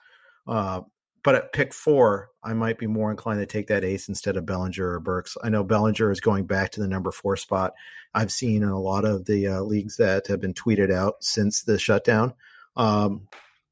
Uh, 0.47 0.83
but 1.25 1.35
at 1.35 1.53
pick 1.53 1.73
four, 1.73 2.31
I 2.43 2.53
might 2.53 2.79
be 2.79 2.87
more 2.87 3.11
inclined 3.11 3.41
to 3.41 3.47
take 3.47 3.69
that 3.69 3.85
ace 3.85 4.09
instead 4.09 4.37
of 4.37 4.47
Bellinger 4.47 4.95
or 4.95 5.01
Burks. 5.01 5.37
I 5.43 5.49
know 5.49 5.63
Bellinger 5.63 6.11
is 6.11 6.21
going 6.21 6.47
back 6.47 6.73
to 6.73 6.81
the 6.81 6.89
number 6.89 7.13
four 7.13 7.37
spot. 7.37 7.75
I've 8.15 8.33
seen 8.33 8.63
in 8.63 8.69
a 8.69 8.81
lot 8.81 9.05
of 9.05 9.25
the 9.25 9.47
uh, 9.47 9.61
leagues 9.61 9.97
that 9.99 10.27
have 10.27 10.41
been 10.41 10.55
tweeted 10.55 10.93
out 10.93 11.23
since 11.23 11.63
the 11.63 11.79
shutdown. 11.79 12.35
Um, 12.77 13.29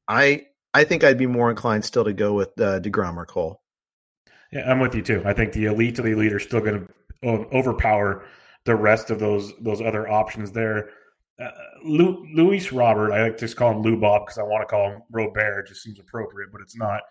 I 0.07 0.47
I 0.73 0.85
think 0.85 1.03
I'd 1.03 1.17
be 1.17 1.27
more 1.27 1.49
inclined 1.49 1.83
still 1.83 2.05
to 2.05 2.13
go 2.13 2.33
with 2.33 2.49
uh, 2.59 2.79
deGrom 2.79 3.17
or 3.17 3.25
Cole. 3.25 3.61
Yeah, 4.51 4.69
I'm 4.69 4.79
with 4.79 4.95
you 4.95 5.01
too. 5.01 5.21
I 5.25 5.33
think 5.33 5.53
the 5.53 5.65
elite 5.65 5.99
of 5.99 6.05
the 6.05 6.11
elite 6.11 6.33
are 6.33 6.39
still 6.39 6.59
going 6.61 6.87
to 7.23 7.27
overpower 7.53 8.25
the 8.65 8.75
rest 8.75 9.09
of 9.09 9.19
those 9.19 9.53
those 9.59 9.81
other 9.81 10.09
options 10.09 10.51
there. 10.51 10.89
Uh, 11.41 11.49
Lu, 11.83 12.25
Luis 12.33 12.71
Robert, 12.71 13.11
I 13.11 13.23
like 13.23 13.37
to 13.37 13.45
just 13.45 13.57
call 13.57 13.71
him 13.71 13.81
Lou 13.81 13.97
Bob 13.97 14.25
because 14.25 14.37
I 14.37 14.43
want 14.43 14.61
to 14.61 14.67
call 14.67 14.91
him 14.91 15.01
Robert. 15.11 15.61
It 15.61 15.69
just 15.69 15.83
seems 15.83 15.99
appropriate, 15.99 16.51
but 16.51 16.61
it's 16.61 16.77
not. 16.77 17.01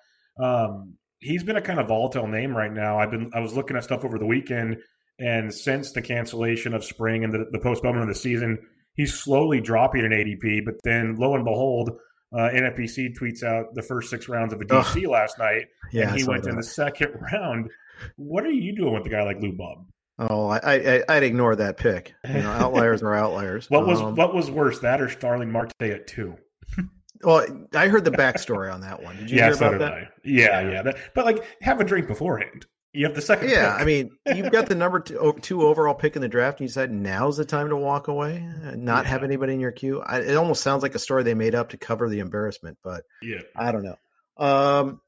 Um, 0.40 0.94
he's 1.20 1.42
been 1.44 1.56
a 1.56 1.62
kind 1.62 1.78
of 1.80 1.88
volatile 1.88 2.26
name 2.26 2.56
right 2.56 2.72
now. 2.72 2.98
I've 2.98 3.10
been 3.10 3.30
I 3.34 3.40
was 3.40 3.54
looking 3.54 3.76
at 3.76 3.84
stuff 3.84 4.04
over 4.04 4.18
the 4.18 4.26
weekend, 4.26 4.78
and 5.18 5.52
since 5.52 5.92
the 5.92 6.02
cancellation 6.02 6.74
of 6.74 6.84
spring 6.84 7.24
and 7.24 7.32
the, 7.32 7.46
the 7.50 7.58
postponement 7.58 8.08
of 8.08 8.14
the 8.14 8.20
season, 8.20 8.58
he's 8.94 9.14
slowly 9.14 9.60
dropping 9.60 10.04
an 10.04 10.12
ADP. 10.12 10.64
But 10.64 10.74
then, 10.84 11.16
lo 11.16 11.34
and 11.34 11.44
behold, 11.44 11.90
uh, 12.32 12.48
NFPC 12.48 13.16
tweets 13.18 13.42
out 13.42 13.74
the 13.74 13.82
first 13.82 14.08
six 14.10 14.28
rounds 14.28 14.52
of 14.52 14.60
a 14.60 14.64
DC 14.64 15.06
last 15.08 15.38
night 15.38 15.66
Yeah, 15.92 16.08
and 16.08 16.16
he 16.16 16.24
went 16.24 16.46
in 16.46 16.56
the 16.56 16.62
second 16.62 17.12
round. 17.32 17.70
What 18.16 18.44
are 18.44 18.50
you 18.50 18.74
doing 18.74 18.94
with 18.94 19.04
a 19.06 19.10
guy 19.10 19.22
like 19.24 19.40
Lou 19.40 19.52
Bob? 19.52 19.84
Oh, 20.18 20.48
I, 20.48 20.60
I 20.74 21.02
I'd 21.08 21.22
ignore 21.22 21.56
that 21.56 21.76
pick. 21.78 22.14
You 22.26 22.34
know, 22.34 22.50
outliers 22.50 23.02
are 23.02 23.14
outliers. 23.14 23.68
What 23.70 23.86
was 23.86 24.00
Um, 24.00 24.14
what 24.14 24.34
was 24.34 24.50
worse, 24.50 24.78
that 24.80 25.00
or 25.00 25.08
Starling 25.08 25.50
Marte 25.50 25.72
at 25.80 26.06
two? 26.06 26.36
Well, 27.22 27.46
I 27.74 27.88
heard 27.88 28.04
the 28.04 28.10
backstory 28.10 28.72
on 28.72 28.80
that 28.82 29.02
one. 29.02 29.16
Did 29.16 29.30
you 29.30 29.36
yeah, 29.38 29.44
hear 29.46 29.54
so 29.54 29.68
about 29.68 29.78
that? 29.80 29.92
I. 29.92 30.08
Yeah, 30.24 30.70
yeah. 30.70 30.82
That- 30.82 30.96
but 31.14 31.24
like, 31.24 31.44
have 31.60 31.80
a 31.80 31.84
drink 31.84 32.06
beforehand. 32.06 32.66
You 32.92 33.06
have 33.06 33.14
the 33.14 33.22
second. 33.22 33.50
Yeah, 33.50 33.72
pick. 33.74 33.82
I 33.82 33.84
mean, 33.84 34.10
you've 34.34 34.50
got 34.50 34.66
the 34.66 34.74
number 34.74 34.98
two, 34.98 35.36
two, 35.42 35.62
overall 35.62 35.94
pick 35.94 36.16
in 36.16 36.22
the 36.22 36.28
draft, 36.28 36.58
and 36.58 36.64
you 36.64 36.68
decide 36.68 36.90
now's 36.90 37.36
the 37.36 37.44
time 37.44 37.68
to 37.68 37.76
walk 37.76 38.08
away, 38.08 38.36
and 38.36 38.84
not 38.84 39.04
Yeah. 39.04 39.10
have 39.12 39.22
anybody 39.22 39.54
in 39.54 39.60
your 39.60 39.70
queue. 39.70 40.00
I, 40.00 40.18
it 40.22 40.34
almost 40.34 40.60
sounds 40.62 40.82
like 40.82 40.96
a 40.96 40.98
story 40.98 41.22
they 41.22 41.34
made 41.34 41.54
up 41.54 41.68
to 41.68 41.76
cover 41.76 42.08
the 42.08 42.18
embarrassment, 42.18 42.78
but 42.82 43.04
yeah. 43.22 43.42
I 43.54 43.70
don't 43.70 43.84
know. 43.84 43.96
Um, 44.44 45.00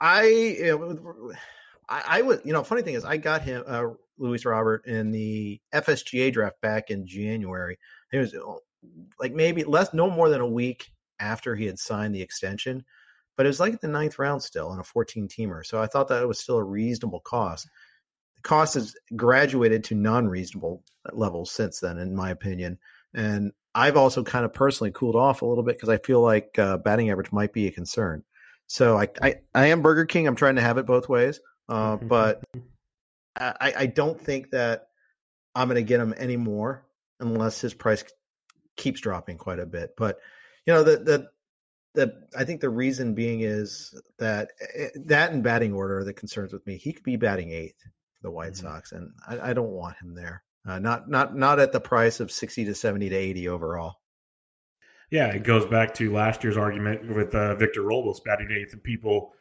I, 0.00 0.72
I, 1.88 2.02
I 2.18 2.22
would, 2.22 2.40
you 2.44 2.52
know, 2.52 2.62
funny 2.64 2.82
thing 2.82 2.94
is, 2.94 3.04
I 3.04 3.18
got 3.18 3.42
him, 3.42 3.64
uh, 3.66 3.84
Luis 4.18 4.44
Robert, 4.46 4.86
in 4.86 5.10
the 5.10 5.60
FSGA 5.74 6.32
draft 6.32 6.60
back 6.62 6.90
in 6.90 7.06
January. 7.06 7.78
It 8.12 8.18
was 8.18 8.34
like 9.18 9.34
maybe 9.34 9.64
less, 9.64 9.92
no 9.92 10.08
more 10.08 10.28
than 10.30 10.40
a 10.40 10.46
week 10.48 10.90
after 11.20 11.54
he 11.54 11.66
had 11.66 11.78
signed 11.78 12.14
the 12.14 12.22
extension, 12.22 12.84
but 13.36 13.46
it 13.46 13.48
was 13.48 13.60
like 13.60 13.80
the 13.80 13.88
ninth 13.88 14.18
round 14.18 14.42
still 14.42 14.72
in 14.72 14.78
a 14.80 14.84
14 14.84 15.28
teamer. 15.28 15.64
So 15.64 15.80
I 15.80 15.86
thought 15.86 16.08
that 16.08 16.22
it 16.22 16.26
was 16.26 16.38
still 16.38 16.56
a 16.56 16.64
reasonable 16.64 17.20
cost. 17.20 17.68
The 18.36 18.42
cost 18.42 18.74
has 18.74 18.94
graduated 19.14 19.84
to 19.84 19.94
non 19.94 20.28
reasonable 20.28 20.82
levels 21.12 21.50
since 21.50 21.80
then, 21.80 21.98
in 21.98 22.14
my 22.14 22.30
opinion. 22.30 22.78
And 23.14 23.52
I've 23.74 23.96
also 23.96 24.22
kind 24.22 24.44
of 24.44 24.52
personally 24.52 24.90
cooled 24.92 25.16
off 25.16 25.42
a 25.42 25.46
little 25.46 25.64
bit 25.64 25.76
because 25.76 25.88
I 25.88 25.98
feel 25.98 26.20
like 26.20 26.58
uh, 26.58 26.78
batting 26.78 27.10
average 27.10 27.32
might 27.32 27.52
be 27.52 27.66
a 27.66 27.72
concern. 27.72 28.24
So 28.66 28.96
I, 28.98 29.08
I, 29.20 29.34
I 29.54 29.66
am 29.66 29.82
Burger 29.82 30.06
King. 30.06 30.26
I'm 30.26 30.36
trying 30.36 30.56
to 30.56 30.62
have 30.62 30.78
it 30.78 30.86
both 30.86 31.08
ways, 31.08 31.40
uh, 31.68 31.96
but 31.96 32.42
I, 33.36 33.72
I 33.78 33.86
don't 33.86 34.20
think 34.20 34.50
that 34.50 34.88
I'm 35.54 35.68
going 35.68 35.76
to 35.76 35.82
get 35.82 36.00
him 36.00 36.14
anymore 36.14 36.84
unless 37.18 37.60
his 37.60 37.74
price 37.74 38.04
keeps 38.76 39.00
dropping 39.00 39.38
quite 39.38 39.58
a 39.58 39.66
bit. 39.66 39.94
But 39.96 40.18
you 40.66 40.72
know 40.72 40.82
the 40.82 40.98
the 40.98 41.28
the 41.94 42.14
I 42.36 42.44
think 42.44 42.60
the 42.60 42.70
reason 42.70 43.14
being 43.14 43.40
is 43.40 43.94
that 44.18 44.50
eh, 44.74 44.88
that 45.06 45.32
and 45.32 45.42
batting 45.42 45.72
order 45.72 45.98
are 45.98 46.04
the 46.04 46.12
concerns 46.12 46.52
with 46.52 46.66
me. 46.66 46.76
He 46.76 46.92
could 46.92 47.04
be 47.04 47.16
batting 47.16 47.50
eighth 47.50 47.82
for 47.82 48.22
the 48.22 48.30
White 48.30 48.52
Mhm. 48.52 48.56
Sox, 48.62 48.92
and 48.92 49.12
I, 49.26 49.50
I 49.50 49.52
don't 49.52 49.70
want 49.70 49.96
him 49.96 50.14
there. 50.14 50.42
Uh, 50.66 50.78
not 50.78 51.08
not 51.08 51.36
not 51.36 51.58
at 51.58 51.72
the 51.72 51.80
price 51.80 52.20
of 52.20 52.30
sixty 52.30 52.64
to 52.66 52.74
seventy 52.74 53.08
to 53.08 53.16
eighty 53.16 53.48
overall. 53.48 53.96
Yeah, 55.10 55.26
it 55.28 55.42
goes 55.42 55.66
back 55.66 55.92
to 55.94 56.12
last 56.12 56.44
year's 56.44 56.56
argument 56.56 57.14
with 57.14 57.34
uh, 57.34 57.56
Victor 57.56 57.82
Robles 57.82 58.20
batting 58.20 58.50
eighth 58.52 58.72
and 58.72 58.82
people 58.82 59.32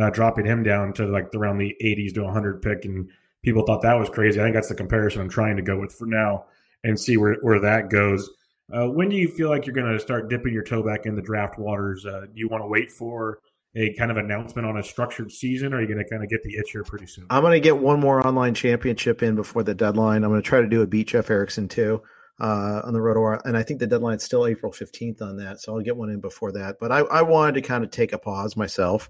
uh, 0.00 0.08
dropping 0.10 0.46
him 0.46 0.62
down 0.62 0.92
to 0.94 1.06
like 1.06 1.34
around 1.34 1.58
the 1.58 1.76
80s 1.84 2.14
to 2.14 2.22
100 2.22 2.62
pick, 2.62 2.86
and 2.86 3.10
people 3.42 3.64
thought 3.66 3.82
that 3.82 3.98
was 3.98 4.08
crazy. 4.08 4.40
I 4.40 4.44
think 4.44 4.54
that's 4.54 4.68
the 4.70 4.74
comparison 4.74 5.20
I'm 5.20 5.28
trying 5.28 5.56
to 5.56 5.62
go 5.62 5.78
with 5.78 5.92
for 5.92 6.06
now 6.06 6.46
and 6.84 6.98
see 6.98 7.18
where, 7.18 7.36
where 7.42 7.60
that 7.60 7.90
goes. 7.90 8.30
Uh, 8.72 8.86
when 8.86 9.08
do 9.08 9.16
you 9.16 9.28
feel 9.28 9.48
like 9.48 9.66
you're 9.66 9.74
going 9.74 9.90
to 9.90 9.98
start 9.98 10.28
dipping 10.28 10.52
your 10.52 10.62
toe 10.62 10.82
back 10.82 11.06
in 11.06 11.16
the 11.16 11.22
draft 11.22 11.58
waters? 11.58 12.04
Uh, 12.04 12.22
do 12.22 12.32
you 12.34 12.48
want 12.48 12.62
to 12.62 12.68
wait 12.68 12.90
for 12.90 13.38
a 13.74 13.94
kind 13.94 14.10
of 14.10 14.16
announcement 14.16 14.66
on 14.66 14.78
a 14.78 14.82
structured 14.82 15.30
season, 15.30 15.72
or 15.72 15.78
are 15.78 15.80
you 15.80 15.86
going 15.86 15.98
to 15.98 16.08
kind 16.08 16.22
of 16.22 16.28
get 16.28 16.42
the 16.42 16.56
itch 16.56 16.70
here 16.72 16.82
pretty 16.82 17.06
soon? 17.06 17.26
I'm 17.30 17.42
going 17.42 17.54
to 17.54 17.60
get 17.60 17.78
one 17.78 18.00
more 18.00 18.26
online 18.26 18.54
championship 18.54 19.22
in 19.22 19.36
before 19.36 19.62
the 19.62 19.74
deadline. 19.74 20.24
I'm 20.24 20.30
going 20.30 20.42
to 20.42 20.46
try 20.46 20.60
to 20.60 20.68
do 20.68 20.82
a 20.82 20.86
beat 20.86 21.08
Jeff 21.08 21.30
Erickson 21.30 21.68
too 21.68 22.02
uh, 22.40 22.82
on 22.84 22.92
the 22.92 23.00
Roto, 23.00 23.40
and 23.44 23.56
I 23.56 23.62
think 23.62 23.80
the 23.80 23.86
deadline's 23.86 24.24
still 24.24 24.46
April 24.46 24.72
15th 24.72 25.22
on 25.22 25.36
that, 25.38 25.60
so 25.60 25.74
I'll 25.74 25.82
get 25.82 25.96
one 25.96 26.10
in 26.10 26.20
before 26.20 26.52
that. 26.52 26.76
But 26.80 26.92
I, 26.92 26.98
I 26.98 27.22
wanted 27.22 27.54
to 27.54 27.62
kind 27.62 27.84
of 27.84 27.90
take 27.90 28.12
a 28.12 28.18
pause 28.18 28.56
myself, 28.56 29.08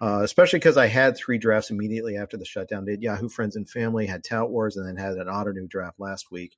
uh, 0.00 0.20
especially 0.22 0.58
because 0.58 0.76
I 0.76 0.86
had 0.86 1.16
three 1.16 1.38
drafts 1.38 1.70
immediately 1.70 2.16
after 2.16 2.36
the 2.36 2.44
shutdown. 2.44 2.84
Did 2.84 3.02
Yahoo 3.02 3.28
Friends 3.28 3.56
and 3.56 3.68
Family, 3.68 4.06
had 4.06 4.24
Tout 4.24 4.50
Wars, 4.50 4.76
and 4.76 4.86
then 4.86 4.96
had 4.96 5.14
an 5.14 5.26
Ottoneu 5.26 5.68
draft 5.68 6.00
last 6.00 6.30
week. 6.30 6.56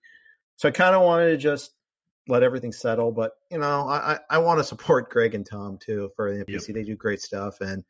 So 0.56 0.68
I 0.68 0.72
kind 0.72 0.94
of 0.94 1.02
wanted 1.02 1.30
to 1.30 1.36
just 1.38 1.72
let 2.30 2.42
everything 2.42 2.72
settle. 2.72 3.12
But 3.12 3.32
you 3.50 3.58
know, 3.58 3.88
I, 3.88 4.12
I, 4.12 4.18
I 4.30 4.38
want 4.38 4.58
to 4.58 4.64
support 4.64 5.10
Greg 5.10 5.34
and 5.34 5.46
Tom 5.46 5.78
too 5.78 6.10
for 6.16 6.32
the 6.32 6.44
NFPC. 6.44 6.68
Yep. 6.68 6.74
They 6.74 6.84
do 6.84 6.96
great 6.96 7.20
stuff, 7.20 7.60
and 7.60 7.84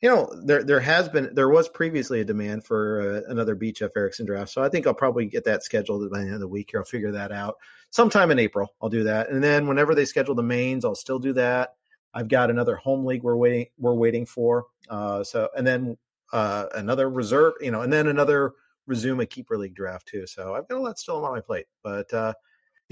you 0.00 0.08
know, 0.08 0.28
there 0.44 0.64
there 0.64 0.80
has 0.80 1.08
been 1.08 1.32
there 1.32 1.48
was 1.48 1.68
previously 1.68 2.20
a 2.20 2.24
demand 2.24 2.64
for 2.64 3.00
uh, 3.00 3.30
another 3.30 3.54
beat 3.54 3.76
Jeff 3.76 3.92
Erickson 3.96 4.26
draft, 4.26 4.50
so 4.50 4.62
I 4.62 4.68
think 4.68 4.86
I'll 4.86 4.94
probably 4.94 5.26
get 5.26 5.44
that 5.44 5.62
scheduled 5.62 6.10
by 6.10 6.18
the 6.18 6.24
end 6.24 6.34
of 6.34 6.40
the 6.40 6.48
week 6.48 6.70
here. 6.72 6.80
I'll 6.80 6.84
figure 6.86 7.12
that 7.12 7.30
out 7.30 7.56
sometime 7.90 8.30
in 8.32 8.38
April. 8.38 8.74
I'll 8.82 8.88
do 8.88 9.04
that, 9.04 9.30
and 9.30 9.42
then 9.42 9.68
whenever 9.68 9.94
they 9.94 10.04
schedule 10.04 10.34
the 10.34 10.42
mains, 10.42 10.84
I'll 10.84 10.96
still 10.96 11.20
do 11.20 11.32
that. 11.34 11.74
I've 12.14 12.28
got 12.28 12.50
another 12.50 12.76
home 12.76 13.06
league 13.06 13.22
we're 13.22 13.36
waiting 13.36 13.66
we're 13.78 13.94
waiting 13.94 14.26
for. 14.26 14.66
Uh, 14.88 15.22
so 15.22 15.48
and 15.56 15.66
then 15.66 15.96
uh, 16.32 16.66
another 16.74 17.08
reserve, 17.08 17.54
you 17.60 17.70
know, 17.70 17.82
and 17.82 17.92
then 17.92 18.08
another 18.08 18.54
resume 18.86 19.20
a 19.20 19.26
keeper 19.26 19.56
league 19.56 19.74
draft 19.74 20.08
too. 20.08 20.26
So 20.26 20.54
I've 20.54 20.66
got 20.66 20.78
a 20.78 20.80
lot 20.80 20.98
still 20.98 21.24
on 21.24 21.32
my 21.32 21.40
plate, 21.40 21.66
but 21.82 22.12
uh, 22.12 22.32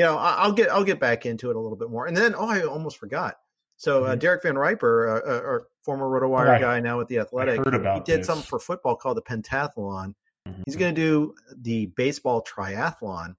you 0.00 0.06
know, 0.06 0.16
I, 0.16 0.36
I'll 0.38 0.52
get 0.52 0.70
I'll 0.70 0.82
get 0.84 0.98
back 0.98 1.26
into 1.26 1.50
it 1.50 1.56
a 1.56 1.60
little 1.60 1.76
bit 1.76 1.90
more. 1.90 2.06
And 2.06 2.16
then 2.16 2.34
oh, 2.34 2.48
I 2.48 2.62
almost 2.62 2.96
forgot. 2.96 3.36
So 3.76 4.04
uh, 4.04 4.16
Mhm. 4.16 4.18
Derek 4.18 4.42
Van 4.42 4.56
Riper, 4.56 5.08
uh, 5.08 5.30
uh, 5.30 5.40
our 5.44 5.66
former 5.84 6.06
RotoWire 6.06 6.46
Right. 6.48 6.60
guy, 6.60 6.80
now 6.80 6.96
with 6.96 7.08
the 7.08 7.18
Athletic, 7.18 7.60
he 7.62 8.00
did 8.00 8.20
this. 8.20 8.26
something 8.26 8.46
for 8.46 8.58
football 8.58 8.96
called 8.96 9.18
the 9.18 9.22
Pentathlon. 9.22 10.14
Mhm. 10.48 10.62
He's 10.64 10.76
going 10.76 10.94
to 10.94 11.00
do 11.00 11.34
the 11.54 11.86
baseball 11.96 12.42
triathlon, 12.42 13.34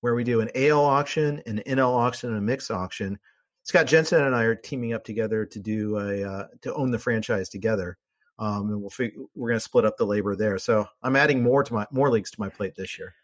where 0.00 0.14
we 0.14 0.24
do 0.24 0.40
an 0.40 0.50
AL 0.54 0.84
auction, 0.84 1.42
an 1.46 1.62
NL 1.66 1.94
auction, 1.94 2.30
and 2.30 2.38
a 2.38 2.42
mix 2.42 2.70
auction. 2.70 3.18
Scott 3.64 3.84
Jenstad 3.86 4.24
and 4.26 4.34
I 4.34 4.44
are 4.44 4.54
teaming 4.54 4.94
up 4.94 5.04
together 5.04 5.44
to 5.44 5.58
do 5.58 5.98
a 5.98 6.24
uh, 6.24 6.46
to 6.62 6.72
own 6.74 6.92
the 6.92 6.98
franchise 6.98 7.50
together, 7.50 7.98
um, 8.38 8.70
and 8.70 8.80
we'll 8.80 8.88
fig- 8.90 9.16
we're 9.34 9.48
going 9.50 9.56
to 9.60 9.64
split 9.64 9.84
up 9.84 9.96
the 9.98 10.06
labor 10.06 10.34
there. 10.36 10.56
So 10.58 10.86
I'm 11.02 11.16
adding 11.16 11.42
more 11.42 11.62
to 11.62 11.74
my 11.74 11.86
more 11.90 12.08
leagues 12.10 12.30
to 12.30 12.40
my 12.40 12.48
plate 12.48 12.74
this 12.74 12.98
year. 12.98 13.14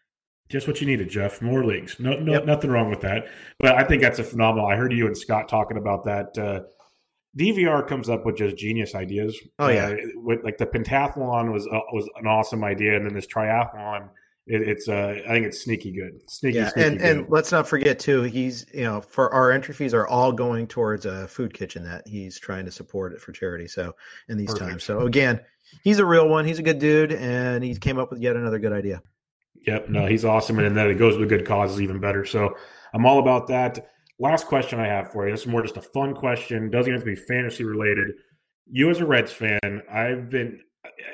Just 0.49 0.67
what 0.67 0.79
you 0.81 0.87
needed, 0.87 1.09
Jeff. 1.09 1.41
More 1.41 1.63
leagues. 1.65 1.99
No, 1.99 2.13
no, 2.19 2.33
Yep. 2.33 2.45
nothing 2.45 2.69
wrong 2.69 2.89
with 2.89 3.01
that. 3.01 3.27
But 3.59 3.75
I 3.75 3.83
think 3.83 4.01
that's 4.01 4.19
a 4.19 4.23
phenomenal. 4.23 4.67
I 4.67 4.75
heard 4.75 4.93
you 4.93 5.07
and 5.07 5.17
Scott 5.17 5.47
talking 5.49 5.77
about 5.77 6.05
that. 6.05 6.37
Uh, 6.37 6.61
DVR 7.37 7.87
comes 7.87 8.09
up 8.09 8.25
with 8.25 8.37
just 8.37 8.57
genius 8.57 8.93
ideas. 8.93 9.35
Oh, 9.57 9.69
yeah. 9.69 9.87
Uh, 9.87 9.95
with 10.17 10.43
like 10.43 10.57
the 10.59 10.67
pentathlon 10.67 11.51
was 11.51 11.65
uh, 11.67 11.79
was 11.91 12.07
an 12.17 12.27
awesome 12.27 12.63
idea, 12.63 12.95
and 12.95 13.05
then 13.05 13.13
this 13.15 13.25
triathlon, 13.25 14.09
it, 14.45 14.61
it's 14.67 14.87
uh, 14.87 15.15
I 15.27 15.29
think 15.29 15.47
it's 15.47 15.63
sneaky 15.63 15.91
good. 15.93 16.19
Sneaky, 16.29 16.57
Yeah, 16.59 16.69
sneaky 16.69 16.87
and 16.87 16.99
good. 16.99 17.17
and 17.17 17.25
let's 17.29 17.51
not 17.51 17.67
forget 17.67 17.97
too. 17.97 18.21
He's 18.21 18.67
you 18.71 18.83
know 18.83 19.01
for 19.01 19.33
our 19.33 19.51
entry 19.51 19.73
fees 19.73 19.95
are 19.95 20.05
all 20.07 20.31
going 20.31 20.67
towards 20.67 21.07
a 21.07 21.27
food 21.27 21.55
kitchen 21.55 21.85
that 21.85 22.07
he's 22.07 22.37
trying 22.37 22.65
to 22.65 22.71
support 22.71 23.13
it 23.13 23.21
for 23.21 23.31
charity. 23.31 23.67
So 23.67 23.95
in 24.29 24.37
these 24.37 24.51
Perfect. 24.51 24.69
times, 24.69 24.83
so 24.83 24.99
again, 24.99 25.39
he's 25.83 25.97
a 25.97 26.05
real 26.05 26.29
one. 26.29 26.45
He's 26.45 26.59
a 26.59 26.63
good 26.63 26.77
dude, 26.77 27.13
and 27.13 27.63
he 27.63 27.73
came 27.75 27.97
up 27.97 28.11
with 28.11 28.21
yet 28.21 28.35
another 28.35 28.59
good 28.59 28.73
idea. 28.73 29.01
Yep, 29.65 29.89
no, 29.89 30.05
he's 30.05 30.25
awesome, 30.25 30.59
and 30.59 30.75
then 30.75 30.89
it 30.89 30.95
goes 30.95 31.17
with 31.17 31.29
good 31.29 31.45
causes 31.45 31.81
even 31.81 31.99
better. 31.99 32.25
So 32.25 32.55
I'm 32.93 33.05
all 33.05 33.19
about 33.19 33.47
that. 33.47 33.87
Last 34.19 34.47
question 34.47 34.79
I 34.79 34.87
have 34.87 35.11
for 35.11 35.25
you. 35.25 35.33
This 35.33 35.41
is 35.41 35.47
more 35.47 35.61
just 35.61 35.77
a 35.77 35.81
fun 35.81 36.13
question. 36.13 36.69
Doesn't 36.69 36.91
have 36.91 37.01
to 37.01 37.05
be 37.05 37.15
fantasy 37.15 37.63
related. 37.63 38.11
You 38.69 38.89
as 38.89 38.99
a 38.99 39.05
Reds 39.05 39.31
fan, 39.31 39.81
I've 39.89 40.29
been 40.29 40.59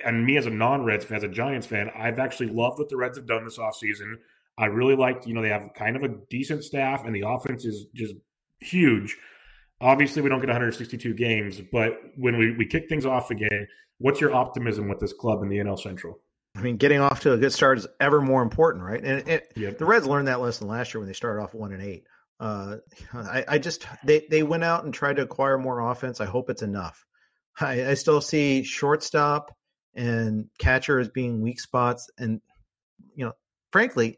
and 0.06 0.26
me 0.26 0.38
as 0.38 0.46
a 0.46 0.50
non-Reds 0.50 1.06
fan, 1.06 1.18
as 1.18 1.24
a 1.24 1.28
Giants 1.28 1.68
fan, 1.68 1.90
I've 1.96 2.20
actually 2.20 2.50
loved 2.50 2.80
what 2.80 2.90
the 2.90 2.98
Reds 2.98 3.18
have 3.18 3.28
done 3.28 3.44
this 3.44 3.58
offseason. 3.58 4.16
I 4.58 4.66
really 4.66 4.96
liked, 4.96 5.28
you 5.28 5.34
know, 5.34 5.42
they 5.42 5.50
have 5.50 5.70
kind 5.76 5.96
of 5.96 6.04
a 6.04 6.16
decent 6.30 6.64
staff 6.64 7.06
and 7.06 7.16
the 7.16 7.24
offense 7.26 7.66
is 7.66 7.86
just 7.94 8.16
huge. 8.60 9.18
Obviously, 9.82 10.22
we 10.22 10.30
don't 10.30 10.42
get 10.42 10.50
162 10.50 11.14
games, 11.14 11.62
but 11.72 11.94
when 12.18 12.38
we, 12.38 12.56
we 12.58 12.66
kick 12.66 12.90
things 12.90 13.06
off 13.06 13.32
again, 13.32 13.68
what's 14.00 14.20
your 14.20 14.34
optimism 14.34 14.90
with 14.90 15.00
this 15.00 15.14
club 15.14 15.42
in 15.42 15.50
the 15.50 15.58
NL 15.58 15.80
Central? 15.80 16.20
I 16.60 16.62
mean, 16.62 16.76
getting 16.78 16.99
off 16.99 17.22
to 17.22 17.32
a 17.32 17.38
good 17.38 17.53
start 17.53 17.78
is 17.78 17.88
ever 18.01 18.22
more 18.22 18.41
important, 18.41 18.84
right? 18.84 19.01
And 19.01 19.28
it, 19.30 19.51
yep. 19.55 19.78
the 19.78 19.86
Reds 19.86 20.05
learned 20.05 20.28
that 20.28 20.41
lesson 20.41 20.68
last 20.68 20.93
year 20.93 20.99
when 20.99 21.07
they 21.07 21.14
started 21.14 21.41
off 21.41 21.53
one 21.53 21.72
and 21.72 21.82
eight. 21.82 22.03
Uh, 22.39 22.78
I, 23.14 23.45
I, 23.47 23.57
just 23.57 23.86
they 24.03 24.26
they 24.30 24.43
went 24.43 24.64
out 24.64 24.84
and 24.84 24.93
tried 24.93 25.18
to 25.18 25.22
acquire 25.22 25.57
more 25.57 25.80
offense. 25.80 26.20
I 26.22 26.26
hope 26.26 26.49
it's 26.49 26.62
enough. 26.62 27.05
I, 27.60 27.86
I 27.88 27.93
still 27.93 28.22
see 28.22 28.64
shortstop 28.64 29.55
and 29.93 30.49
catcher 30.57 30.99
as 30.99 31.10
being 31.10 31.41
weak 31.41 31.60
spots, 31.60 32.10
and 32.18 32.41
you 33.16 33.26
know, 33.26 33.34
frankly, 33.72 34.18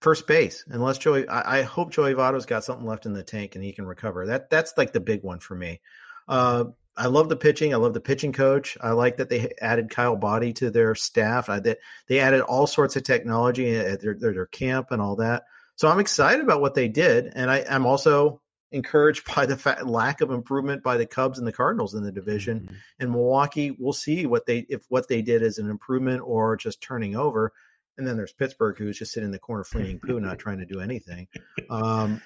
first 0.00 0.26
base. 0.26 0.64
Unless 0.68 0.98
Joey, 0.98 1.28
I, 1.28 1.58
I 1.58 1.62
hope 1.62 1.92
Joey 1.92 2.14
Votto's 2.14 2.46
got 2.46 2.64
something 2.64 2.86
left 2.86 3.06
in 3.06 3.12
the 3.12 3.22
tank 3.22 3.54
and 3.54 3.64
he 3.64 3.72
can 3.72 3.86
recover. 3.86 4.26
That 4.26 4.50
that's 4.50 4.74
like 4.76 4.92
the 4.92 5.00
big 5.00 5.22
one 5.22 5.40
for 5.40 5.54
me. 5.54 5.80
Uh, 6.28 6.64
I 6.96 7.06
love 7.06 7.28
the 7.28 7.36
pitching. 7.36 7.72
I 7.72 7.78
love 7.78 7.94
the 7.94 8.00
pitching 8.00 8.32
coach. 8.32 8.76
I 8.80 8.90
like 8.90 9.16
that 9.16 9.28
they 9.28 9.52
added 9.60 9.90
Kyle 9.90 10.16
Boddy 10.16 10.52
to 10.54 10.70
their 10.70 10.94
staff. 10.94 11.48
I, 11.48 11.58
that 11.60 11.78
they 12.06 12.20
added 12.20 12.42
all 12.42 12.66
sorts 12.66 12.96
of 12.96 13.02
technology 13.02 13.74
at 13.76 14.00
their, 14.00 14.14
their, 14.14 14.34
their 14.34 14.46
camp 14.46 14.90
and 14.90 15.00
all 15.00 15.16
that. 15.16 15.44
So 15.76 15.88
I'm 15.88 16.00
excited 16.00 16.42
about 16.42 16.60
what 16.60 16.74
they 16.74 16.88
did, 16.88 17.32
and 17.34 17.50
I, 17.50 17.64
am 17.66 17.86
also 17.86 18.40
encouraged 18.72 19.24
by 19.34 19.46
the 19.46 19.56
fact, 19.56 19.86
lack 19.86 20.20
of 20.20 20.30
improvement 20.30 20.82
by 20.82 20.96
the 20.96 21.06
Cubs 21.06 21.38
and 21.38 21.46
the 21.46 21.52
Cardinals 21.52 21.94
in 21.94 22.02
the 22.02 22.12
division. 22.12 22.60
Mm-hmm. 22.60 22.74
And 23.00 23.10
Milwaukee, 23.10 23.70
we'll 23.70 23.92
see 23.92 24.26
what 24.26 24.46
they 24.46 24.66
if 24.68 24.84
what 24.88 25.08
they 25.08 25.22
did 25.22 25.42
is 25.42 25.58
an 25.58 25.70
improvement 25.70 26.22
or 26.24 26.56
just 26.56 26.80
turning 26.82 27.16
over. 27.16 27.52
And 27.98 28.06
then 28.06 28.16
there's 28.16 28.32
Pittsburgh, 28.32 28.76
who's 28.78 28.98
just 28.98 29.12
sitting 29.12 29.26
in 29.26 29.32
the 29.32 29.38
corner 29.38 29.64
flinging 29.64 30.00
poo, 30.00 30.18
not 30.18 30.38
trying 30.38 30.58
to 30.58 30.66
do 30.66 30.80
anything. 30.80 31.28
Um, 31.68 32.22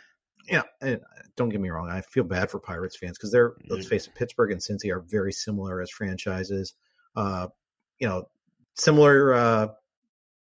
yeah, 0.49 0.63
and 0.81 1.01
don't 1.37 1.49
get 1.49 1.61
me 1.61 1.71
wrong, 1.71 1.91
I 1.91 2.01
feel 2.03 2.25
bad 2.25 2.51
for 2.51 2.59
Pirates 2.59 2.97
fans 2.97 3.19
because 3.19 3.33
they're 3.33 3.55
let's 3.69 3.85
mm-hmm. 3.85 3.91
face 3.91 4.07
it, 4.07 4.15
Pittsburgh 4.15 4.53
and 4.53 4.61
Cincy 4.61 4.93
are 4.93 5.01
very 5.01 5.33
similar 5.33 5.81
as 5.81 5.91
franchises. 5.91 6.75
Uh, 7.15 7.49
you 7.99 8.09
know, 8.09 8.29
similar 8.75 9.35
uh, 9.35 9.69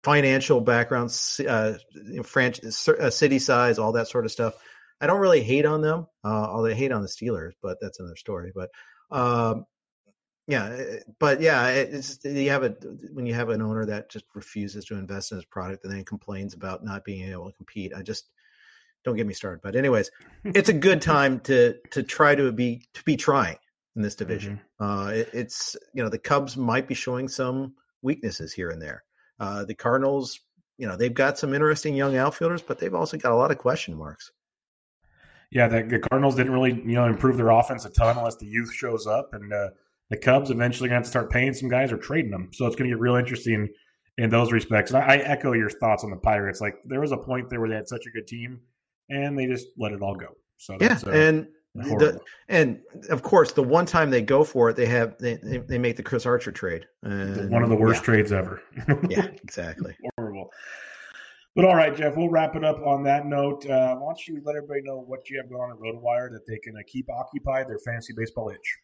financial 0.02 0.60
backgrounds, 0.60 1.40
uh, 1.40 1.78
you 1.94 2.22
know, 2.22 2.52
uh, 3.00 3.10
city 3.10 3.38
size, 3.38 3.78
all 3.78 3.92
that 3.92 4.08
sort 4.08 4.24
of 4.24 4.32
stuff. 4.32 4.54
I 5.00 5.06
don't 5.06 5.20
really 5.20 5.42
hate 5.42 5.66
on 5.66 5.80
them, 5.80 6.06
uh, 6.24 6.28
although 6.28 6.68
I 6.68 6.74
hate 6.74 6.92
on 6.92 7.02
the 7.02 7.08
Steelers, 7.08 7.52
but 7.62 7.78
that's 7.80 8.00
another 8.00 8.16
story. 8.16 8.52
But 8.54 8.70
um, 9.10 9.66
yeah, 10.46 10.66
eh, 10.66 10.98
but 11.18 11.40
yeah, 11.40 11.68
it's 11.68 12.18
you 12.24 12.50
have 12.50 12.64
a 12.64 12.76
when 13.12 13.26
you 13.26 13.34
have 13.34 13.48
an 13.48 13.62
owner 13.62 13.86
that 13.86 14.10
just 14.10 14.26
refuses 14.34 14.84
to 14.86 14.94
invest 14.94 15.32
in 15.32 15.38
his 15.38 15.44
product 15.46 15.84
and 15.84 15.92
then 15.92 16.04
complains 16.04 16.54
about 16.54 16.84
not 16.84 17.04
being 17.04 17.30
able 17.30 17.50
to 17.50 17.56
compete. 17.56 17.92
I 17.94 18.02
just 18.02 18.28
don't 19.04 19.16
get 19.16 19.26
me 19.26 19.34
started. 19.34 19.60
But 19.62 19.76
anyways, 19.76 20.10
it's 20.44 20.68
a 20.68 20.74
good 20.74 21.00
time 21.12 21.40
to 21.40 21.76
to 21.90 22.02
try 22.02 22.34
to 22.34 22.50
be 22.52 22.88
to 22.94 23.02
be 23.04 23.16
trying 23.16 23.56
in 23.96 24.02
this 24.02 24.14
division. 24.14 24.60
Mm-hmm. 24.80 24.84
Uh, 24.84 25.10
it, 25.10 25.30
it's 25.32 25.76
you 25.92 26.02
know 26.02 26.08
the 26.08 26.18
Cubs 26.18 26.56
might 26.56 26.88
be 26.88 26.94
showing 26.94 27.28
some 27.28 27.74
weaknesses 28.02 28.52
here 28.52 28.70
and 28.70 28.80
there. 28.80 29.04
Uh, 29.38 29.64
the 29.64 29.74
Cardinals, 29.74 30.40
you 30.78 30.86
know, 30.86 30.96
they've 30.96 31.14
got 31.14 31.38
some 31.38 31.54
interesting 31.54 31.94
young 31.94 32.16
outfielders, 32.16 32.62
but 32.62 32.78
they've 32.78 32.94
also 32.94 33.16
got 33.16 33.32
a 33.32 33.36
lot 33.36 33.50
of 33.50 33.58
question 33.58 33.96
marks. 33.96 34.30
Yeah, 35.50 35.68
the, 35.68 35.82
the 35.82 35.98
Cardinals 35.98 36.36
didn't 36.36 36.52
really 36.52 36.72
you 36.72 36.94
know 36.94 37.06
improve 37.06 37.36
their 37.36 37.50
offense 37.50 37.84
a 37.84 37.90
ton 37.90 38.18
unless 38.18 38.36
the 38.36 38.46
youth 38.46 38.72
shows 38.72 39.06
up, 39.06 39.34
and 39.34 39.52
uh, 39.52 39.70
the 40.10 40.16
Cubs 40.16 40.50
eventually 40.50 40.88
going 40.88 41.02
to 41.02 41.04
have 41.04 41.04
to 41.04 41.10
start 41.10 41.30
paying 41.30 41.52
some 41.52 41.68
guys 41.68 41.92
or 41.92 41.96
trading 41.96 42.30
them. 42.30 42.50
So 42.52 42.66
it's 42.66 42.76
going 42.76 42.90
to 42.90 42.96
get 42.96 43.00
real 43.00 43.16
interesting 43.16 43.68
in 44.16 44.30
those 44.30 44.52
respects. 44.52 44.92
And 44.92 45.02
I, 45.02 45.14
I 45.14 45.16
echo 45.18 45.52
your 45.52 45.70
thoughts 45.70 46.04
on 46.04 46.10
the 46.10 46.16
Pirates. 46.16 46.60
Like 46.60 46.76
there 46.84 47.00
was 47.00 47.12
a 47.12 47.16
point 47.16 47.50
there 47.50 47.60
where 47.60 47.68
they 47.68 47.74
had 47.74 47.88
such 47.88 48.06
a 48.06 48.10
good 48.10 48.26
team 48.26 48.60
and 49.08 49.38
they 49.38 49.46
just 49.46 49.68
let 49.78 49.92
it 49.92 50.02
all 50.02 50.14
go. 50.14 50.28
So 50.56 50.76
yeah, 50.80 50.98
uh, 51.06 51.10
and 51.10 51.48
the, 51.74 52.20
and 52.48 52.80
of 53.10 53.22
course 53.22 53.52
the 53.52 53.62
one 53.62 53.84
time 53.84 54.10
they 54.10 54.22
go 54.22 54.44
for 54.44 54.70
it, 54.70 54.76
they 54.76 54.86
have 54.86 55.18
they 55.18 55.36
they, 55.42 55.58
they 55.58 55.78
make 55.78 55.96
the 55.96 56.02
Chris 56.02 56.26
Archer 56.26 56.52
trade. 56.52 56.86
And, 57.02 57.50
one 57.50 57.62
of 57.62 57.68
the 57.68 57.76
worst 57.76 58.00
yeah. 58.02 58.04
trades 58.04 58.32
ever. 58.32 58.62
yeah, 59.08 59.26
exactly. 59.42 59.96
Horrible. 60.16 60.50
But 61.56 61.64
all 61.66 61.76
right, 61.76 61.94
Jeff, 61.94 62.16
we'll 62.16 62.30
wrap 62.30 62.56
it 62.56 62.64
up 62.64 62.84
on 62.84 63.04
that 63.04 63.26
note. 63.26 63.64
Uh, 63.68 63.94
why 63.96 64.08
don't 64.08 64.26
you 64.26 64.40
let 64.44 64.56
everybody 64.56 64.82
know 64.82 65.04
what 65.06 65.30
you 65.30 65.36
have 65.38 65.48
going 65.48 65.62
on 65.62 65.70
at 65.70 65.78
RotoWire 65.78 66.32
that 66.32 66.46
they 66.48 66.58
can 66.58 66.76
uh, 66.76 66.80
keep 66.86 67.08
occupied 67.08 67.68
their 67.68 67.78
fantasy 67.78 68.12
baseball 68.16 68.50
itch? 68.50 68.78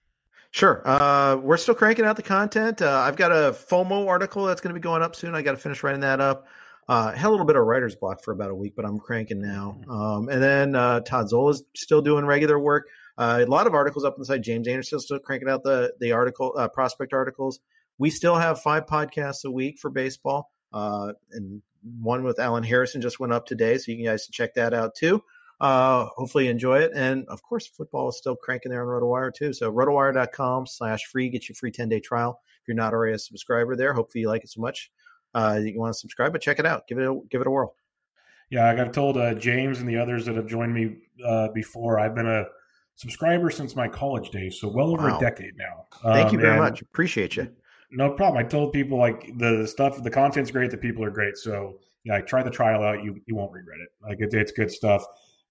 Sure. 0.52 0.82
Uh, 0.84 1.36
we're 1.36 1.56
still 1.56 1.74
cranking 1.74 2.04
out 2.04 2.16
the 2.16 2.22
content. 2.22 2.82
Uh, 2.82 2.98
I've 2.98 3.16
got 3.16 3.32
a 3.32 3.52
FOMO 3.52 4.06
article 4.06 4.44
that's 4.46 4.60
going 4.60 4.74
to 4.74 4.78
be 4.78 4.82
going 4.82 5.02
up 5.02 5.16
soon. 5.16 5.34
I 5.34 5.42
got 5.42 5.52
to 5.52 5.56
finish 5.56 5.82
writing 5.82 6.00
that 6.00 6.20
up. 6.20 6.46
Uh, 6.91 7.12
had 7.12 7.28
a 7.28 7.30
little 7.30 7.47
bit 7.47 7.55
of 7.55 7.64
writer's 7.64 7.95
block 7.95 8.20
for 8.20 8.32
about 8.32 8.51
a 8.51 8.55
week, 8.55 8.74
but 8.74 8.84
I'm 8.84 8.99
cranking 8.99 9.41
now. 9.41 9.78
Mm-hmm. 9.78 9.91
Um, 9.93 10.28
and 10.28 10.43
then 10.43 10.74
uh, 10.74 10.99
Todd 10.99 11.26
is 11.32 11.62
still 11.76 12.03
doing 12.03 12.26
regular 12.26 12.59
work. 12.59 12.88
Uh, 13.16 13.45
a 13.47 13.49
lot 13.49 13.68
of 13.68 13.74
articles 13.74 14.05
up 14.05 14.16
inside. 14.18 14.43
James 14.43 14.66
Anderson 14.66 14.99
still 14.99 15.20
cranking 15.20 15.49
out 15.49 15.62
the 15.62 15.95
the 16.01 16.11
article 16.11 16.53
uh, 16.59 16.66
prospect 16.66 17.12
articles. 17.12 17.61
We 17.99 18.11
still 18.11 18.34
have 18.34 18.61
five 18.61 18.86
podcasts 18.86 19.45
a 19.45 19.53
week 19.53 19.78
for 19.78 19.88
baseball, 19.88 20.51
uh, 20.72 21.12
and 21.30 21.62
one 22.01 22.24
with 22.24 22.41
Alan 22.41 22.64
Harrison 22.64 23.01
just 23.01 23.20
went 23.20 23.32
up 23.32 23.47
today, 23.47 23.78
so 23.78 23.93
you 23.93 24.05
guys 24.05 24.26
can 24.26 24.32
check 24.32 24.55
that 24.55 24.74
out 24.74 24.97
too. 24.97 25.22
Uh, 25.61 26.07
hopefully 26.16 26.47
you 26.47 26.51
enjoy 26.51 26.80
it. 26.80 26.91
And 26.93 27.24
of 27.28 27.41
course, 27.41 27.68
football 27.68 28.09
is 28.09 28.18
still 28.18 28.34
cranking 28.34 28.72
there 28.72 28.82
on 28.82 29.01
RotoWire 29.01 29.32
too. 29.32 29.53
So 29.53 29.70
rotowire.com 29.70 30.66
slash 30.66 31.05
free, 31.05 31.28
get 31.28 31.49
your 31.49 31.55
free 31.55 31.70
10 31.70 31.88
day 31.88 32.01
trial. 32.01 32.41
If 32.62 32.66
you're 32.66 32.74
not 32.74 32.95
already 32.95 33.14
a 33.14 33.18
subscriber 33.18 33.76
there, 33.76 33.93
hopefully 33.93 34.22
you 34.22 34.28
like 34.28 34.43
it 34.43 34.51
so 34.51 34.61
much 34.61 34.91
uh, 35.34 35.58
you 35.62 35.78
want 35.78 35.92
to 35.92 35.98
subscribe, 35.98 36.32
but 36.32 36.40
check 36.40 36.58
it 36.58 36.66
out. 36.66 36.86
Give 36.86 36.98
it 36.98 37.04
a, 37.04 37.20
give 37.30 37.40
it 37.40 37.46
a 37.46 37.50
whirl. 37.50 37.74
Yeah, 38.50 38.68
I've 38.68 38.92
told 38.92 39.16
uh, 39.16 39.34
James 39.34 39.78
and 39.78 39.88
the 39.88 39.96
others 39.96 40.26
that 40.26 40.36
have 40.36 40.46
joined 40.46 40.74
me 40.74 40.96
uh, 41.24 41.48
before. 41.54 42.00
I've 42.00 42.14
been 42.14 42.26
a 42.26 42.46
subscriber 42.96 43.50
since 43.50 43.76
my 43.76 43.86
college 43.86 44.30
days, 44.30 44.58
so 44.60 44.68
well 44.68 44.90
over 44.90 45.08
wow. 45.08 45.18
a 45.18 45.20
decade 45.20 45.56
now. 45.56 45.86
Thank 46.02 46.28
um, 46.28 46.34
you 46.34 46.40
very 46.40 46.58
much. 46.58 46.82
Appreciate 46.82 47.36
you. 47.36 47.48
No 47.92 48.10
problem. 48.10 48.44
I 48.44 48.48
told 48.48 48.72
people 48.72 48.98
like 48.98 49.38
the 49.38 49.66
stuff, 49.66 50.02
the 50.02 50.10
content's 50.10 50.50
great, 50.50 50.70
the 50.70 50.76
people 50.76 51.04
are 51.04 51.10
great. 51.10 51.36
So 51.36 51.78
yeah, 52.04 52.20
try 52.20 52.42
the 52.42 52.50
trial 52.50 52.82
out. 52.82 53.02
You 53.04 53.20
you 53.26 53.34
won't 53.34 53.52
regret 53.52 53.78
it. 53.80 53.88
Like 54.02 54.18
it's, 54.20 54.34
it's 54.34 54.52
good 54.52 54.70
stuff. 54.70 55.04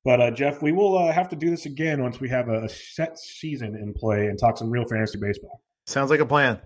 But 0.06 0.22
uh, 0.22 0.32
Jeff, 0.32 0.62
we 0.62 0.72
will 0.72 0.98
uh, 0.98 1.12
have 1.12 1.28
to 1.30 1.36
do 1.36 1.50
this 1.50 1.66
again 1.66 2.02
once 2.02 2.20
we 2.20 2.30
have 2.30 2.48
a, 2.48 2.64
a 2.64 2.70
set 2.70 3.20
season 3.20 3.76
in 3.76 3.94
play 3.94 4.28
and 4.28 4.40
talk 4.40 4.58
some 4.58 4.70
real 4.70 4.86
fantasy 4.86 5.20
baseball. 5.20 5.62
Sounds 5.86 6.10
like 6.10 6.22
a 6.22 6.26
plan. 6.26 6.62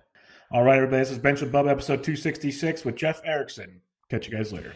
All 0.54 0.64
right, 0.64 0.76
everybody. 0.76 1.02
This 1.02 1.10
is 1.10 1.18
Bench 1.18 1.42
with 1.42 1.52
Bub, 1.52 1.66
episode 1.66 2.04
266 2.04 2.86
with 2.86 2.96
Jeff 2.96 3.22
Erickson. 3.26 3.82
Catch 4.12 4.28
you 4.28 4.38
guys 4.38 4.54
later. 4.54 4.72